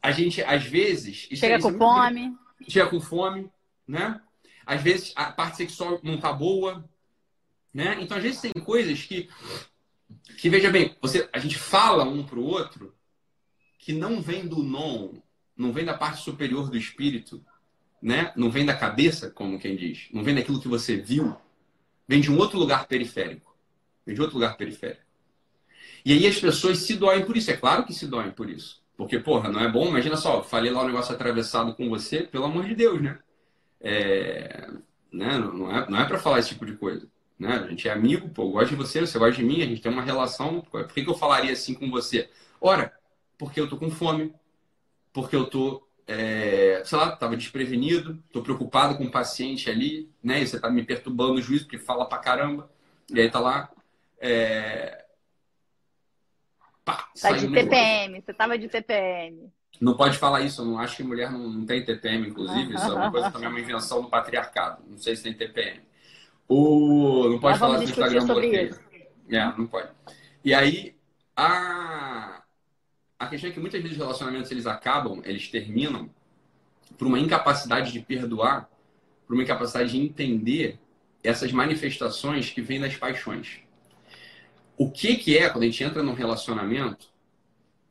A 0.02 0.12
gente, 0.12 0.44
às 0.44 0.66
vezes... 0.66 1.30
Chega 1.32 1.58
com 1.58 1.78
fome. 1.78 2.38
Chega 2.68 2.90
com 2.90 3.00
fome, 3.00 3.50
né? 3.88 4.20
Às 4.66 4.82
vezes 4.82 5.14
a 5.16 5.32
parte 5.32 5.56
sexual 5.56 6.02
não 6.04 6.18
tá 6.18 6.34
boa. 6.34 6.84
Né? 7.74 7.98
Então, 8.02 8.18
às 8.18 8.24
vezes, 8.24 8.42
tem 8.42 8.52
coisas 8.52 9.04
que, 9.04 9.30
que 10.38 10.50
veja 10.50 10.70
bem, 10.70 10.98
você, 11.02 11.30
a 11.32 11.40
gente 11.40 11.58
fala 11.58 12.04
um 12.04 12.24
para 12.24 12.40
o 12.40 12.46
outro 12.46 12.94
que 13.80 13.94
não 13.94 14.22
vem 14.22 14.46
do 14.46 14.62
non, 14.62 15.14
não 15.56 15.72
vem 15.72 15.86
da 15.86 15.94
parte 15.94 16.22
superior 16.22 16.70
do 16.70 16.78
espírito, 16.78 17.44
né? 18.02 18.32
não 18.36 18.50
vem 18.50 18.66
da 18.66 18.76
cabeça, 18.76 19.30
como 19.30 19.60
quem 19.60 19.76
diz, 19.76 20.08
não 20.12 20.24
vem 20.24 20.36
daquilo 20.36 20.60
que 20.60 20.68
você 20.68 20.98
viu, 20.98 21.36
vem 22.08 22.20
de 22.20 22.32
um 22.32 22.38
outro 22.38 22.60
lugar 22.60 22.88
periférico. 22.88 23.54
Vem 24.06 24.16
de 24.16 24.22
outro 24.22 24.36
lugar 24.36 24.58
periférico. 24.58 25.02
E 26.06 26.12
aí 26.12 26.28
as 26.28 26.40
pessoas 26.40 26.80
se 26.80 26.96
doem 26.96 27.26
por 27.26 27.38
isso. 27.38 27.50
É 27.52 27.56
claro 27.56 27.86
que 27.86 27.94
se 27.94 28.08
doem 28.08 28.32
por 28.32 28.50
isso. 28.50 28.82
Porque, 28.98 29.18
porra, 29.20 29.50
não 29.50 29.60
é 29.60 29.72
bom? 29.72 29.88
Imagina 29.88 30.18
só, 30.18 30.44
falei 30.44 30.72
lá 30.72 30.84
um 30.84 30.88
negócio 30.88 31.14
atravessado 31.14 31.74
com 31.76 31.90
você, 31.90 32.24
pelo 32.24 32.46
amor 32.46 32.66
de 32.66 32.76
Deus, 32.76 33.02
né? 33.02 33.20
É, 33.80 34.70
né? 35.12 35.38
Não 35.38 35.76
é, 35.76 35.90
não 35.90 36.00
é 36.00 36.06
para 36.06 36.20
falar 36.20 36.40
esse 36.40 36.50
tipo 36.50 36.66
de 36.66 36.76
coisa. 36.76 37.08
Né? 37.40 37.56
A 37.56 37.68
gente 37.68 37.88
é 37.88 37.92
amigo, 37.92 38.30
pô, 38.30 38.44
eu 38.44 38.52
gosto 38.52 38.70
de 38.70 38.76
você, 38.76 39.02
você 39.02 39.18
gosta 39.18 39.36
de 39.36 39.44
mim, 39.44 39.62
a 39.62 39.66
gente 39.66 39.82
tem 39.82 39.92
uma 39.92 40.04
relação. 40.04 40.62
Por 40.62 40.88
que, 40.88 41.04
que 41.04 41.10
eu 41.10 41.16
falaria 41.16 41.54
assim 41.54 41.74
com 41.74 41.90
você? 41.90 42.30
Ora, 42.62 42.94
porque 43.38 43.60
eu 43.60 43.68
tô 43.68 43.78
com 43.78 43.90
fome, 43.90 44.34
porque 45.14 45.36
eu 45.36 45.46
tô, 45.46 45.88
é, 46.08 46.82
sei 46.84 46.98
lá, 46.98 47.16
tava 47.16 47.38
desprevenido, 47.38 48.22
tô 48.32 48.42
preocupado 48.42 48.98
com 48.98 49.06
o 49.06 49.12
paciente 49.12 49.70
ali, 49.70 50.12
né? 50.22 50.42
E 50.42 50.48
você 50.48 50.60
tá 50.60 50.70
me 50.70 50.84
perturbando 50.84 51.36
o 51.36 51.42
juízo, 51.42 51.66
porque 51.66 51.78
fala 51.78 52.06
pra 52.06 52.18
caramba. 52.18 52.70
E 53.14 53.22
aí 53.22 53.30
tá 53.30 53.40
lá. 53.40 53.70
É... 54.20 55.06
Pá, 56.84 57.08
tá 57.22 57.32
de 57.32 57.48
TPM, 57.48 58.22
você 58.22 58.34
tava 58.34 58.58
de 58.58 58.68
TPM. 58.68 59.50
Não 59.80 59.96
pode 59.96 60.18
falar 60.18 60.42
isso, 60.42 60.62
eu 60.62 60.66
não 60.66 60.80
acho 60.80 60.98
que 60.98 61.04
mulher 61.04 61.32
não, 61.32 61.40
não 61.50 61.66
tem 61.66 61.84
TPM, 61.84 62.28
inclusive. 62.28 62.74
Isso 62.74 62.86
é 62.86 62.94
uma 62.94 63.12
coisa 63.12 63.32
também, 63.32 63.48
é 63.48 63.50
uma 63.50 63.60
invenção 63.60 64.02
do 64.02 64.10
patriarcado. 64.10 64.84
Não 64.88 64.98
sei 64.98 65.16
se 65.16 65.24
tem 65.24 65.34
TPM. 65.34 65.82
O... 66.48 67.30
Não 67.30 67.40
pode 67.40 67.58
falar 67.58 67.78
do 67.78 67.84
Instagram 67.84 68.26
bloqueio. 68.26 68.78
É, 69.30 69.46
não 69.58 69.66
pode. 69.68 69.90
E 70.44 70.54
aí, 70.54 70.96
a... 71.36 72.43
a 73.24 73.28
questão 73.28 73.50
é 73.50 73.54
que 73.54 73.60
muitas 73.60 73.82
vezes 73.82 73.98
os 73.98 74.04
relacionamentos 74.04 74.52
eles 74.52 74.68
acabam, 74.68 75.22
eles 75.24 75.48
terminam 75.48 76.10
por 76.98 77.08
uma 77.08 77.20
incapacidade 77.20 77.92
de 77.92 78.00
perdoar, 78.00 78.70
por 79.26 79.34
uma 79.34 79.44
incapacidade 79.44 79.92
de 79.92 80.00
entender 80.00 80.80
essas 81.24 81.52
manifestações 81.52 82.50
que 82.50 82.62
vêm 82.62 82.80
das 82.80 82.96
paixões. 82.96 83.60
O 84.78 84.92
que, 84.92 85.16
que 85.16 85.38
é, 85.38 85.50
quando 85.50 85.64
a 85.64 85.68
gente 85.68 85.84
entra 85.84 86.04
num 86.04 86.14
relacionamento, 86.14 87.08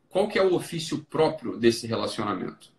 qual 0.08 0.28
que 0.28 0.38
é 0.38 0.42
o 0.42 0.54
ofício 0.54 1.04
próprio 1.04 1.56
desse 1.56 1.86
relacionamento? 1.86 2.70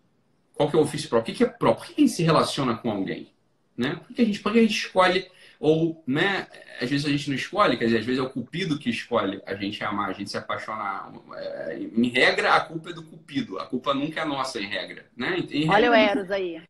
Qual 0.54 0.70
que 0.70 0.76
é 0.76 0.80
o 0.80 0.84
ofício 0.84 1.10
próprio? 1.10 1.34
O 1.34 1.36
que, 1.36 1.44
que 1.44 1.50
é 1.50 1.52
próprio? 1.52 1.88
Por 1.88 1.96
que 1.96 2.02
a 2.02 2.06
gente 2.06 2.16
se 2.16 2.24
relaciona 2.24 2.76
com 2.78 2.92
alguém? 2.92 3.34
Né? 3.76 3.96
Por 3.96 4.16
que 4.16 4.22
a 4.22 4.26
gente, 4.26 4.40
por 4.40 4.52
que 4.52 4.60
a 4.60 4.62
gente 4.62 4.78
escolhe 4.78 5.32
ou, 5.64 6.04
né, 6.06 6.46
às 6.82 6.90
vezes 6.90 7.06
a 7.06 7.10
gente 7.10 7.30
não 7.30 7.38
escolhe, 7.38 7.78
quer 7.78 7.86
dizer, 7.86 8.00
às 8.00 8.06
vezes 8.06 8.20
é 8.20 8.22
o 8.22 8.30
cupido 8.30 8.78
que 8.78 8.90
escolhe 8.90 9.42
a 9.46 9.56
gente 9.56 9.82
amar, 9.82 10.10
a 10.10 10.12
gente 10.14 10.30
se 10.30 10.38
apaixonar. 10.38 11.10
É, 11.38 11.80
em 11.80 12.10
regra, 12.10 12.54
a 12.54 12.60
culpa 12.60 12.90
é 12.90 12.94
do 12.94 13.02
cupido. 13.02 13.58
A 13.58 13.66
culpa 13.66 13.94
nunca 13.94 14.20
é 14.20 14.26
nossa, 14.26 14.60
em 14.60 14.68
regra. 14.68 15.06
Né? 15.16 15.38
Em 15.50 15.60
regra, 15.60 15.74
Olha 15.74 15.92
o 15.92 15.94
Eros 15.94 16.30
aí. 16.30 16.62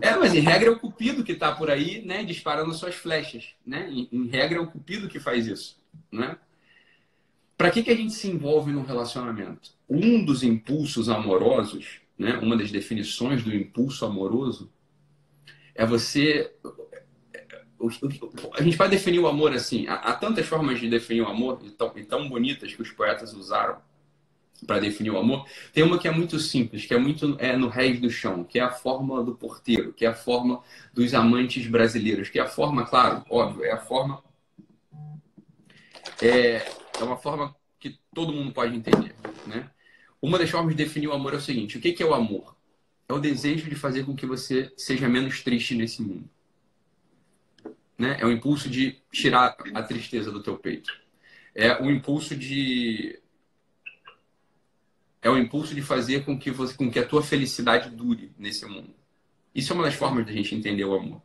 É, 0.00 0.16
mas 0.16 0.34
em 0.34 0.40
regra 0.40 0.68
é 0.68 0.70
o 0.70 0.78
cupido 0.78 1.22
que 1.22 1.32
está 1.32 1.54
por 1.54 1.70
aí, 1.70 2.02
né, 2.06 2.24
disparando 2.24 2.72
suas 2.72 2.94
flechas. 2.94 3.50
Né? 3.66 3.86
Em, 3.90 4.08
em 4.10 4.28
regra 4.28 4.56
é 4.56 4.62
o 4.62 4.66
cupido 4.66 5.10
que 5.10 5.20
faz 5.20 5.46
isso. 5.46 5.78
Né? 6.10 6.34
Para 7.54 7.70
que, 7.70 7.82
que 7.82 7.90
a 7.90 7.96
gente 7.96 8.14
se 8.14 8.30
envolve 8.30 8.72
num 8.72 8.82
relacionamento? 8.82 9.72
Um 9.86 10.24
dos 10.24 10.42
impulsos 10.42 11.10
amorosos, 11.10 12.00
né, 12.18 12.38
uma 12.38 12.56
das 12.56 12.70
definições 12.70 13.44
do 13.44 13.54
impulso 13.54 14.06
amoroso, 14.06 14.72
é 15.74 15.84
você 15.84 16.50
a 18.54 18.62
gente 18.62 18.76
vai 18.76 18.88
definir 18.88 19.20
o 19.20 19.28
amor 19.28 19.52
assim. 19.52 19.86
Há, 19.88 20.12
tantas 20.14 20.46
formas 20.46 20.80
de 20.80 20.88
definir 20.88 21.22
o 21.22 21.28
amor, 21.28 21.60
e 21.64 21.70
tão, 21.70 21.92
e 21.96 22.04
tão 22.04 22.28
bonitas 22.28 22.74
que 22.74 22.82
os 22.82 22.90
poetas 22.90 23.32
usaram 23.32 23.78
para 24.66 24.80
definir 24.80 25.10
o 25.10 25.18
amor. 25.18 25.46
Tem 25.72 25.84
uma 25.84 25.98
que 25.98 26.08
é 26.08 26.10
muito 26.10 26.40
simples, 26.40 26.84
que 26.84 26.92
é 26.92 26.98
muito 26.98 27.36
é, 27.38 27.56
no 27.56 27.68
Reis 27.68 28.00
do 28.00 28.10
Chão, 28.10 28.42
que 28.42 28.58
é 28.58 28.62
a 28.62 28.72
forma 28.72 29.22
do 29.22 29.34
porteiro, 29.34 29.92
que 29.92 30.04
é 30.04 30.08
a 30.08 30.14
forma 30.14 30.60
dos 30.92 31.14
amantes 31.14 31.68
brasileiros, 31.68 32.28
que 32.28 32.40
é 32.40 32.42
a 32.42 32.48
forma, 32.48 32.84
claro, 32.84 33.24
óbvio, 33.30 33.64
é 33.64 33.70
a 33.70 33.78
forma. 33.78 34.22
É, 36.20 36.56
é 36.98 37.04
uma 37.04 37.16
forma 37.16 37.54
que 37.78 37.96
todo 38.12 38.32
mundo 38.32 38.50
pode 38.52 38.74
entender. 38.74 39.14
Né? 39.46 39.70
Uma 40.20 40.36
das 40.36 40.50
formas 40.50 40.74
de 40.74 40.82
definir 40.82 41.06
o 41.06 41.12
amor 41.12 41.34
é 41.34 41.36
o 41.36 41.40
seguinte: 41.40 41.78
o 41.78 41.80
que 41.80 42.02
é 42.02 42.06
o 42.06 42.14
amor? 42.14 42.56
É 43.08 43.12
o 43.12 43.20
desejo 43.20 43.70
de 43.70 43.76
fazer 43.76 44.04
com 44.04 44.16
que 44.16 44.26
você 44.26 44.72
seja 44.76 45.08
menos 45.08 45.42
triste 45.42 45.76
nesse 45.76 46.02
mundo 46.02 46.28
né? 47.98 48.16
É 48.20 48.24
o 48.24 48.30
impulso 48.30 48.70
de 48.70 48.96
tirar 49.10 49.56
a 49.74 49.82
tristeza 49.82 50.30
do 50.30 50.42
teu 50.42 50.56
peito. 50.56 50.96
É 51.54 51.82
o 51.82 51.90
impulso 51.90 52.36
de 52.36 53.18
é 55.20 55.28
o 55.28 55.36
impulso 55.36 55.74
de 55.74 55.82
fazer 55.82 56.24
com 56.24 56.38
que 56.38 56.50
você, 56.50 56.74
com 56.76 56.88
que 56.88 56.98
a 56.98 57.04
tua 57.04 57.22
felicidade 57.22 57.90
dure 57.90 58.30
nesse 58.38 58.64
mundo. 58.64 58.94
Isso 59.52 59.72
é 59.72 59.74
uma 59.74 59.84
das 59.84 59.94
formas 59.94 60.24
da 60.24 60.30
gente 60.30 60.54
entender 60.54 60.84
o 60.84 60.94
amor. 60.94 61.20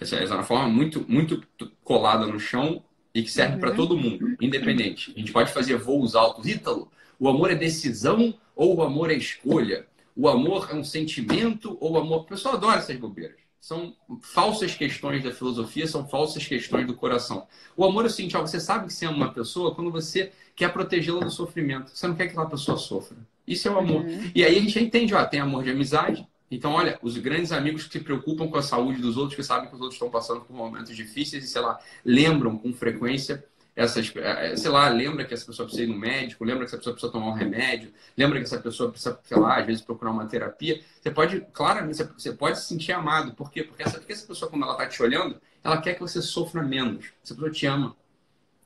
Essa 0.00 0.16
é 0.16 0.26
uma 0.26 0.42
forma 0.42 0.68
muito 0.68 1.06
muito 1.08 1.40
colada 1.84 2.26
no 2.26 2.40
chão 2.40 2.82
e 3.14 3.22
que 3.22 3.30
serve 3.30 3.54
uhum. 3.54 3.60
para 3.60 3.74
todo 3.74 3.96
mundo, 3.96 4.36
independente. 4.40 5.12
A 5.14 5.18
gente 5.20 5.30
pode 5.30 5.52
fazer 5.52 5.76
voos 5.76 6.16
altos. 6.16 6.46
Ítalo, 6.46 6.90
o 7.20 7.28
amor 7.28 7.52
é 7.52 7.54
decisão 7.54 8.36
ou 8.56 8.76
o 8.76 8.82
amor 8.82 9.10
é 9.12 9.14
escolha? 9.14 9.86
O 10.16 10.28
amor 10.28 10.68
é 10.70 10.74
um 10.74 10.84
sentimento 10.84 11.78
ou 11.80 11.92
o 11.92 11.98
amor... 11.98 12.22
O 12.22 12.24
pessoal 12.24 12.56
adora 12.56 12.78
essas 12.78 12.96
bobeiras 12.96 13.41
são 13.62 13.94
falsas 14.20 14.74
questões 14.74 15.22
da 15.22 15.30
filosofia, 15.30 15.86
são 15.86 16.04
falsas 16.04 16.44
questões 16.44 16.84
do 16.84 16.94
coração. 16.94 17.46
O 17.76 17.84
amor 17.84 18.02
é 18.02 18.08
o 18.08 18.10
seguinte, 18.10 18.36
ó, 18.36 18.40
você 18.40 18.58
sabe 18.58 18.88
que 18.88 18.92
você 18.92 19.06
ama 19.06 19.18
uma 19.18 19.32
pessoa 19.32 19.72
quando 19.72 19.88
você 19.88 20.32
quer 20.56 20.72
protegê-la 20.72 21.20
do 21.20 21.30
sofrimento. 21.30 21.92
Você 21.94 22.08
não 22.08 22.16
quer 22.16 22.24
que 22.24 22.32
aquela 22.32 22.50
pessoa 22.50 22.76
sofra. 22.76 23.16
Isso 23.46 23.68
é 23.68 23.70
o 23.70 23.78
amor. 23.78 24.04
Uhum. 24.04 24.32
E 24.34 24.44
aí 24.44 24.58
a 24.58 24.60
gente 24.60 24.80
entende, 24.80 25.14
ó, 25.14 25.24
tem 25.24 25.38
amor 25.38 25.62
de 25.62 25.70
amizade. 25.70 26.26
Então, 26.50 26.72
olha, 26.72 26.98
os 27.02 27.16
grandes 27.18 27.52
amigos 27.52 27.86
que 27.86 27.92
se 27.92 28.00
preocupam 28.00 28.48
com 28.48 28.58
a 28.58 28.62
saúde 28.62 29.00
dos 29.00 29.16
outros, 29.16 29.36
que 29.36 29.44
sabem 29.44 29.68
que 29.68 29.76
os 29.76 29.80
outros 29.80 29.94
estão 29.94 30.10
passando 30.10 30.40
por 30.40 30.56
momentos 30.56 30.96
difíceis 30.96 31.44
e, 31.44 31.46
sei 31.46 31.62
lá, 31.62 31.78
lembram 32.04 32.58
com 32.58 32.72
frequência 32.72 33.44
essas, 33.74 34.14
é, 34.16 34.52
é, 34.52 34.56
sei 34.56 34.70
lá, 34.70 34.88
lembra 34.88 35.24
que 35.24 35.32
essa 35.32 35.46
pessoa 35.46 35.66
precisa 35.66 35.88
ir 35.88 35.92
no 35.92 35.98
médico, 35.98 36.44
lembra 36.44 36.60
que 36.60 36.66
essa 36.66 36.76
pessoa 36.76 36.94
precisa 36.94 37.12
tomar 37.12 37.28
um 37.28 37.32
remédio, 37.32 37.92
lembra 38.16 38.38
que 38.38 38.44
essa 38.44 38.58
pessoa 38.58 38.90
precisa, 38.90 39.18
sei 39.24 39.38
lá, 39.38 39.58
às 39.58 39.66
vezes 39.66 39.82
procurar 39.82 40.10
uma 40.10 40.26
terapia. 40.26 40.80
Você 41.00 41.10
pode, 41.10 41.40
claramente, 41.52 42.02
você 42.04 42.32
pode 42.32 42.58
se 42.58 42.66
sentir 42.66 42.92
amado. 42.92 43.34
Por 43.34 43.50
quê? 43.50 43.64
Porque 43.64 43.82
essa, 43.82 43.98
porque 43.98 44.12
essa 44.12 44.26
pessoa, 44.26 44.50
quando 44.50 44.62
ela 44.64 44.72
está 44.72 44.86
te 44.86 45.02
olhando, 45.02 45.40
ela 45.64 45.80
quer 45.80 45.94
que 45.94 46.00
você 46.00 46.20
sofra 46.20 46.62
menos. 46.62 47.06
Essa 47.24 47.34
pessoa 47.34 47.50
te 47.50 47.66
ama. 47.66 47.96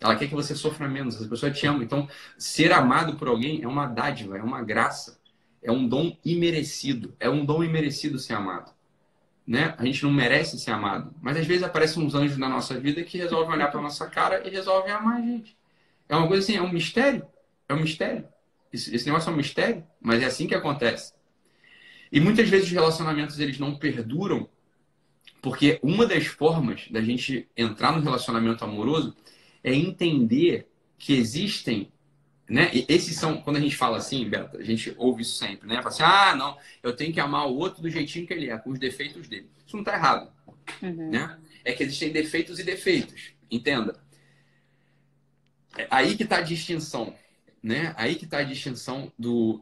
Ela 0.01 0.17
quer 0.17 0.29
que 0.29 0.35
você 0.35 0.55
sofra 0.55 0.89
menos. 0.89 1.17
Essa 1.17 1.29
pessoa 1.29 1.53
te 1.53 1.67
ama. 1.67 1.85
Então, 1.85 2.09
ser 2.37 2.73
amado 2.73 3.17
por 3.17 3.29
alguém 3.29 3.63
é 3.63 3.69
uma 3.69 3.87
dádiva, 3.87 4.37
é 4.37 4.43
uma 4.43 4.63
graça. 4.63 5.19
É 5.63 5.71
um 5.71 5.87
dom 5.89 6.17
imerecido. 6.25 7.15
É 7.21 7.31
um 7.31 7.45
dom 7.45 7.63
imerecido 7.63 8.19
ser 8.19 8.35
amado 8.35 8.76
né? 9.47 9.75
A 9.79 9.85
gente 9.85 10.03
não 10.03 10.13
merece 10.13 10.59
ser 10.59 10.73
amado. 10.73 11.15
Mas 11.23 11.37
às 11.37 11.47
vezes 11.47 11.63
aparecem 11.63 12.03
uns 12.03 12.15
anjos 12.15 12.37
na 12.37 12.49
nossa 12.49 12.79
vida 12.79 13.03
que 13.05 13.19
resolvem 13.19 13.55
olhar 13.55 13.71
para 13.71 13.81
nossa 13.81 14.07
cara 14.09 14.47
e 14.47 14.51
resolvem 14.51 14.93
amar 14.93 15.19
a 15.19 15.21
gente. 15.21 15.57
É 16.09 16.17
uma 16.17 16.27
coisa 16.27 16.43
assim, 16.43 16.57
é 16.57 16.63
um 16.63 16.73
mistério. 16.73 17.25
É 17.69 17.75
um 17.75 17.81
mistério. 17.81 18.27
Esse, 18.73 18.95
esse 18.95 19.07
negócio 19.07 19.31
é 19.31 19.33
um 19.33 19.37
mistério, 19.37 19.85
mas 20.01 20.23
é 20.23 20.27
assim 20.27 20.47
que 20.47 20.55
acontece. 20.55 21.13
E 22.11 22.21
muitas 22.21 22.49
vezes 22.49 22.67
os 22.67 22.73
relacionamentos 22.73 23.39
eles 23.39 23.59
não 23.59 23.77
perduram 23.77 24.49
porque 25.41 25.79
uma 25.83 26.07
das 26.07 26.27
formas 26.27 26.89
da 26.91 27.01
gente 27.01 27.49
entrar 27.57 27.93
no 27.93 28.03
relacionamento 28.03 28.65
amoroso 28.65 29.15
é 29.63 29.73
entender 29.73 30.67
que 30.99 31.15
existem 31.15 31.93
né? 32.49 32.71
E 32.73 32.87
esses 32.89 33.17
são, 33.17 33.41
quando 33.43 33.57
a 33.57 33.61
gente 33.61 33.77
fala 33.77 33.97
assim, 33.97 34.29
Beto, 34.29 34.57
a 34.57 34.63
gente 34.63 34.95
ouve 34.97 35.23
isso 35.23 35.37
sempre, 35.37 35.67
né? 35.67 35.77
Fala 35.77 35.89
assim, 35.89 36.03
ah, 36.03 36.37
não, 36.37 36.57
eu 36.83 36.95
tenho 36.95 37.13
que 37.13 37.21
amar 37.21 37.49
o 37.49 37.57
outro 37.57 37.83
do 37.83 37.91
jeitinho 37.91 38.27
que 38.27 38.33
ele 38.33 38.51
é, 38.51 38.57
com 38.57 38.71
os 38.71 38.79
defeitos 38.79 39.27
dele. 39.29 39.51
Isso 39.67 39.77
não 39.77 39.83
está 39.83 39.95
errado, 39.95 40.31
uhum. 40.81 41.11
né? 41.11 41.39
É 41.65 41.73
que 41.73 41.83
existem 41.83 42.13
defeitos 42.13 42.59
e 42.61 42.63
defeitos, 42.63 43.33
entenda. 43.51 43.99
É 45.77 45.87
aí 45.91 46.17
que 46.17 46.23
está 46.23 46.39
a 46.39 46.43
distinção, 46.43 47.15
né? 47.63 47.93
Aí 47.97 48.15
que 48.15 48.25
está 48.25 48.39
a 48.39 48.45
distinção 48.45 49.13
do, 49.19 49.61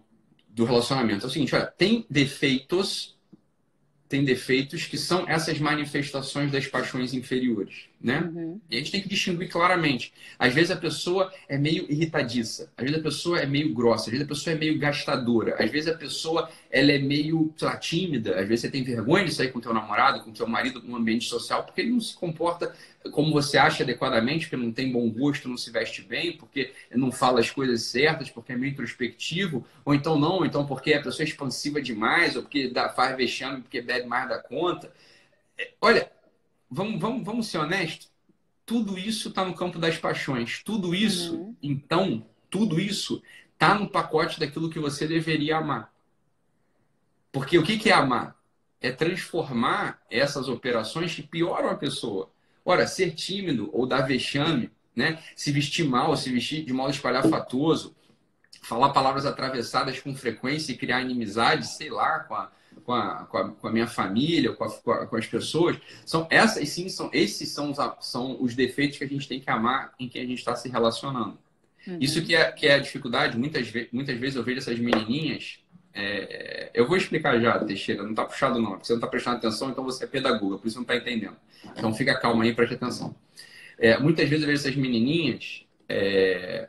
do 0.48 0.64
relacionamento. 0.64 1.24
É 1.24 1.28
o 1.28 1.30
seguinte, 1.30 1.54
olha, 1.54 1.66
tem 1.66 2.06
defeitos, 2.10 3.18
tem 4.08 4.24
defeitos 4.24 4.84
que 4.84 4.98
são 4.98 5.26
essas 5.26 5.58
manifestações 5.58 6.52
das 6.52 6.66
paixões 6.66 7.14
inferiores 7.14 7.88
né? 8.04 8.20
Uhum. 8.20 8.60
E 8.70 8.76
a 8.76 8.78
gente 8.78 8.92
tem 8.92 9.00
que 9.00 9.08
distinguir 9.08 9.48
claramente. 9.48 10.12
Às 10.38 10.52
vezes 10.52 10.70
a 10.70 10.76
pessoa 10.76 11.32
é 11.48 11.56
meio 11.56 11.90
irritadiça, 11.90 12.70
às 12.76 12.84
vezes 12.84 13.00
a 13.00 13.02
pessoa 13.02 13.40
é 13.40 13.46
meio 13.46 13.72
grossa, 13.72 14.04
às 14.04 14.10
vezes 14.10 14.26
a 14.26 14.28
pessoa 14.28 14.54
é 14.54 14.58
meio 14.58 14.78
gastadora, 14.78 15.56
às 15.58 15.70
vezes 15.70 15.88
a 15.88 15.96
pessoa 15.96 16.50
ela 16.70 16.92
é 16.92 16.98
meio, 16.98 17.54
lá, 17.62 17.78
tímida, 17.78 18.38
às 18.38 18.46
vezes 18.46 18.60
você 18.60 18.70
tem 18.70 18.84
vergonha 18.84 19.24
de 19.24 19.32
sair 19.32 19.50
com 19.50 19.58
teu 19.58 19.72
namorado, 19.72 20.22
com 20.22 20.30
teu 20.30 20.46
marido 20.46 20.82
num 20.82 20.96
ambiente 20.96 21.24
social, 21.24 21.64
porque 21.64 21.80
ele 21.80 21.92
não 21.92 22.00
se 22.00 22.14
comporta 22.14 22.74
como 23.10 23.32
você 23.32 23.56
acha 23.56 23.82
adequadamente, 23.82 24.48
porque 24.48 24.62
não 24.62 24.72
tem 24.72 24.92
bom 24.92 25.08
gosto, 25.08 25.48
não 25.48 25.56
se 25.56 25.70
veste 25.70 26.02
bem, 26.02 26.36
porque 26.36 26.72
não 26.90 27.10
fala 27.10 27.40
as 27.40 27.50
coisas 27.50 27.84
certas, 27.84 28.28
porque 28.28 28.52
é 28.52 28.56
meio 28.56 28.72
introspectivo, 28.72 29.64
ou 29.82 29.94
então 29.94 30.18
não, 30.18 30.36
ou 30.36 30.46
então 30.46 30.66
porque 30.66 30.92
a 30.92 31.02
pessoa 31.02 31.24
é 31.24 31.28
expansiva 31.28 31.80
demais, 31.80 32.36
ou 32.36 32.42
porque 32.42 32.68
dá, 32.68 32.90
faz 32.90 33.16
vexame, 33.16 33.62
porque 33.62 33.80
bebe 33.80 34.06
mais 34.06 34.28
da 34.28 34.38
conta. 34.38 34.92
É, 35.58 35.70
olha, 35.80 36.10
vamos, 36.74 37.00
vamos, 37.00 37.24
vamos 37.24 37.46
ser 37.46 37.58
honestos. 37.58 38.10
tudo 38.66 38.98
isso 38.98 39.28
está 39.28 39.44
no 39.44 39.54
campo 39.54 39.78
das 39.78 39.96
paixões. 39.96 40.62
Tudo 40.62 40.94
isso, 40.94 41.36
uhum. 41.36 41.56
então, 41.62 42.26
tudo 42.50 42.80
isso 42.80 43.22
está 43.52 43.74
no 43.74 43.88
pacote 43.88 44.40
daquilo 44.40 44.70
que 44.70 44.78
você 44.78 45.06
deveria 45.06 45.58
amar. 45.58 45.92
Porque 47.30 47.58
o 47.58 47.62
que, 47.62 47.78
que 47.78 47.90
é 47.90 47.92
amar? 47.92 48.36
É 48.80 48.90
transformar 48.90 50.02
essas 50.10 50.48
operações 50.48 51.14
que 51.14 51.22
pioram 51.22 51.70
a 51.70 51.74
pessoa. 51.74 52.30
Ora, 52.64 52.86
ser 52.86 53.12
tímido 53.14 53.70
ou 53.72 53.86
dar 53.86 54.02
vexame, 54.02 54.70
né? 54.94 55.22
se 55.36 55.52
vestir 55.52 55.84
mal, 55.84 56.16
se 56.16 56.30
vestir 56.30 56.64
de 56.64 56.72
modo 56.72 56.90
espalhafatoso, 56.90 57.94
falar 58.62 58.90
palavras 58.90 59.26
atravessadas 59.26 60.00
com 60.00 60.14
frequência 60.14 60.72
e 60.72 60.76
criar 60.76 61.02
inimizade, 61.02 61.66
sei 61.66 61.90
lá, 61.90 62.20
com 62.20 62.34
a, 62.34 62.50
com 62.84 62.92
a, 62.92 63.24
com 63.24 63.38
a, 63.38 63.48
com 63.50 63.68
a 63.68 63.72
minha 63.72 63.86
família, 63.86 64.52
com, 64.52 64.64
a, 64.64 65.06
com, 65.06 65.16
as 65.16 65.26
pessoas, 65.26 65.76
são 66.04 66.26
essas 66.30 66.68
sim 66.68 66.88
são 66.88 67.10
esses 67.12 67.48
são 67.50 67.70
os, 67.70 67.78
são 68.00 68.42
os 68.42 68.54
defeitos 68.54 68.98
que 68.98 69.04
a 69.04 69.08
gente 69.08 69.28
tem 69.28 69.40
que 69.40 69.50
amar 69.50 69.94
em 69.98 70.08
quem 70.08 70.22
a 70.22 70.26
gente 70.26 70.38
está 70.38 70.54
se 70.56 70.68
relacionando. 70.68 71.38
Uhum. 71.86 71.98
Isso 72.00 72.22
que 72.22 72.34
é, 72.34 72.50
que 72.52 72.66
é 72.66 72.74
a 72.74 72.78
dificuldade. 72.78 73.38
Muitas, 73.38 73.70
muitas 73.92 74.18
vezes 74.18 74.36
eu 74.36 74.42
vejo 74.42 74.58
essas 74.58 74.78
menininhas. 74.78 75.58
É, 75.92 76.70
eu 76.74 76.88
vou 76.88 76.96
explicar 76.96 77.38
já, 77.38 77.58
Teixeira, 77.58 78.02
não 78.02 78.10
está 78.10 78.24
puxado 78.24 78.60
não, 78.60 78.78
você 78.78 78.92
não 78.92 78.98
está 78.98 79.06
prestando 79.06 79.36
atenção, 79.36 79.70
então 79.70 79.84
você 79.84 80.02
é 80.02 80.06
pedagoga, 80.08 80.58
por 80.58 80.66
isso 80.66 80.76
não 80.76 80.82
está 80.82 80.96
entendendo. 80.96 81.36
Então 81.76 81.94
fica 81.94 82.18
calma 82.18 82.42
aí, 82.42 82.52
preste 82.52 82.74
atenção. 82.74 83.14
É, 83.78 83.98
muitas 83.98 84.28
vezes 84.28 84.42
eu 84.42 84.48
vejo 84.48 84.60
essas 84.60 84.76
menininhas, 84.76 85.64
é, 85.88 86.68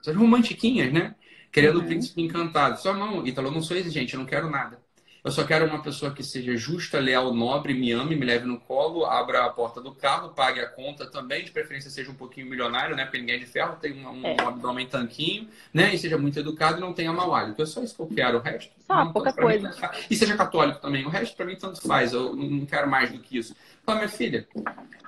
essas 0.00 0.16
romantiquinhas, 0.16 0.92
né? 0.92 1.14
Querendo 1.52 1.78
uhum. 1.78 1.84
o 1.84 1.86
príncipe 1.86 2.22
encantado. 2.22 2.80
Só 2.80 2.94
não, 2.94 3.26
Ítalo, 3.26 3.48
eu 3.48 3.52
não 3.52 3.62
sou 3.62 3.76
exigente, 3.76 4.14
eu 4.14 4.20
não 4.20 4.26
quero 4.26 4.50
nada. 4.50 4.78
Eu 5.24 5.30
só 5.30 5.42
quero 5.42 5.64
uma 5.64 5.82
pessoa 5.82 6.12
que 6.12 6.22
seja 6.22 6.54
justa, 6.54 7.00
leal, 7.00 7.32
nobre, 7.32 7.72
me 7.72 7.90
ame, 7.92 8.14
me 8.14 8.26
leve 8.26 8.44
no 8.44 8.60
colo, 8.60 9.06
abra 9.06 9.46
a 9.46 9.48
porta 9.48 9.80
do 9.80 9.90
carro, 9.90 10.34
pague 10.34 10.60
a 10.60 10.68
conta 10.68 11.06
também, 11.06 11.42
de 11.42 11.50
preferência 11.50 11.88
seja 11.88 12.10
um 12.10 12.14
pouquinho 12.14 12.46
milionário, 12.46 12.94
né? 12.94 13.06
Porque 13.06 13.16
ninguém 13.16 13.36
é 13.36 13.38
de 13.38 13.46
ferro, 13.46 13.76
tem 13.80 14.04
um, 14.04 14.06
um, 14.06 14.26
é. 14.26 14.36
abdômen 14.42 14.86
tanquinho, 14.86 15.48
né? 15.72 15.94
E 15.94 15.98
seja 15.98 16.18
muito 16.18 16.38
educado 16.38 16.76
e 16.76 16.80
não 16.82 16.92
tenha 16.92 17.10
mau 17.10 17.34
hálito. 17.34 17.62
É 17.62 17.64
só 17.64 17.82
isso 17.82 17.94
que 17.96 18.02
eu 18.02 18.06
quero. 18.08 18.36
O 18.36 18.40
resto. 18.42 18.70
Só, 18.86 18.96
não, 19.02 19.14
pouca 19.14 19.32
coisa. 19.32 19.70
Mim, 19.70 19.74
e 20.10 20.14
seja 20.14 20.36
católico 20.36 20.78
também. 20.78 21.06
O 21.06 21.08
resto, 21.08 21.34
para 21.34 21.46
mim, 21.46 21.56
tanto 21.56 21.80
faz. 21.80 22.12
Eu 22.12 22.36
não 22.36 22.66
quero 22.66 22.90
mais 22.90 23.10
do 23.10 23.18
que 23.18 23.38
isso. 23.38 23.56
Fala, 23.82 24.00
minha 24.00 24.10
filha, 24.10 24.46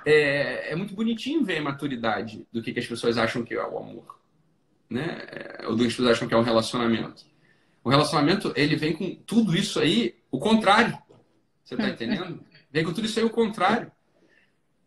é, 0.03 0.71
é 0.71 0.75
muito 0.75 0.95
bonitinho 0.95 1.45
ver 1.45 1.59
a 1.59 1.61
maturidade 1.61 2.43
do 2.51 2.63
que, 2.63 2.73
que 2.73 2.79
as 2.79 2.87
pessoas 2.87 3.19
acham 3.19 3.43
que 3.43 3.53
é 3.53 3.63
o 3.63 3.77
amor. 3.77 4.17
Né? 4.89 5.27
Ou 5.67 5.75
do 5.75 5.83
que 5.83 5.89
as 5.89 5.93
pessoas 5.93 6.17
acham 6.17 6.27
que 6.27 6.33
é 6.33 6.37
um 6.37 6.41
relacionamento. 6.41 7.23
O 7.87 7.89
relacionamento, 7.89 8.51
ele 8.53 8.75
vem 8.75 8.91
com 8.91 9.15
tudo 9.15 9.55
isso 9.55 9.79
aí, 9.79 10.17
o 10.29 10.37
contrário. 10.37 10.97
Você 11.63 11.73
está 11.73 11.87
entendendo? 11.87 12.43
Vem 12.69 12.83
com 12.83 12.91
tudo 12.91 13.05
isso 13.05 13.17
aí 13.17 13.23
o 13.23 13.29
contrário. 13.29 13.89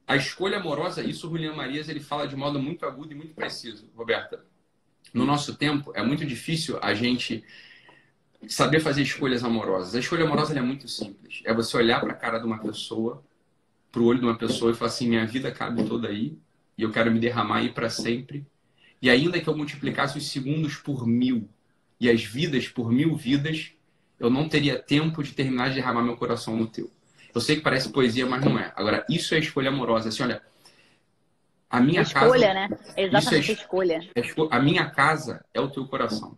A 0.07 0.17
escolha 0.17 0.59
amorosa, 0.59 1.03
isso 1.03 1.27
o 1.27 1.31
Julian 1.31 1.55
Marias 1.55 1.89
ele 1.89 2.01
fala 2.01 2.29
de 2.29 2.37
modo 2.37 2.61
muito 2.61 2.85
agudo 2.85 3.13
e 3.13 3.15
muito 3.15 3.35
preciso, 3.35 3.91
Roberta. 3.97 4.45
No 5.15 5.25
nosso 5.25 5.55
tempo, 5.57 5.91
é 5.95 6.03
muito 6.03 6.27
difícil 6.27 6.79
a 6.83 6.93
gente 6.93 7.43
saber 8.47 8.81
fazer 8.81 9.01
escolhas 9.01 9.43
amorosas. 9.43 9.95
A 9.95 9.99
escolha 9.99 10.27
amorosa 10.27 10.55
é 10.59 10.61
muito 10.61 10.87
simples. 10.87 11.41
É 11.47 11.55
você 11.55 11.79
olhar 11.79 12.03
para 12.03 12.13
a 12.13 12.17
cara 12.17 12.39
de 12.39 12.45
uma 12.45 12.59
pessoa, 12.59 13.25
para 13.91 14.03
o 14.03 14.05
olho 14.05 14.19
de 14.19 14.27
uma 14.27 14.37
pessoa 14.37 14.73
e 14.73 14.75
falar 14.75 14.91
assim: 14.91 15.09
minha 15.09 15.27
vida 15.27 15.51
cabe 15.51 15.85
toda 15.85 16.07
aí 16.07 16.37
e 16.77 16.83
eu 16.83 16.91
quero 16.91 17.11
me 17.11 17.19
derramar 17.19 17.61
aí 17.61 17.71
para 17.71 17.89
sempre. 17.89 18.47
E 19.01 19.09
ainda 19.09 19.41
que 19.41 19.49
eu 19.49 19.57
multiplicasse 19.57 20.19
os 20.19 20.31
segundos 20.31 20.77
por 20.77 21.07
mil, 21.07 21.49
e 22.01 22.11
as 22.11 22.25
vidas 22.25 22.67
por 22.67 22.91
mil 22.91 23.15
vidas, 23.15 23.73
eu 24.19 24.31
não 24.31 24.49
teria 24.49 24.79
tempo 24.79 25.23
de 25.23 25.33
terminar 25.33 25.69
de 25.69 25.77
derramar 25.77 26.03
meu 26.03 26.17
coração 26.17 26.57
no 26.57 26.67
teu. 26.67 26.91
Eu 27.35 27.41
sei 27.41 27.57
que 27.57 27.63
parece 27.63 27.91
poesia, 27.91 28.27
mas 28.27 28.45
não 28.45 28.59
é. 28.59 28.73
Agora, 28.75 29.05
isso 29.09 29.35
é 29.35 29.39
escolha 29.39 29.69
amorosa. 29.69 30.09
Assim, 30.09 30.23
olha, 30.23 30.43
a 31.69 31.81
minha 31.81 32.03
escolha, 32.03 32.53
casa. 32.53 32.69
né? 32.69 32.79
Exatamente, 32.97 33.51
é, 33.51 33.55
escolha. 33.55 34.11
É, 34.15 34.23
a 34.51 34.61
minha 34.61 34.91
casa 34.91 35.45
é 35.55 35.61
o 35.61 35.71
teu 35.71 35.87
coração. 35.87 36.37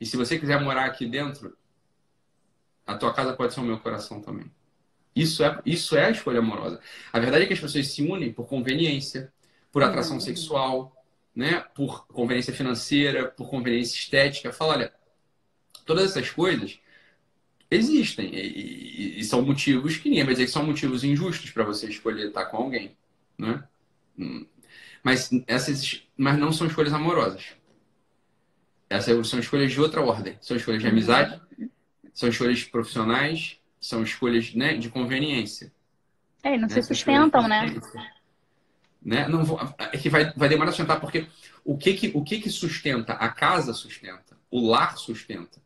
E 0.00 0.06
se 0.06 0.16
você 0.16 0.38
quiser 0.38 0.58
morar 0.60 0.86
aqui 0.86 1.04
dentro, 1.04 1.54
a 2.86 2.96
tua 2.96 3.12
casa 3.12 3.34
pode 3.34 3.52
ser 3.52 3.60
o 3.60 3.64
meu 3.64 3.78
coração 3.78 4.22
também. 4.22 4.50
Isso 5.14 5.44
é, 5.44 5.60
isso 5.66 5.96
é 5.96 6.06
a 6.06 6.10
escolha 6.10 6.38
amorosa. 6.38 6.80
A 7.12 7.18
verdade 7.18 7.44
é 7.44 7.46
que 7.46 7.52
as 7.52 7.60
pessoas 7.60 7.88
se 7.88 8.02
unem 8.02 8.32
por 8.32 8.46
conveniência, 8.46 9.30
por 9.70 9.82
atração 9.82 10.14
uhum. 10.14 10.20
sexual, 10.20 10.99
né, 11.34 11.60
por 11.74 12.06
conveniência 12.06 12.52
financeira, 12.52 13.28
por 13.28 13.48
conveniência 13.48 13.96
estética. 13.96 14.52
Fala, 14.52 14.74
olha, 14.74 14.92
todas 15.84 16.10
essas 16.10 16.30
coisas 16.30 16.78
existem 17.70 18.34
e, 18.34 19.20
e, 19.20 19.24
são 19.24 19.42
motivos 19.42 19.96
que 19.96 20.08
ninguém 20.08 20.24
vai 20.24 20.34
dizer 20.34 20.46
que 20.46 20.50
são 20.50 20.66
motivos 20.66 21.04
injustos 21.04 21.50
para 21.50 21.64
você 21.64 21.86
escolher 21.86 22.28
estar 22.28 22.46
com 22.46 22.56
alguém, 22.56 22.96
né? 23.38 23.62
Hum. 24.18 24.46
Mas 25.02 25.30
essas, 25.46 26.02
mas 26.16 26.38
não 26.38 26.52
são 26.52 26.66
escolhas 26.66 26.92
amorosas. 26.92 27.54
Essas 28.88 29.28
são 29.28 29.38
escolhas 29.38 29.72
de 29.72 29.80
outra 29.80 30.02
ordem. 30.02 30.36
São 30.40 30.56
escolhas 30.56 30.82
de 30.82 30.88
amizade, 30.88 31.40
são 32.12 32.28
escolhas 32.28 32.64
profissionais, 32.64 33.58
são 33.80 34.02
escolhas 34.02 34.52
né, 34.52 34.76
de 34.76 34.90
conveniência. 34.90 35.72
É, 36.42 36.56
não 36.58 36.68
né? 36.68 36.68
se 36.68 36.82
sustentam, 36.82 37.46
né? 37.48 37.74
Né? 39.02 39.26
Não 39.28 39.44
vou, 39.44 39.58
é 39.78 39.96
que 39.96 40.10
vai, 40.10 40.32
vai 40.32 40.48
demorar 40.48 40.70
a 40.70 40.72
sustentar, 40.72 41.00
porque 41.00 41.26
o 41.64 41.76
que 41.76 41.94
que, 41.94 42.10
o 42.14 42.22
que 42.22 42.40
que 42.40 42.50
sustenta? 42.50 43.14
A 43.14 43.28
casa 43.28 43.72
sustenta, 43.72 44.36
o 44.50 44.66
lar 44.66 44.98
sustenta. 44.98 45.60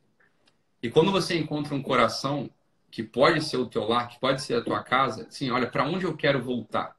E 0.83 0.91
quando 0.91 1.11
você 1.11 1.37
encontra 1.37 1.75
um 1.75 1.83
coração 1.83 2.49
que 2.91 3.03
pode 3.03 3.43
ser 3.45 3.57
o 3.57 3.67
teu 3.67 3.85
lar, 3.89 4.09
que 4.09 4.21
pode 4.21 4.43
ser 4.43 4.55
a 4.55 4.63
tua 4.63 4.83
casa, 4.83 5.27
assim, 5.29 5.51
olha, 5.51 5.67
para 5.67 5.85
onde 5.85 6.05
eu 6.05 6.17
quero 6.17 6.43
voltar? 6.43 6.95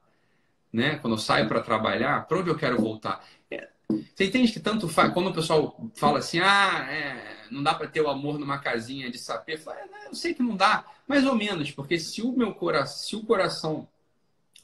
Né? 0.72 0.96
Quando 0.96 1.14
eu 1.14 1.18
saio 1.18 1.48
para 1.48 1.62
trabalhar, 1.62 2.26
para 2.26 2.38
onde 2.38 2.50
eu 2.50 2.56
quero 2.56 2.76
voltar? 2.76 3.24
É, 3.50 3.68
você 3.88 4.26
entende 4.26 4.52
que 4.52 4.60
tanto 4.60 4.88
faz, 4.88 5.12
quando 5.14 5.28
o 5.28 5.32
pessoal 5.32 5.80
fala 5.94 6.18
assim, 6.18 6.40
ah, 6.40 6.86
é, 6.90 7.46
não 7.50 7.62
dá 7.62 7.72
para 7.74 7.86
ter 7.86 8.00
o 8.00 8.10
amor 8.10 8.38
numa 8.38 8.58
casinha 8.58 9.10
de 9.10 9.18
sapê, 9.18 9.56
fala, 9.56 9.78
é, 9.78 10.08
eu 10.08 10.14
sei 10.14 10.34
que 10.34 10.42
não 10.42 10.56
dá, 10.56 10.84
mais 11.06 11.24
ou 11.24 11.34
menos, 11.34 11.70
porque 11.70 11.98
se 11.98 12.20
o 12.20 12.32
meu 12.32 12.52
coração, 12.52 12.96
se 12.96 13.16
o 13.16 13.22
coração 13.22 13.88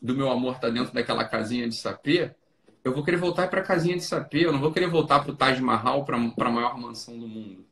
do 0.03 0.15
meu 0.17 0.29
amor 0.29 0.57
está 0.57 0.69
dentro 0.69 0.93
daquela 0.93 1.25
casinha 1.25 1.69
de 1.69 1.77
sapê, 1.77 2.35
eu 2.83 2.93
vou 2.93 3.05
querer 3.05 3.19
voltar 3.19 3.49
para 3.49 3.61
a 3.61 3.65
casinha 3.65 3.97
de 3.97 4.03
sapê, 4.03 4.45
eu 4.45 4.53
não 4.53 4.61
vou 4.61 4.73
querer 4.73 4.89
voltar 4.89 5.21
para 5.21 5.31
o 5.31 5.37
Taj 5.37 5.61
Mahal, 5.63 6.05
para 6.05 6.17
a 6.17 6.51
maior 6.51 6.77
mansão 6.77 7.17
do 7.17 7.29
mundo. 7.29 7.65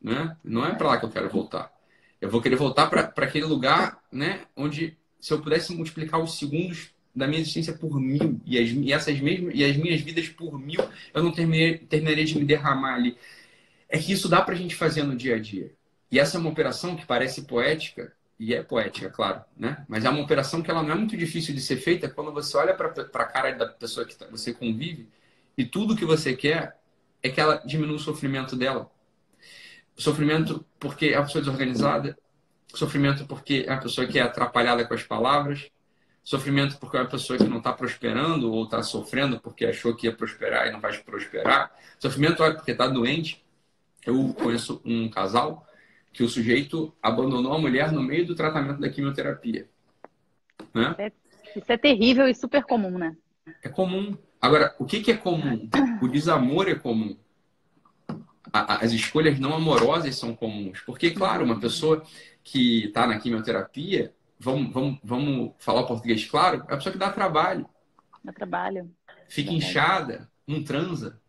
Né? 0.00 0.36
Não 0.44 0.66
é 0.66 0.74
para 0.74 0.88
lá 0.88 0.98
que 0.98 1.06
eu 1.06 1.10
quero 1.10 1.30
voltar. 1.30 1.72
Eu 2.20 2.28
vou 2.28 2.42
querer 2.42 2.56
voltar 2.56 2.88
para 2.88 3.12
aquele 3.24 3.46
lugar 3.46 4.02
né, 4.12 4.42
onde, 4.54 4.98
se 5.18 5.32
eu 5.32 5.40
pudesse 5.40 5.74
multiplicar 5.74 6.20
os 6.20 6.38
segundos 6.38 6.90
da 7.14 7.26
minha 7.26 7.40
existência 7.40 7.72
por 7.72 7.98
mil 7.98 8.40
e, 8.44 8.58
as, 8.58 8.68
e 8.68 8.92
essas 8.92 9.18
mesmas, 9.18 9.54
e 9.54 9.64
as 9.64 9.76
minhas 9.76 10.00
vidas 10.00 10.28
por 10.28 10.58
mil, 10.58 10.80
eu 11.14 11.22
não 11.22 11.32
terminei, 11.32 11.78
terminaria 11.78 12.24
de 12.24 12.38
me 12.38 12.44
derramar 12.44 12.94
ali. 12.94 13.16
É 13.88 13.98
que 13.98 14.12
isso 14.12 14.28
dá 14.28 14.42
para 14.42 14.54
a 14.54 14.56
gente 14.56 14.74
fazer 14.74 15.02
no 15.02 15.16
dia 15.16 15.36
a 15.36 15.38
dia. 15.38 15.72
E 16.10 16.18
essa 16.18 16.36
é 16.36 16.40
uma 16.40 16.50
operação 16.50 16.94
que 16.94 17.06
parece 17.06 17.42
poética, 17.42 18.12
e 18.38 18.54
é 18.54 18.62
poética, 18.62 19.10
claro, 19.10 19.42
né? 19.56 19.84
Mas 19.88 20.04
é 20.04 20.10
uma 20.10 20.22
operação 20.22 20.62
que 20.62 20.70
ela 20.70 20.82
não 20.82 20.92
é 20.92 20.94
muito 20.94 21.16
difícil 21.16 21.54
de 21.54 21.60
ser 21.60 21.76
feita 21.76 22.08
quando 22.08 22.32
você 22.32 22.56
olha 22.56 22.72
para 22.72 22.86
a 22.88 23.24
cara 23.24 23.52
da 23.52 23.66
pessoa 23.66 24.06
que 24.06 24.14
tá, 24.14 24.26
você 24.30 24.54
convive 24.54 25.08
e 25.56 25.64
tudo 25.64 25.96
que 25.96 26.04
você 26.04 26.36
quer 26.36 26.78
é 27.20 27.28
que 27.28 27.40
ela 27.40 27.56
diminua 27.66 27.96
o 27.96 27.98
sofrimento 27.98 28.54
dela. 28.54 28.88
Sofrimento 29.96 30.64
porque 30.78 31.06
é 31.06 31.18
uma 31.18 31.26
pessoa 31.26 31.42
desorganizada, 31.42 32.16
sofrimento 32.72 33.26
porque 33.26 33.64
é 33.66 33.72
uma 33.72 33.80
pessoa 33.80 34.06
que 34.06 34.20
é 34.20 34.22
atrapalhada 34.22 34.86
com 34.86 34.94
as 34.94 35.02
palavras, 35.02 35.68
sofrimento 36.22 36.78
porque 36.78 36.96
é 36.96 37.00
uma 37.00 37.08
pessoa 37.08 37.36
que 37.36 37.48
não 37.48 37.58
está 37.58 37.72
prosperando 37.72 38.52
ou 38.52 38.64
está 38.64 38.84
sofrendo 38.84 39.40
porque 39.40 39.66
achou 39.66 39.96
que 39.96 40.06
ia 40.06 40.14
prosperar 40.14 40.68
e 40.68 40.70
não 40.70 40.80
vai 40.80 40.96
prosperar, 40.98 41.72
sofrimento 41.98 42.36
porque 42.36 42.70
está 42.70 42.86
doente. 42.86 43.44
Eu 44.06 44.32
conheço 44.34 44.80
um 44.84 45.08
casal 45.10 45.67
que 46.18 46.24
o 46.24 46.28
sujeito 46.28 46.92
abandonou 47.00 47.52
a 47.52 47.60
mulher 47.60 47.92
no 47.92 48.02
meio 48.02 48.26
do 48.26 48.34
tratamento 48.34 48.80
da 48.80 48.90
quimioterapia. 48.90 49.68
Né? 50.74 50.92
É, 50.98 51.12
isso 51.54 51.70
é 51.70 51.78
terrível 51.78 52.26
e 52.26 52.34
super 52.34 52.64
comum, 52.64 52.98
né? 52.98 53.16
É 53.62 53.68
comum. 53.68 54.18
Agora, 54.42 54.74
o 54.80 54.84
que, 54.84 55.00
que 55.00 55.12
é 55.12 55.16
comum? 55.16 55.70
O 56.02 56.08
desamor 56.08 56.68
é 56.68 56.74
comum. 56.74 57.16
A, 58.52 58.82
as 58.82 58.90
escolhas 58.90 59.38
não 59.38 59.54
amorosas 59.54 60.16
são 60.16 60.34
comuns. 60.34 60.80
Porque, 60.80 61.12
claro, 61.12 61.44
uma 61.44 61.60
pessoa 61.60 62.04
que 62.42 62.86
está 62.86 63.06
na 63.06 63.20
quimioterapia, 63.20 64.12
vamos, 64.40 64.72
vamos, 64.72 64.98
vamos 65.04 65.52
falar 65.60 65.82
o 65.82 65.86
português 65.86 66.26
claro, 66.28 66.66
é 66.68 66.74
a 66.74 66.76
pessoa 66.78 66.92
que 66.92 66.98
dá 66.98 67.12
trabalho. 67.12 67.64
Dá 68.24 68.32
trabalho. 68.32 68.90
Fica 69.28 69.52
inchada, 69.52 70.28
não 70.44 70.64
transa, 70.64 71.20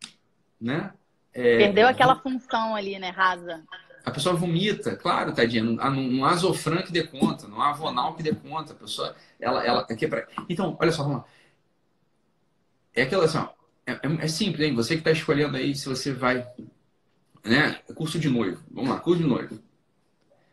né? 0.60 0.92
É, 1.32 1.58
Perdeu 1.58 1.86
aquela 1.86 2.16
função 2.16 2.74
ali, 2.74 2.98
né, 2.98 3.10
rasa. 3.10 3.62
A 4.04 4.10
pessoa 4.10 4.34
vomita, 4.34 4.96
claro, 4.96 5.32
tadinha. 5.32 5.62
Não, 5.62 5.74
não, 5.74 6.02
não 6.02 6.82
que 6.82 6.92
dê 6.92 7.06
conta, 7.06 7.46
não 7.46 7.60
há 7.60 7.72
Vonal 7.72 8.14
que 8.14 8.22
dê 8.22 8.34
conta. 8.34 8.72
A 8.72 8.76
pessoa, 8.76 9.14
ela, 9.38 9.64
ela 9.64 9.80
aqui 9.82 10.04
é 10.04 10.08
pra... 10.08 10.26
Então, 10.48 10.76
olha 10.80 10.92
só, 10.92 11.02
vamos 11.02 11.18
lá. 11.18 11.24
É 12.94 13.02
aquela 13.02 13.24
assim, 13.24 13.38
ó, 13.38 13.48
é, 13.86 13.92
é, 13.92 14.24
é 14.24 14.28
simples, 14.28 14.66
hein? 14.66 14.74
Você 14.74 14.94
que 14.94 15.00
está 15.00 15.10
escolhendo 15.10 15.56
aí 15.56 15.74
se 15.74 15.88
você 15.88 16.12
vai, 16.12 16.46
né? 17.44 17.74
Curso 17.94 18.18
de 18.18 18.28
noivo. 18.28 18.62
Vamos 18.70 18.90
lá, 18.90 19.00
curso 19.00 19.22
de 19.22 19.28
noivo. 19.28 19.58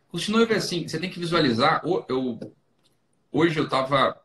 Curso 0.09 0.27
de 0.27 0.31
noivo 0.31 0.53
é 0.53 0.57
assim, 0.57 0.87
você 0.87 0.99
tem 0.99 1.09
que 1.09 1.19
visualizar. 1.19 1.81
Eu, 2.07 2.39
hoje 3.31 3.59
eu 3.59 3.65
estava 3.65 4.19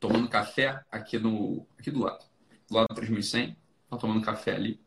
tomando 0.00 0.28
café 0.28 0.82
aqui 0.90 1.18
no 1.18 1.66
aqui 1.78 1.90
do 1.90 2.00
lado, 2.00 2.24
do 2.68 2.74
lado 2.74 2.88
do 2.88 2.94
3100, 2.94 3.56
tava 3.88 4.00
tomando 4.00 4.24
café 4.24 4.54
ali. 4.54 4.80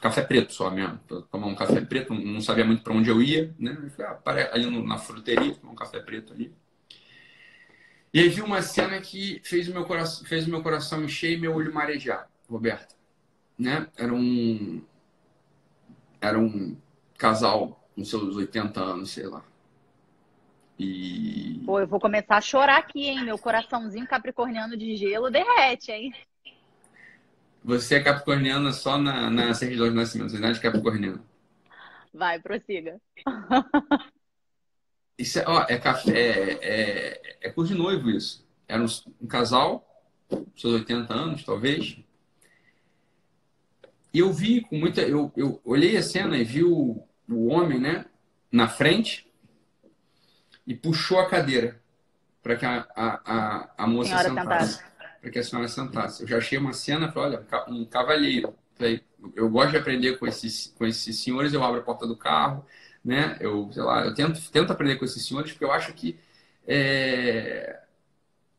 Café 0.00 0.22
preto 0.22 0.52
só 0.52 0.70
mesmo, 0.70 0.98
tomar 1.30 1.46
um 1.48 1.54
café 1.54 1.80
preto, 1.80 2.14
não 2.14 2.40
sabia 2.40 2.64
muito 2.64 2.82
para 2.82 2.92
onde 2.92 3.10
eu 3.10 3.20
ia, 3.20 3.54
né? 3.58 3.76
Eu 3.82 3.90
falei, 4.20 4.44
ah, 4.44 4.54
ali 4.54 4.86
na 4.86 4.98
fruteria, 4.98 5.54
tomar 5.54 5.72
um 5.72 5.76
café 5.76 6.00
preto 6.00 6.32
ali. 6.32 6.54
E 8.12 8.20
aí 8.20 8.28
vi 8.28 8.40
uma 8.40 8.62
cena 8.62 9.00
que 9.00 9.40
fez 9.44 9.68
o 9.68 9.72
meu 9.72 9.84
coração, 9.84 10.24
fez 10.24 10.46
o 10.46 10.50
meu 10.50 10.62
coração 10.62 11.04
encher 11.04 11.32
e 11.32 11.36
meu 11.36 11.54
olho 11.54 11.72
marejar, 11.74 12.28
Roberta. 12.48 12.94
Né? 13.58 13.86
Era 13.96 14.14
um 14.14 14.82
era 16.20 16.38
um 16.38 16.76
casal 17.16 17.88
com 17.94 18.04
seus 18.04 18.36
80 18.36 18.80
anos, 18.80 19.10
sei 19.10 19.26
lá. 19.26 19.44
E. 20.78 21.60
Pô, 21.66 21.80
eu 21.80 21.88
vou 21.88 21.98
começar 21.98 22.36
a 22.36 22.40
chorar 22.40 22.78
aqui, 22.78 23.06
hein? 23.06 23.24
Meu 23.24 23.36
coraçãozinho 23.36 24.06
capricorniano 24.06 24.76
de 24.76 24.96
gelo 24.96 25.30
derrete, 25.30 25.90
hein? 25.90 26.14
Você 27.68 27.96
é 27.96 28.02
capricorniana 28.02 28.72
só 28.72 28.96
na, 28.96 29.28
na 29.28 29.52
certidão 29.52 29.90
de 29.90 29.94
nascimento, 29.94 30.30
você 30.30 30.38
não 30.38 30.48
é 30.48 30.52
de 30.52 30.60
capricorniano. 30.60 31.22
Vai, 32.14 32.40
prossiga. 32.40 32.98
Isso 35.18 35.38
é, 35.38 35.44
ó, 35.46 35.66
é 35.68 35.76
café, 35.76 36.18
é, 36.62 37.40
é, 37.42 37.48
é 37.48 37.50
de 37.50 37.74
noivo 37.74 38.08
isso. 38.08 38.46
Era 38.68 38.80
um, 38.80 38.86
um 39.20 39.26
casal, 39.26 39.84
seus 40.56 40.74
80 40.74 41.12
anos, 41.12 41.44
talvez. 41.44 41.98
E 44.14 44.20
eu 44.20 44.32
vi 44.32 44.60
com 44.60 44.78
muita. 44.78 45.00
Eu, 45.00 45.32
eu 45.36 45.60
olhei 45.64 45.96
a 45.96 46.02
cena 46.02 46.38
e 46.38 46.44
vi 46.44 46.62
o, 46.62 47.02
o 47.28 47.48
homem, 47.48 47.80
né, 47.80 48.06
na 48.50 48.68
frente, 48.68 49.28
e 50.64 50.72
puxou 50.72 51.18
a 51.18 51.28
cadeira 51.28 51.82
para 52.42 52.54
que 52.54 52.64
a, 52.64 52.86
a, 52.94 53.20
a, 53.24 53.70
a 53.76 53.86
moça 53.88 54.10
senhora 54.10 54.28
sentasse. 54.28 54.82
Para 55.20 55.30
que 55.30 55.38
a 55.38 55.42
senhora 55.42 55.68
sentasse. 55.68 56.22
Eu 56.22 56.28
já 56.28 56.38
achei 56.38 56.58
uma 56.58 56.72
cena, 56.72 57.10
falei, 57.10 57.38
olha, 57.38 57.64
um 57.68 57.84
cavalheiro. 57.84 58.54
Falei, 58.76 59.02
eu 59.34 59.48
gosto 59.50 59.72
de 59.72 59.76
aprender 59.78 60.18
com 60.18 60.26
esses, 60.26 60.72
com 60.78 60.86
esses 60.86 61.18
senhores, 61.18 61.52
eu 61.52 61.62
abro 61.62 61.80
a 61.80 61.82
porta 61.82 62.06
do 62.06 62.16
carro, 62.16 62.64
né? 63.04 63.36
Eu, 63.40 63.70
sei 63.72 63.82
lá, 63.82 64.04
eu 64.04 64.14
tento, 64.14 64.40
tento 64.50 64.72
aprender 64.72 64.96
com 64.96 65.04
esses 65.04 65.26
senhores, 65.26 65.52
porque 65.52 65.64
eu 65.64 65.72
acho 65.72 65.92
que 65.94 66.18
é, 66.66 67.80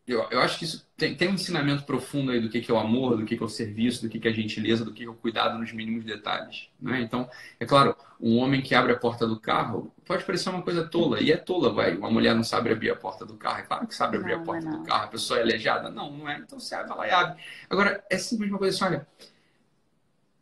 eu, 0.10 0.28
eu 0.32 0.42
acho 0.42 0.58
que 0.58 0.66
isso 0.66 0.88
tem, 0.98 1.16
tem 1.16 1.30
um 1.30 1.34
ensinamento 1.34 1.84
profundo 1.84 2.32
aí 2.32 2.42
do 2.42 2.50
que, 2.50 2.62
que 2.62 2.72
é 2.72 2.74
o 2.74 2.80
amor, 2.80 3.16
do 3.16 3.26
que, 3.26 3.38
que 3.38 3.44
é 3.44 3.46
o 3.46 3.50
serviço, 3.50 4.02
do 4.02 4.10
que, 4.10 4.20
que 4.20 4.28
é 4.28 4.32
a 4.32 4.34
gentileza, 4.34 4.84
do 4.84 4.92
que, 4.92 5.04
que 5.04 5.06
é 5.06 5.10
o 5.10 5.14
cuidado 5.14 5.58
nos 5.60 5.72
mínimos 5.72 6.04
detalhes. 6.04 6.70
Né? 6.80 7.02
Então, 7.02 7.30
é 7.60 7.66
claro, 7.66 7.96
um 8.20 8.38
homem 8.38 8.62
que 8.62 8.74
abre 8.74 8.92
a 8.92 8.98
porta 8.98 9.28
do 9.28 9.40
carro 9.40 9.94
pode 10.06 10.24
parecer 10.24 10.50
uma 10.50 10.62
coisa 10.62 10.88
tola, 10.88 11.22
e 11.22 11.32
é 11.32 11.38
tola, 11.38 11.72
vai. 11.72 11.96
Uma 11.96 12.10
mulher 12.10 12.34
não 12.34 12.44
sabe 12.44 12.72
abrir 12.72 12.90
a 12.90 12.96
porta 12.96 13.26
do 13.26 13.36
carro, 13.36 13.60
é 13.60 13.62
claro 13.62 13.88
que 13.88 13.96
sabe 13.96 14.18
abrir 14.18 14.34
não, 14.34 14.42
a 14.42 14.44
porta 14.44 14.70
do 14.70 14.84
carro, 14.84 15.04
a 15.06 15.08
pessoa 15.08 15.40
é 15.40 15.44
aleijada. 15.44 15.90
Não, 15.90 16.12
não 16.12 16.28
é. 16.28 16.40
Então 16.40 16.60
você 16.60 16.74
abre 16.76 16.94
lá 16.96 17.08
e 17.08 17.12
abre. 17.12 17.42
Agora, 17.70 18.04
é 18.10 18.18
simplesmente 18.18 18.52
uma 18.52 18.60
coisa 18.60 18.76
assim: 18.76 18.94
olha, 18.96 19.08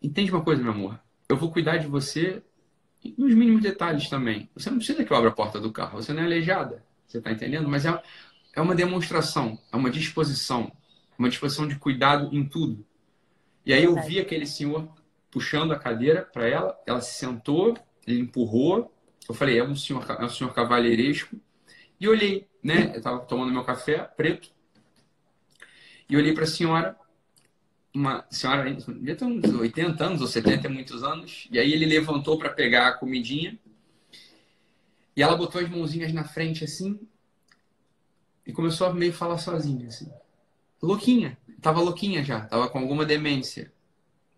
entende 0.02 0.32
uma 0.32 0.44
coisa, 0.44 0.64
meu 0.64 0.72
amor? 0.72 1.00
Eu 1.28 1.36
vou 1.36 1.52
cuidar 1.52 1.78
de 1.78 1.88
você 1.88 2.42
nos 3.18 3.34
mínimos 3.34 3.62
detalhes 3.62 4.10
também. 4.10 4.50
Você 4.56 4.70
não 4.70 4.78
precisa 4.78 5.04
que 5.04 5.12
eu 5.12 5.18
abra 5.18 5.30
a 5.30 5.34
porta 5.34 5.60
do 5.60 5.72
carro, 5.72 6.02
você 6.02 6.14
não 6.14 6.22
é 6.22 6.26
aleijada. 6.26 6.84
Você 7.08 7.20
está 7.20 7.32
entendendo? 7.32 7.70
Mas 7.70 7.86
é, 7.86 8.04
é 8.58 8.62
uma 8.62 8.74
demonstração, 8.74 9.62
é 9.72 9.78
uma 9.78 9.92
disposição, 9.92 10.72
uma 11.16 11.30
disposição 11.30 11.68
de 11.68 11.76
cuidado 11.76 12.36
em 12.36 12.44
tudo. 12.44 12.84
E 13.64 13.72
aí 13.72 13.84
eu 13.84 13.96
vi 14.02 14.20
aquele 14.20 14.48
senhor 14.48 14.92
puxando 15.30 15.74
a 15.74 15.78
cadeira 15.78 16.24
para 16.24 16.48
ela, 16.48 16.76
ela 16.88 17.00
se 17.00 17.20
sentou, 17.20 17.78
ele 18.08 18.20
empurrou. 18.20 18.92
Eu 19.30 19.36
falei, 19.36 19.60
é 19.60 19.64
um 19.64 19.76
senhor, 19.76 20.04
é 20.10 20.26
um 20.26 20.30
senhor 20.30 20.52
cavalheiresco. 20.56 21.40
E 22.00 22.08
olhei, 22.08 22.48
né? 22.64 22.94
Eu 22.94 22.98
estava 22.98 23.20
tomando 23.20 23.54
meu 23.54 23.64
café 23.64 24.00
preto. 24.00 24.50
E 26.10 26.18
olhei 26.18 26.34
para 26.34 26.46
a 26.46 26.48
senhora, 26.48 26.98
uma 27.94 28.26
senhora, 28.32 28.74
devia 28.74 29.16
ter 29.16 29.26
uns 29.26 29.54
80 29.54 30.04
anos 30.04 30.22
ou 30.22 30.28
70 30.28 30.68
muitos 30.68 31.04
anos. 31.04 31.48
E 31.52 31.60
aí 31.60 31.72
ele 31.72 31.86
levantou 31.86 32.40
para 32.40 32.50
pegar 32.50 32.88
a 32.88 32.94
comidinha. 32.94 33.56
E 35.16 35.22
ela 35.22 35.38
botou 35.38 35.62
as 35.62 35.70
mãozinhas 35.70 36.12
na 36.12 36.24
frente 36.24 36.64
assim 36.64 37.00
e 38.48 38.54
começou 38.54 38.88
a 38.88 38.94
meio 38.94 39.12
falar 39.12 39.38
sozinha, 39.38 39.90
assim. 39.90 40.10
Louquinha. 40.82 41.38
Tava 41.62 41.82
louquinha 41.82 42.24
já. 42.24 42.46
Tava 42.46 42.70
com 42.70 42.80
alguma 42.80 43.06
demência. 43.06 43.74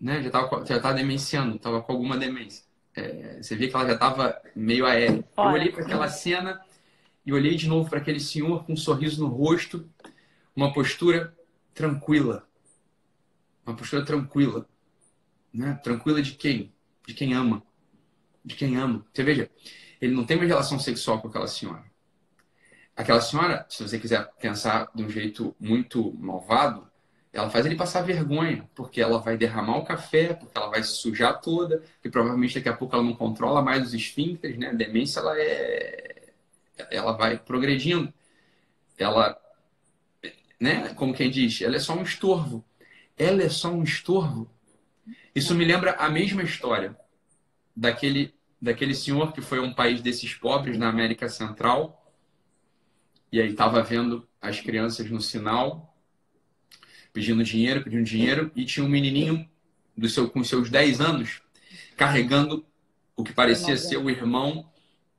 Né? 0.01 0.23
Já 0.23 0.31
tava, 0.31 0.65
já 0.65 0.79
tava 0.79 0.95
demenciando. 0.95 1.59
Tava 1.59 1.79
com 1.83 1.91
alguma 1.91 2.17
demência. 2.17 2.63
É, 2.95 3.37
você 3.39 3.55
vê 3.55 3.67
que 3.67 3.75
ela 3.75 3.85
já 3.85 3.95
tava 3.95 4.41
meio 4.55 4.87
aérea. 4.87 5.23
Eu 5.37 5.43
olhei 5.43 5.71
para 5.71 5.83
aquela 5.83 6.07
cena 6.07 6.59
e 7.23 7.31
olhei 7.31 7.55
de 7.55 7.67
novo 7.67 7.87
para 7.87 7.99
aquele 7.99 8.19
senhor 8.19 8.65
com 8.65 8.73
um 8.73 8.77
sorriso 8.77 9.21
no 9.21 9.29
rosto. 9.29 9.87
Uma 10.55 10.73
postura 10.73 11.37
tranquila. 11.75 12.47
Uma 13.63 13.75
postura 13.75 14.03
tranquila. 14.03 14.67
Né? 15.53 15.79
Tranquila 15.83 16.19
de 16.19 16.31
quem? 16.31 16.73
De 17.05 17.13
quem 17.13 17.35
ama. 17.35 17.61
De 18.43 18.55
quem 18.55 18.75
ama. 18.75 19.05
Você 19.13 19.23
veja, 19.23 19.51
ele 20.01 20.15
não 20.15 20.25
tem 20.25 20.35
uma 20.35 20.47
relação 20.47 20.79
sexual 20.79 21.21
com 21.21 21.27
aquela 21.27 21.47
senhora 21.47 21.88
aquela 22.99 23.21
senhora, 23.21 23.65
se 23.69 23.81
você 23.81 23.97
quiser 23.97 24.29
pensar 24.41 24.89
de 24.93 25.01
um 25.01 25.09
jeito 25.09 25.55
muito 25.57 26.13
malvado, 26.19 26.85
ela 27.31 27.49
faz 27.49 27.65
ele 27.65 27.77
passar 27.77 28.01
vergonha, 28.01 28.69
porque 28.75 28.99
ela 28.99 29.19
vai 29.19 29.37
derramar 29.37 29.77
o 29.77 29.85
café, 29.85 30.33
porque 30.33 30.57
ela 30.57 30.67
vai 30.69 30.83
se 30.83 30.97
sujar 30.97 31.39
toda, 31.39 31.81
e 32.03 32.09
provavelmente 32.09 32.55
daqui 32.55 32.67
a 32.67 32.75
pouco 32.75 32.93
ela 32.93 33.03
não 33.03 33.15
controla 33.15 33.61
mais 33.61 33.87
os 33.87 33.93
esfíncteres, 33.93 34.57
né? 34.57 34.69
A 34.69 34.73
demência 34.73 35.21
ela 35.21 35.39
é 35.39 36.33
ela 36.91 37.13
vai 37.13 37.37
progredindo. 37.37 38.13
Ela 38.97 39.39
né, 40.59 40.93
como 40.95 41.13
quem 41.13 41.29
diz, 41.29 41.61
ela 41.61 41.77
é 41.77 41.79
só 41.79 41.93
um 41.93 42.03
estorvo. 42.03 42.65
Ela 43.17 43.43
é 43.43 43.49
só 43.49 43.69
um 43.71 43.83
estorvo. 43.83 44.49
Isso 45.33 45.55
me 45.55 45.63
lembra 45.63 45.93
a 45.93 46.09
mesma 46.09 46.43
história 46.43 46.97
daquele 47.73 48.33
daquele 48.61 48.93
senhor 48.93 49.31
que 49.31 49.39
foi 49.39 49.59
a 49.59 49.61
um 49.61 49.73
país 49.73 50.01
desses 50.01 50.33
pobres 50.33 50.77
na 50.77 50.89
América 50.89 51.29
Central 51.29 51.98
e 53.31 53.39
aí 53.39 53.51
estava 53.51 53.81
vendo 53.81 54.27
as 54.41 54.59
crianças 54.59 55.09
no 55.09 55.21
sinal, 55.21 55.95
pedindo 57.13 57.43
dinheiro, 57.43 57.83
pedindo 57.83 58.03
dinheiro, 58.03 58.51
e 58.55 58.65
tinha 58.65 58.85
um 58.85 58.89
menininho 58.89 59.47
do 59.97 60.07
seu, 60.07 60.29
com 60.29 60.43
seus 60.43 60.69
10 60.69 61.01
anos 61.01 61.41
carregando 61.95 62.65
o 63.15 63.23
que 63.23 63.33
parecia 63.33 63.75
ser 63.75 63.97
o 63.97 64.09
irmão 64.09 64.71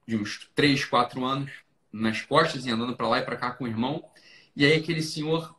de 0.07 0.17
uns 0.17 0.51
3, 0.55 0.85
4 0.87 1.25
anos 1.25 1.53
nas 1.93 2.23
costas 2.23 2.65
e 2.65 2.71
andando 2.71 2.97
para 2.97 3.09
lá 3.09 3.19
e 3.19 3.23
para 3.23 3.37
cá 3.37 3.51
com 3.51 3.65
o 3.65 3.69
irmão. 3.69 4.11
E 4.57 4.65
aí 4.65 4.79
aquele 4.79 5.03
senhor 5.03 5.55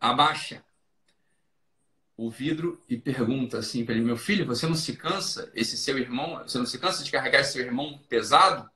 abaixa 0.00 0.64
o 2.16 2.30
vidro 2.30 2.82
e 2.88 2.96
pergunta 2.96 3.58
assim 3.58 3.84
para 3.84 3.94
ele: 3.94 4.04
Meu 4.04 4.16
filho, 4.16 4.46
você 4.46 4.66
não 4.66 4.74
se 4.74 4.96
cansa? 4.96 5.50
Esse 5.54 5.76
seu 5.76 5.98
irmão, 5.98 6.38
você 6.38 6.58
não 6.58 6.66
se 6.66 6.78
cansa 6.78 7.04
de 7.04 7.10
carregar 7.10 7.40
esse 7.40 7.52
seu 7.52 7.64
irmão 7.64 8.00
pesado? 8.08 8.68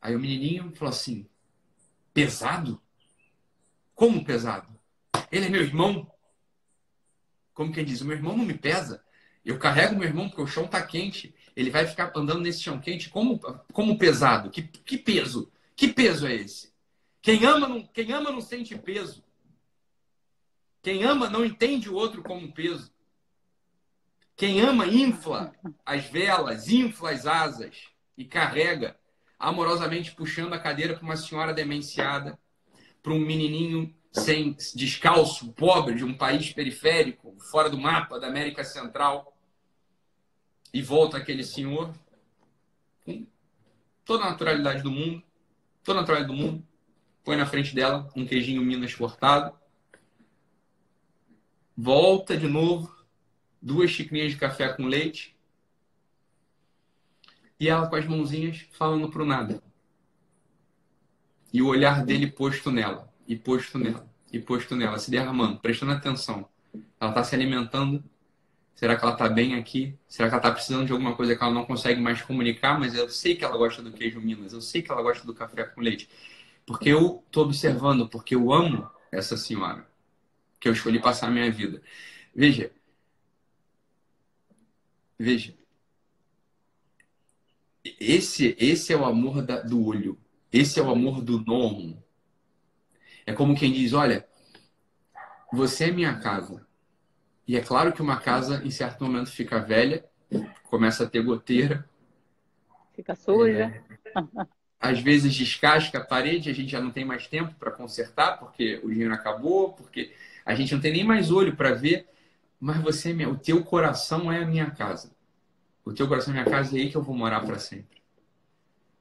Aí 0.00 0.14
o 0.14 0.18
menininho 0.18 0.74
falou 0.74 0.90
assim: 0.90 1.28
pesado? 2.12 2.80
Como 3.94 4.24
pesado? 4.24 4.68
Ele 5.30 5.46
é 5.46 5.48
meu 5.48 5.62
irmão. 5.62 6.10
Como 7.52 7.72
quem 7.72 7.84
diz, 7.84 8.00
o 8.00 8.04
meu 8.04 8.16
irmão 8.16 8.36
não 8.36 8.44
me 8.44 8.54
pesa. 8.54 9.04
Eu 9.44 9.58
carrego 9.58 9.96
meu 9.96 10.06
irmão 10.06 10.28
porque 10.28 10.42
o 10.42 10.46
chão 10.46 10.64
está 10.66 10.80
quente. 10.82 11.34
Ele 11.56 11.70
vai 11.70 11.86
ficar 11.86 12.12
andando 12.14 12.40
nesse 12.40 12.60
chão 12.60 12.80
quente 12.80 13.08
como, 13.08 13.38
como 13.72 13.98
pesado. 13.98 14.50
Que, 14.50 14.62
que 14.62 14.96
peso? 14.96 15.50
Que 15.74 15.88
peso 15.88 16.26
é 16.26 16.34
esse? 16.34 16.72
Quem 17.20 17.44
ama, 17.44 17.66
não, 17.66 17.86
quem 17.86 18.12
ama 18.12 18.30
não 18.30 18.40
sente 18.40 18.76
peso. 18.78 19.24
Quem 20.82 21.02
ama 21.02 21.28
não 21.28 21.44
entende 21.44 21.88
o 21.88 21.94
outro 21.94 22.22
como 22.22 22.52
peso. 22.52 22.92
Quem 24.36 24.60
ama 24.60 24.86
infla 24.86 25.52
as 25.84 26.04
velas, 26.04 26.68
infla 26.68 27.10
as 27.10 27.26
asas 27.26 27.88
e 28.16 28.24
carrega 28.24 28.98
amorosamente 29.38 30.14
puxando 30.14 30.52
a 30.54 30.58
cadeira 30.58 30.94
para 30.94 31.04
uma 31.04 31.16
senhora 31.16 31.54
demenciada, 31.54 32.38
para 33.02 33.12
um 33.12 33.20
menininho 33.20 33.94
sem 34.10 34.56
descalço, 34.74 35.52
pobre, 35.52 35.94
de 35.94 36.04
um 36.04 36.14
país 36.14 36.52
periférico, 36.52 37.36
fora 37.50 37.70
do 37.70 37.78
mapa 37.78 38.18
da 38.18 38.26
América 38.26 38.64
Central. 38.64 39.36
E 40.72 40.82
volta 40.82 41.16
aquele 41.16 41.44
senhor 41.44 41.94
com 43.04 43.26
toda 44.04 44.24
a 44.24 44.30
naturalidade 44.30 44.82
do 44.82 44.90
mundo, 44.90 45.22
toda 45.82 45.98
a 45.98 46.02
naturalidade 46.02 46.36
do 46.36 46.42
mundo, 46.42 46.66
põe 47.24 47.36
na 47.36 47.46
frente 47.46 47.74
dela 47.74 48.10
um 48.16 48.26
queijinho 48.26 48.62
Minas 48.62 48.94
cortado, 48.94 49.56
volta 51.76 52.36
de 52.36 52.48
novo, 52.48 52.94
duas 53.62 53.90
xicrinhas 53.90 54.32
de 54.32 54.36
café 54.36 54.68
com 54.68 54.86
leite, 54.86 55.37
e 57.58 57.68
ela 57.68 57.88
com 57.88 57.96
as 57.96 58.06
mãozinhas 58.06 58.66
falando 58.72 59.08
pro 59.10 59.24
nada. 59.24 59.62
E 61.52 61.62
o 61.62 61.66
olhar 61.66 62.04
dele 62.04 62.26
posto 62.26 62.70
nela, 62.70 63.12
e 63.26 63.36
posto 63.36 63.78
nela, 63.78 64.08
e 64.32 64.38
posto 64.38 64.76
nela, 64.76 64.98
se 64.98 65.10
derramando, 65.10 65.58
prestando 65.58 65.92
atenção. 65.92 66.48
Ela 67.00 67.10
está 67.10 67.24
se 67.24 67.34
alimentando. 67.34 68.04
Será 68.74 68.96
que 68.96 69.04
ela 69.04 69.14
está 69.14 69.28
bem 69.28 69.56
aqui? 69.56 69.98
Será 70.06 70.28
que 70.28 70.34
ela 70.34 70.40
está 70.40 70.52
precisando 70.52 70.86
de 70.86 70.92
alguma 70.92 71.16
coisa 71.16 71.34
que 71.34 71.42
ela 71.42 71.52
não 71.52 71.64
consegue 71.64 72.00
mais 72.00 72.22
comunicar? 72.22 72.78
Mas 72.78 72.94
eu 72.94 73.08
sei 73.08 73.34
que 73.34 73.44
ela 73.44 73.56
gosta 73.56 73.82
do 73.82 73.92
queijo 73.92 74.20
Minas, 74.20 74.52
eu 74.52 74.60
sei 74.60 74.82
que 74.82 74.92
ela 74.92 75.02
gosta 75.02 75.26
do 75.26 75.34
café 75.34 75.64
com 75.64 75.80
leite. 75.80 76.08
Porque 76.64 76.90
eu 76.90 77.24
estou 77.26 77.44
observando, 77.44 78.08
porque 78.08 78.34
eu 78.34 78.52
amo 78.52 78.88
essa 79.10 79.36
senhora 79.36 79.88
que 80.60 80.68
eu 80.68 80.72
escolhi 80.72 81.00
passar 81.00 81.28
a 81.28 81.30
minha 81.30 81.50
vida. 81.50 81.82
Veja, 82.34 82.70
veja, 85.18 85.54
esse, 88.00 88.56
esse 88.58 88.92
é 88.92 88.96
o 88.96 89.04
amor 89.04 89.42
da, 89.42 89.60
do 89.60 89.84
olho, 89.84 90.18
esse 90.52 90.78
é 90.78 90.82
o 90.82 90.90
amor 90.90 91.22
do 91.22 91.40
nomo. 91.44 92.02
É 93.26 93.32
como 93.32 93.56
quem 93.56 93.72
diz: 93.72 93.92
olha, 93.92 94.26
você 95.52 95.84
é 95.84 95.92
minha 95.92 96.18
casa. 96.18 96.66
E 97.46 97.56
é 97.56 97.60
claro 97.60 97.92
que 97.92 98.02
uma 98.02 98.20
casa, 98.20 98.62
em 98.64 98.70
certo 98.70 99.04
momento, 99.04 99.30
fica 99.30 99.58
velha, 99.58 100.04
começa 100.64 101.04
a 101.04 101.06
ter 101.08 101.22
goteira. 101.22 101.88
Fica 102.94 103.14
suja. 103.14 103.64
É, 103.64 103.82
às 104.80 105.00
vezes 105.00 105.34
descasca 105.34 105.98
a 105.98 106.04
parede, 106.04 106.50
a 106.50 106.54
gente 106.54 106.70
já 106.70 106.80
não 106.80 106.90
tem 106.90 107.04
mais 107.04 107.26
tempo 107.26 107.54
para 107.58 107.70
consertar, 107.70 108.38
porque 108.38 108.80
o 108.82 108.90
dinheiro 108.90 109.14
acabou, 109.14 109.72
porque 109.72 110.14
a 110.44 110.54
gente 110.54 110.74
não 110.74 110.80
tem 110.80 110.92
nem 110.92 111.04
mais 111.04 111.30
olho 111.30 111.56
para 111.56 111.72
ver. 111.72 112.06
Mas 112.60 112.78
você, 112.82 113.12
o 113.26 113.36
teu 113.36 113.64
coração 113.64 114.30
é 114.30 114.42
a 114.42 114.46
minha 114.46 114.70
casa. 114.70 115.10
O 115.88 115.94
teu 115.94 116.06
coração 116.06 116.34
é 116.34 116.36
minha 116.36 116.44
casa 116.44 116.76
é 116.76 116.82
aí 116.82 116.90
que 116.90 116.96
eu 116.98 117.02
vou 117.02 117.16
morar 117.16 117.40
para 117.40 117.58
sempre. 117.58 118.02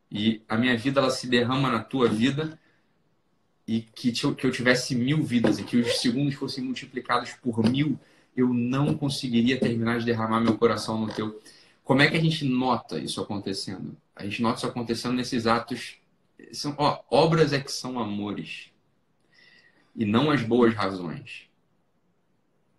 E 0.10 0.42
a 0.48 0.58
minha 0.58 0.78
vida 0.78 1.02
ela 1.02 1.10
se 1.10 1.28
derrama 1.28 1.70
na 1.70 1.84
tua 1.84 2.08
vida 2.08 2.58
e 3.68 3.82
que, 3.82 4.14
que 4.14 4.46
eu 4.46 4.52
tivesse 4.52 4.96
mil 4.96 5.22
vidas 5.22 5.60
e 5.60 5.66
que 5.66 5.76
os 5.76 6.00
segundos 6.00 6.36
fossem 6.36 6.64
multiplicados 6.64 7.34
por 7.34 7.62
mil, 7.62 8.00
eu 8.34 8.54
não 8.54 8.98
conseguiria 8.98 9.60
terminar 9.60 10.00
de 10.00 10.06
derramar 10.06 10.40
meu 10.40 10.58
coração 10.58 10.98
no 10.98 11.14
teu. 11.14 11.42
Como 11.84 12.02
é 12.02 12.10
que 12.10 12.16
a 12.16 12.22
gente 12.22 12.46
nota 12.46 12.98
isso 12.98 13.20
acontecendo? 13.20 13.98
A 14.16 14.24
gente 14.24 14.42
nota 14.42 14.60
isso 14.60 14.68
acontecendo 14.68 15.16
nesses 15.16 15.46
atos. 15.46 15.98
São, 16.54 16.74
ó, 16.78 17.04
obras 17.12 17.52
é 17.52 17.60
que 17.60 17.72
são 17.72 18.00
amores 18.00 18.72
e 19.94 20.06
não 20.06 20.32
as 20.32 20.42
boas 20.42 20.74
razões. 20.74 21.47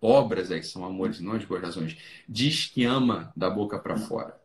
Obras 0.00 0.50
é 0.50 0.58
que 0.58 0.66
são 0.66 0.84
amores 0.84 1.20
não 1.20 1.32
as 1.32 1.44
boas 1.44 1.62
razões. 1.62 1.96
Diz 2.28 2.66
que 2.66 2.84
ama 2.84 3.32
da 3.36 3.50
boca 3.50 3.78
para 3.78 3.96
fora. 3.96 4.40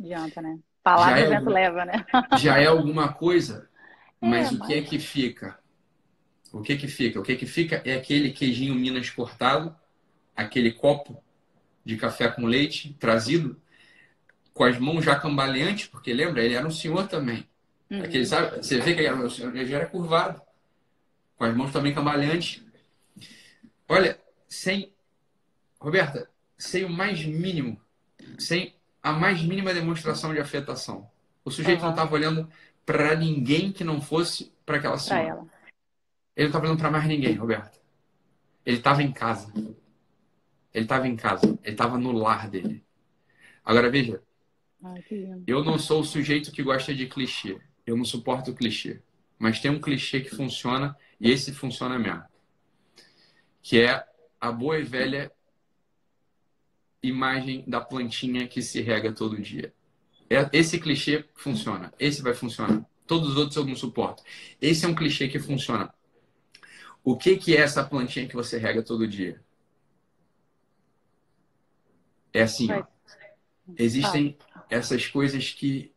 Adianta, 0.00 0.42
né? 0.42 0.58
Palavra 0.82 1.20
é 1.20 1.28
vento 1.28 1.48
leva, 1.48 1.84
né? 1.84 2.04
já 2.38 2.58
é 2.58 2.66
alguma 2.66 3.12
coisa 3.12 3.68
mas 4.24 4.50
é, 4.50 4.54
o 4.54 4.66
que 4.66 4.74
é 4.74 4.82
que 4.82 4.98
fica? 4.98 5.58
O 6.50 6.62
que 6.62 6.72
é 6.72 6.76
que 6.76 6.88
fica? 6.88 7.20
O 7.20 7.22
que 7.22 7.32
é 7.32 7.36
que 7.36 7.46
fica 7.46 7.82
é 7.84 7.94
aquele 7.94 8.32
queijinho 8.32 8.74
Minas 8.74 9.10
cortado, 9.10 9.74
aquele 10.34 10.72
copo 10.72 11.22
de 11.84 11.96
café 11.96 12.28
com 12.28 12.46
leite 12.46 12.94
trazido, 12.94 13.60
com 14.54 14.64
as 14.64 14.78
mãos 14.78 15.04
já 15.04 15.18
cambaleantes, 15.18 15.86
porque 15.88 16.14
lembra, 16.14 16.42
ele 16.42 16.54
era 16.54 16.66
um 16.66 16.70
senhor 16.70 17.06
também. 17.06 17.46
Uhum. 17.90 18.02
Aquele, 18.02 18.24
sabe, 18.24 18.56
você 18.56 18.80
vê 18.80 18.94
que 18.94 19.00
ele, 19.00 19.08
era 19.08 19.30
senhor, 19.30 19.54
ele 19.54 19.66
já 19.66 19.76
era 19.76 19.86
curvado, 19.86 20.40
com 21.36 21.44
as 21.44 21.54
mãos 21.54 21.72
também 21.72 21.92
cambaleantes. 21.92 22.64
Olha, 23.86 24.18
sem, 24.54 24.92
Roberta, 25.80 26.30
sem 26.56 26.84
o 26.84 26.88
mais 26.88 27.24
mínimo, 27.24 27.80
sem 28.38 28.74
a 29.02 29.12
mais 29.12 29.42
mínima 29.42 29.74
demonstração 29.74 30.32
de 30.32 30.40
afetação. 30.40 31.10
O 31.44 31.50
sujeito 31.50 31.80
uhum. 31.80 31.86
não 31.86 31.90
estava 31.90 32.14
olhando 32.14 32.48
para 32.86 33.14
ninguém 33.16 33.72
que 33.72 33.84
não 33.84 34.00
fosse 34.00 34.52
para 34.64 34.76
aquela 34.78 34.96
senhora. 34.96 35.28
Ela. 35.28 35.46
Ele 36.36 36.44
não 36.44 36.46
estava 36.46 36.64
olhando 36.66 36.78
para 36.78 36.90
mais 36.90 37.06
ninguém, 37.06 37.34
Roberto. 37.34 37.80
Ele 38.64 38.78
estava 38.78 39.02
em 39.02 39.12
casa. 39.12 39.52
Ele 40.72 40.84
estava 40.84 41.06
em 41.06 41.16
casa. 41.16 41.58
Ele 41.62 41.72
estava 41.72 41.98
no 41.98 42.12
lar 42.12 42.48
dele. 42.48 42.82
Agora 43.64 43.90
veja, 43.90 44.22
eu 45.46 45.64
não 45.64 45.78
sou 45.78 46.00
o 46.00 46.04
sujeito 46.04 46.52
que 46.52 46.62
gosta 46.62 46.94
de 46.94 47.06
clichê. 47.06 47.60
Eu 47.86 47.96
não 47.96 48.04
suporto 48.04 48.54
clichê. 48.54 49.02
Mas 49.38 49.60
tem 49.60 49.70
um 49.70 49.80
clichê 49.80 50.20
que 50.20 50.34
funciona 50.34 50.96
e 51.20 51.30
esse 51.30 51.52
funciona 51.52 51.98
mesmo. 51.98 52.24
Que 53.60 53.80
é 53.80 54.06
a 54.44 54.52
boa 54.52 54.78
e 54.78 54.82
velha 54.82 55.32
imagem 57.02 57.64
da 57.66 57.80
plantinha 57.80 58.46
que 58.46 58.60
se 58.60 58.82
rega 58.82 59.10
todo 59.10 59.40
dia. 59.40 59.72
É, 60.28 60.36
esse 60.52 60.78
clichê 60.78 61.24
funciona. 61.34 61.90
Esse 61.98 62.20
vai 62.20 62.34
funcionar. 62.34 62.84
Todos 63.06 63.30
os 63.30 63.36
outros 63.38 63.56
eu 63.56 63.64
não 63.64 63.74
suporto. 63.74 64.22
Esse 64.60 64.84
é 64.84 64.88
um 64.88 64.94
clichê 64.94 65.28
que 65.28 65.38
funciona. 65.38 65.94
O 67.02 67.16
que, 67.16 67.38
que 67.38 67.56
é 67.56 67.60
essa 67.60 67.82
plantinha 67.82 68.28
que 68.28 68.34
você 68.34 68.58
rega 68.58 68.82
todo 68.82 69.08
dia? 69.08 69.42
É 72.30 72.42
assim, 72.42 72.70
ó. 72.70 72.84
Existem 73.78 74.36
essas 74.68 75.06
coisas 75.06 75.52
que, 75.52 75.90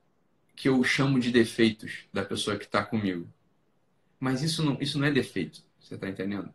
que 0.56 0.70
eu 0.70 0.82
chamo 0.86 1.20
de 1.20 1.32
defeitos 1.32 2.06
da 2.14 2.24
pessoa 2.24 2.58
que 2.58 2.64
está 2.64 2.82
comigo. 2.82 3.28
Mas 4.18 4.42
isso 4.42 4.64
não, 4.64 4.78
isso 4.80 4.98
não 4.98 5.06
é 5.06 5.12
defeito. 5.12 5.62
Você 5.82 5.96
está 5.96 6.08
entendendo? 6.08 6.54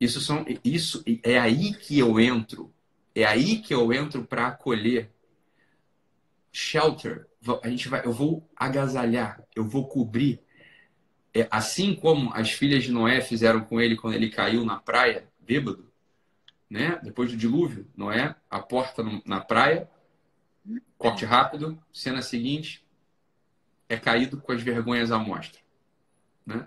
Isso, 0.00 0.20
são, 0.20 0.44
isso 0.62 1.02
é 1.22 1.38
aí 1.38 1.72
que 1.74 1.98
eu 1.98 2.20
entro. 2.20 2.72
É 3.14 3.24
aí 3.24 3.58
que 3.58 3.72
eu 3.72 3.92
entro 3.92 4.24
para 4.24 4.48
acolher 4.48 5.10
shelter, 6.52 7.26
a 7.62 7.68
gente 7.68 7.88
vai, 7.88 8.04
eu 8.04 8.12
vou 8.12 8.48
agasalhar, 8.56 9.42
eu 9.54 9.64
vou 9.64 9.86
cobrir. 9.86 10.40
É, 11.34 11.46
assim 11.50 11.94
como 11.94 12.32
as 12.32 12.50
filhas 12.50 12.84
de 12.84 12.90
Noé 12.90 13.20
fizeram 13.20 13.60
com 13.60 13.78
ele 13.78 13.94
quando 13.94 14.14
ele 14.14 14.30
caiu 14.30 14.64
na 14.64 14.76
praia, 14.76 15.28
bêbado, 15.38 15.90
né? 16.68 16.98
Depois 17.02 17.30
do 17.30 17.36
dilúvio, 17.36 17.86
Noé, 17.94 18.34
a 18.50 18.58
porta 18.58 19.04
na 19.24 19.40
praia, 19.40 19.88
corte 20.96 21.26
rápido, 21.26 21.78
cena 21.92 22.22
seguinte, 22.22 22.84
é 23.88 23.96
caído 23.96 24.40
com 24.40 24.52
as 24.52 24.62
vergonhas 24.62 25.12
à 25.12 25.18
mostra, 25.18 25.60
né? 26.44 26.66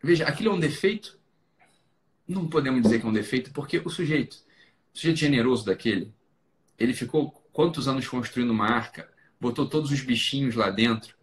Veja, 0.00 0.26
aquilo 0.26 0.50
é 0.50 0.54
um 0.54 0.60
defeito? 0.60 1.17
Não 2.28 2.46
podemos 2.46 2.82
dizer 2.82 3.00
que 3.00 3.06
é 3.06 3.08
um 3.08 3.12
defeito, 3.12 3.50
porque 3.52 3.78
o 3.78 3.88
sujeito, 3.88 4.34
o 4.94 4.98
sujeito 4.98 5.18
generoso 5.18 5.64
daquele, 5.64 6.12
ele 6.78 6.92
ficou 6.92 7.30
quantos 7.52 7.88
anos 7.88 8.06
construindo 8.06 8.50
uma 8.50 8.66
arca, 8.66 9.08
botou 9.40 9.66
todos 9.66 9.90
os 9.90 10.00
bichinhos 10.00 10.54
lá 10.54 10.70
dentro, 10.70 11.16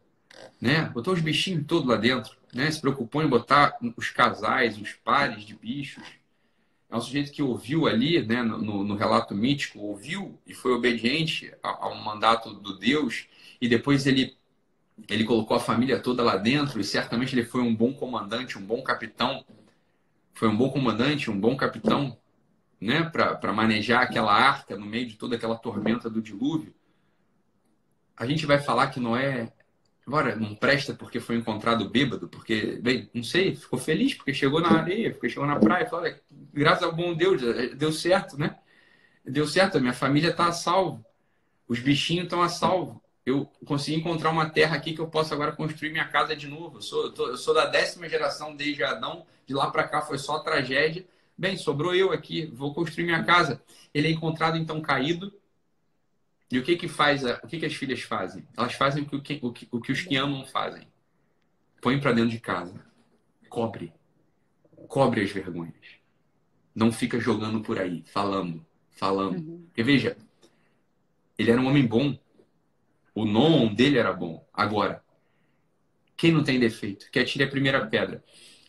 né? 0.59 0.89
Botou 0.89 1.13
os 1.13 1.21
bichinhos 1.21 1.65
todos 1.67 1.87
lá 1.87 1.95
dentro, 1.95 2.35
né? 2.53 2.69
Se 2.71 2.81
preocupou 2.81 3.23
em 3.23 3.27
botar 3.27 3.77
os 3.95 4.09
casais, 4.09 4.77
os 4.77 4.93
pares 4.93 5.45
de 5.45 5.55
bichos. 5.55 6.03
É 6.89 6.95
um 6.95 7.01
sujeito 7.01 7.31
que 7.31 7.41
ouviu 7.41 7.87
ali, 7.87 8.25
né, 8.25 8.41
no, 8.41 8.83
no 8.83 8.95
relato 8.95 9.35
mítico, 9.35 9.79
ouviu 9.79 10.39
e 10.45 10.53
foi 10.53 10.71
obediente 10.71 11.51
ao, 11.61 11.95
mandato 11.95 12.53
do 12.53 12.77
Deus, 12.77 13.27
e 13.59 13.67
depois 13.67 14.05
ele 14.05 14.35
ele 15.09 15.25
colocou 15.25 15.57
a 15.57 15.59
família 15.59 15.99
toda 15.99 16.23
lá 16.23 16.37
dentro, 16.37 16.79
e 16.79 16.83
certamente 16.83 17.35
ele 17.35 17.43
foi 17.43 17.61
um 17.61 17.75
bom 17.75 17.91
comandante, 17.93 18.57
um 18.57 18.65
bom 18.65 18.81
capitão. 18.81 19.43
Foi 20.35 20.47
um 20.47 20.55
bom 20.55 20.69
comandante, 20.69 21.31
um 21.31 21.39
bom 21.39 21.55
capitão, 21.55 22.15
né, 22.79 23.09
para 23.09 23.53
manejar 23.53 24.03
aquela 24.03 24.33
arca 24.33 24.77
no 24.77 24.85
meio 24.85 25.07
de 25.07 25.15
toda 25.15 25.35
aquela 25.35 25.55
tormenta 25.55 26.09
do 26.09 26.21
dilúvio, 26.21 26.75
a 28.17 28.25
gente 28.25 28.45
vai 28.45 28.59
falar 28.59 28.87
que 28.87 28.99
Noé, 28.99 29.51
agora 30.05 30.35
não 30.35 30.53
presta 30.53 30.93
porque 30.93 31.19
foi 31.19 31.37
encontrado 31.37 31.89
bêbado, 31.89 32.27
porque, 32.27 32.79
bem, 32.81 33.09
não 33.13 33.23
sei, 33.23 33.55
ficou 33.55 33.79
feliz 33.79 34.13
porque 34.13 34.33
chegou 34.33 34.61
na 34.61 34.71
areia, 34.71 35.11
porque 35.11 35.29
chegou 35.29 35.47
na 35.47 35.57
praia, 35.57 35.85
falou, 35.85 36.13
graças 36.53 36.83
ao 36.83 36.93
bom 36.93 37.13
Deus, 37.13 37.41
é, 37.41 37.69
deu 37.69 37.91
certo, 37.91 38.37
né? 38.37 38.57
Deu 39.23 39.47
certo, 39.47 39.77
a 39.77 39.81
minha 39.81 39.93
família 39.93 40.29
está 40.29 40.47
a 40.47 40.51
salvo, 40.51 41.03
os 41.67 41.79
bichinhos 41.79 42.25
estão 42.25 42.41
a 42.41 42.49
salvo. 42.49 43.01
Eu 43.25 43.49
consegui 43.65 43.97
encontrar 43.97 44.29
uma 44.29 44.49
terra 44.49 44.75
aqui 44.75 44.93
que 44.93 45.01
eu 45.01 45.07
posso 45.07 45.33
agora 45.33 45.51
construir 45.51 45.91
minha 45.91 46.07
casa 46.07 46.35
de 46.35 46.47
novo. 46.47 46.77
Eu 46.77 46.81
sou, 46.81 47.05
eu, 47.05 47.11
tô, 47.11 47.27
eu 47.29 47.37
sou 47.37 47.55
da 47.55 47.65
décima 47.65 48.07
geração 48.07 48.55
desde 48.55 48.83
Adão, 48.83 49.25
de 49.45 49.53
lá 49.53 49.69
para 49.69 49.87
cá 49.87 50.01
foi 50.01 50.17
só 50.17 50.39
tragédia 50.39 51.05
Bem, 51.37 51.57
sobrou 51.57 51.93
eu 51.93 52.13
aqui, 52.13 52.45
vou 52.45 52.73
construir 52.73 53.05
minha 53.05 53.23
casa. 53.23 53.61
Ele 53.93 54.07
é 54.07 54.11
encontrado 54.11 54.57
então 54.57 54.81
caído. 54.81 55.33
E 56.49 56.57
o 56.57 56.63
que 56.63 56.77
que 56.77 56.87
faz? 56.87 57.25
A, 57.25 57.41
o 57.43 57.47
que 57.47 57.59
que 57.59 57.65
as 57.65 57.75
filhas 57.75 58.01
fazem? 58.01 58.47
Elas 58.55 58.73
fazem 58.73 59.03
o 59.03 59.21
que, 59.21 59.39
o 59.41 59.51
que, 59.51 59.67
o 59.69 59.81
que 59.81 59.91
os 59.91 60.01
que 60.01 60.15
amam 60.15 60.45
fazem. 60.45 60.87
Põe 61.81 61.99
para 61.99 62.13
dentro 62.13 62.29
de 62.29 62.39
casa. 62.39 62.85
Cobre. 63.49 63.91
Cobre 64.87 65.21
as 65.23 65.31
vergonhas. 65.31 65.75
Não 66.73 66.91
fica 66.91 67.19
jogando 67.19 67.61
por 67.61 67.79
aí, 67.79 68.03
falando, 68.05 68.65
falando. 68.91 69.37
Uhum. 69.37 69.63
Porque 69.65 69.83
veja, 69.83 70.17
ele 71.37 71.51
era 71.51 71.59
um 71.59 71.67
homem 71.67 71.85
bom. 71.85 72.17
O 73.13 73.25
nome 73.25 73.75
dele 73.75 73.97
era 73.97 74.13
bom. 74.13 74.45
Agora, 74.53 75.03
quem 76.15 76.31
não 76.31 76.43
tem 76.43 76.59
defeito? 76.59 77.11
Que 77.11 77.19
atire 77.19 77.43
a 77.43 77.49
primeira 77.49 77.85
pedra. 77.87 78.23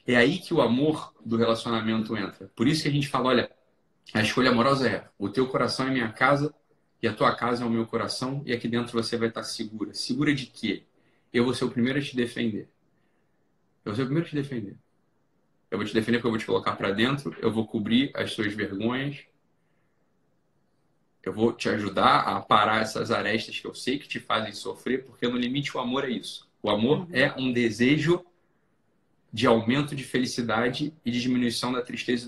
É 0.06 0.16
aí 0.16 0.38
que 0.38 0.54
o 0.54 0.60
amor 0.60 1.12
do 1.24 1.36
relacionamento 1.36 2.16
entra. 2.16 2.50
Por 2.54 2.68
isso 2.68 2.82
que 2.82 2.88
a 2.88 2.92
gente 2.92 3.08
fala, 3.08 3.28
olha, 3.30 3.50
a 4.14 4.22
escolha 4.22 4.50
amorosa 4.50 4.88
é 4.88 5.08
o 5.18 5.28
teu 5.28 5.48
coração 5.48 5.88
é 5.88 5.90
minha 5.90 6.12
casa 6.12 6.54
e 7.02 7.08
a 7.08 7.12
tua 7.12 7.34
casa 7.34 7.64
é 7.64 7.66
o 7.66 7.70
meu 7.70 7.86
coração 7.86 8.42
e 8.46 8.52
aqui 8.52 8.68
dentro 8.68 8.92
você 8.92 9.16
vai 9.16 9.28
estar 9.28 9.42
segura. 9.42 9.92
Segura 9.92 10.32
de 10.32 10.46
quê? 10.46 10.84
Eu 11.32 11.44
vou 11.44 11.52
ser 11.52 11.64
o 11.64 11.70
primeiro 11.70 11.98
a 11.98 12.02
te 12.02 12.14
defender. 12.14 12.68
Eu 13.84 13.92
vou 13.92 13.94
ser 13.94 14.02
o 14.02 14.06
primeiro 14.06 14.26
a 14.26 14.30
te 14.30 14.36
defender. 14.36 14.76
Eu 15.70 15.78
vou 15.78 15.86
te 15.86 15.92
defender 15.92 16.18
porque 16.18 16.28
eu 16.28 16.30
vou 16.30 16.38
te 16.38 16.46
colocar 16.46 16.76
para 16.76 16.92
dentro, 16.92 17.36
eu 17.40 17.52
vou 17.52 17.66
cobrir 17.66 18.12
as 18.14 18.32
suas 18.32 18.54
vergonhas, 18.54 19.24
eu 21.24 21.32
vou 21.32 21.52
te 21.52 21.68
ajudar 21.68 22.20
a 22.20 22.40
parar 22.40 22.82
essas 22.82 23.10
arestas 23.10 23.58
que 23.58 23.66
eu 23.66 23.74
sei 23.74 23.98
que 23.98 24.06
te 24.06 24.20
fazem 24.20 24.52
sofrer, 24.52 25.04
porque 25.04 25.26
no 25.26 25.36
limite 25.36 25.76
o 25.76 25.80
amor 25.80 26.04
é 26.04 26.10
isso. 26.10 26.48
O 26.62 26.70
amor 26.70 27.00
uhum. 27.00 27.08
é 27.12 27.34
um 27.36 27.52
desejo 27.52 28.24
de 29.36 29.46
aumento 29.46 29.94
de 29.94 30.02
felicidade 30.02 30.94
e 31.04 31.10
de 31.10 31.20
diminuição 31.20 31.70
da 31.70 31.82
tristeza 31.82 32.24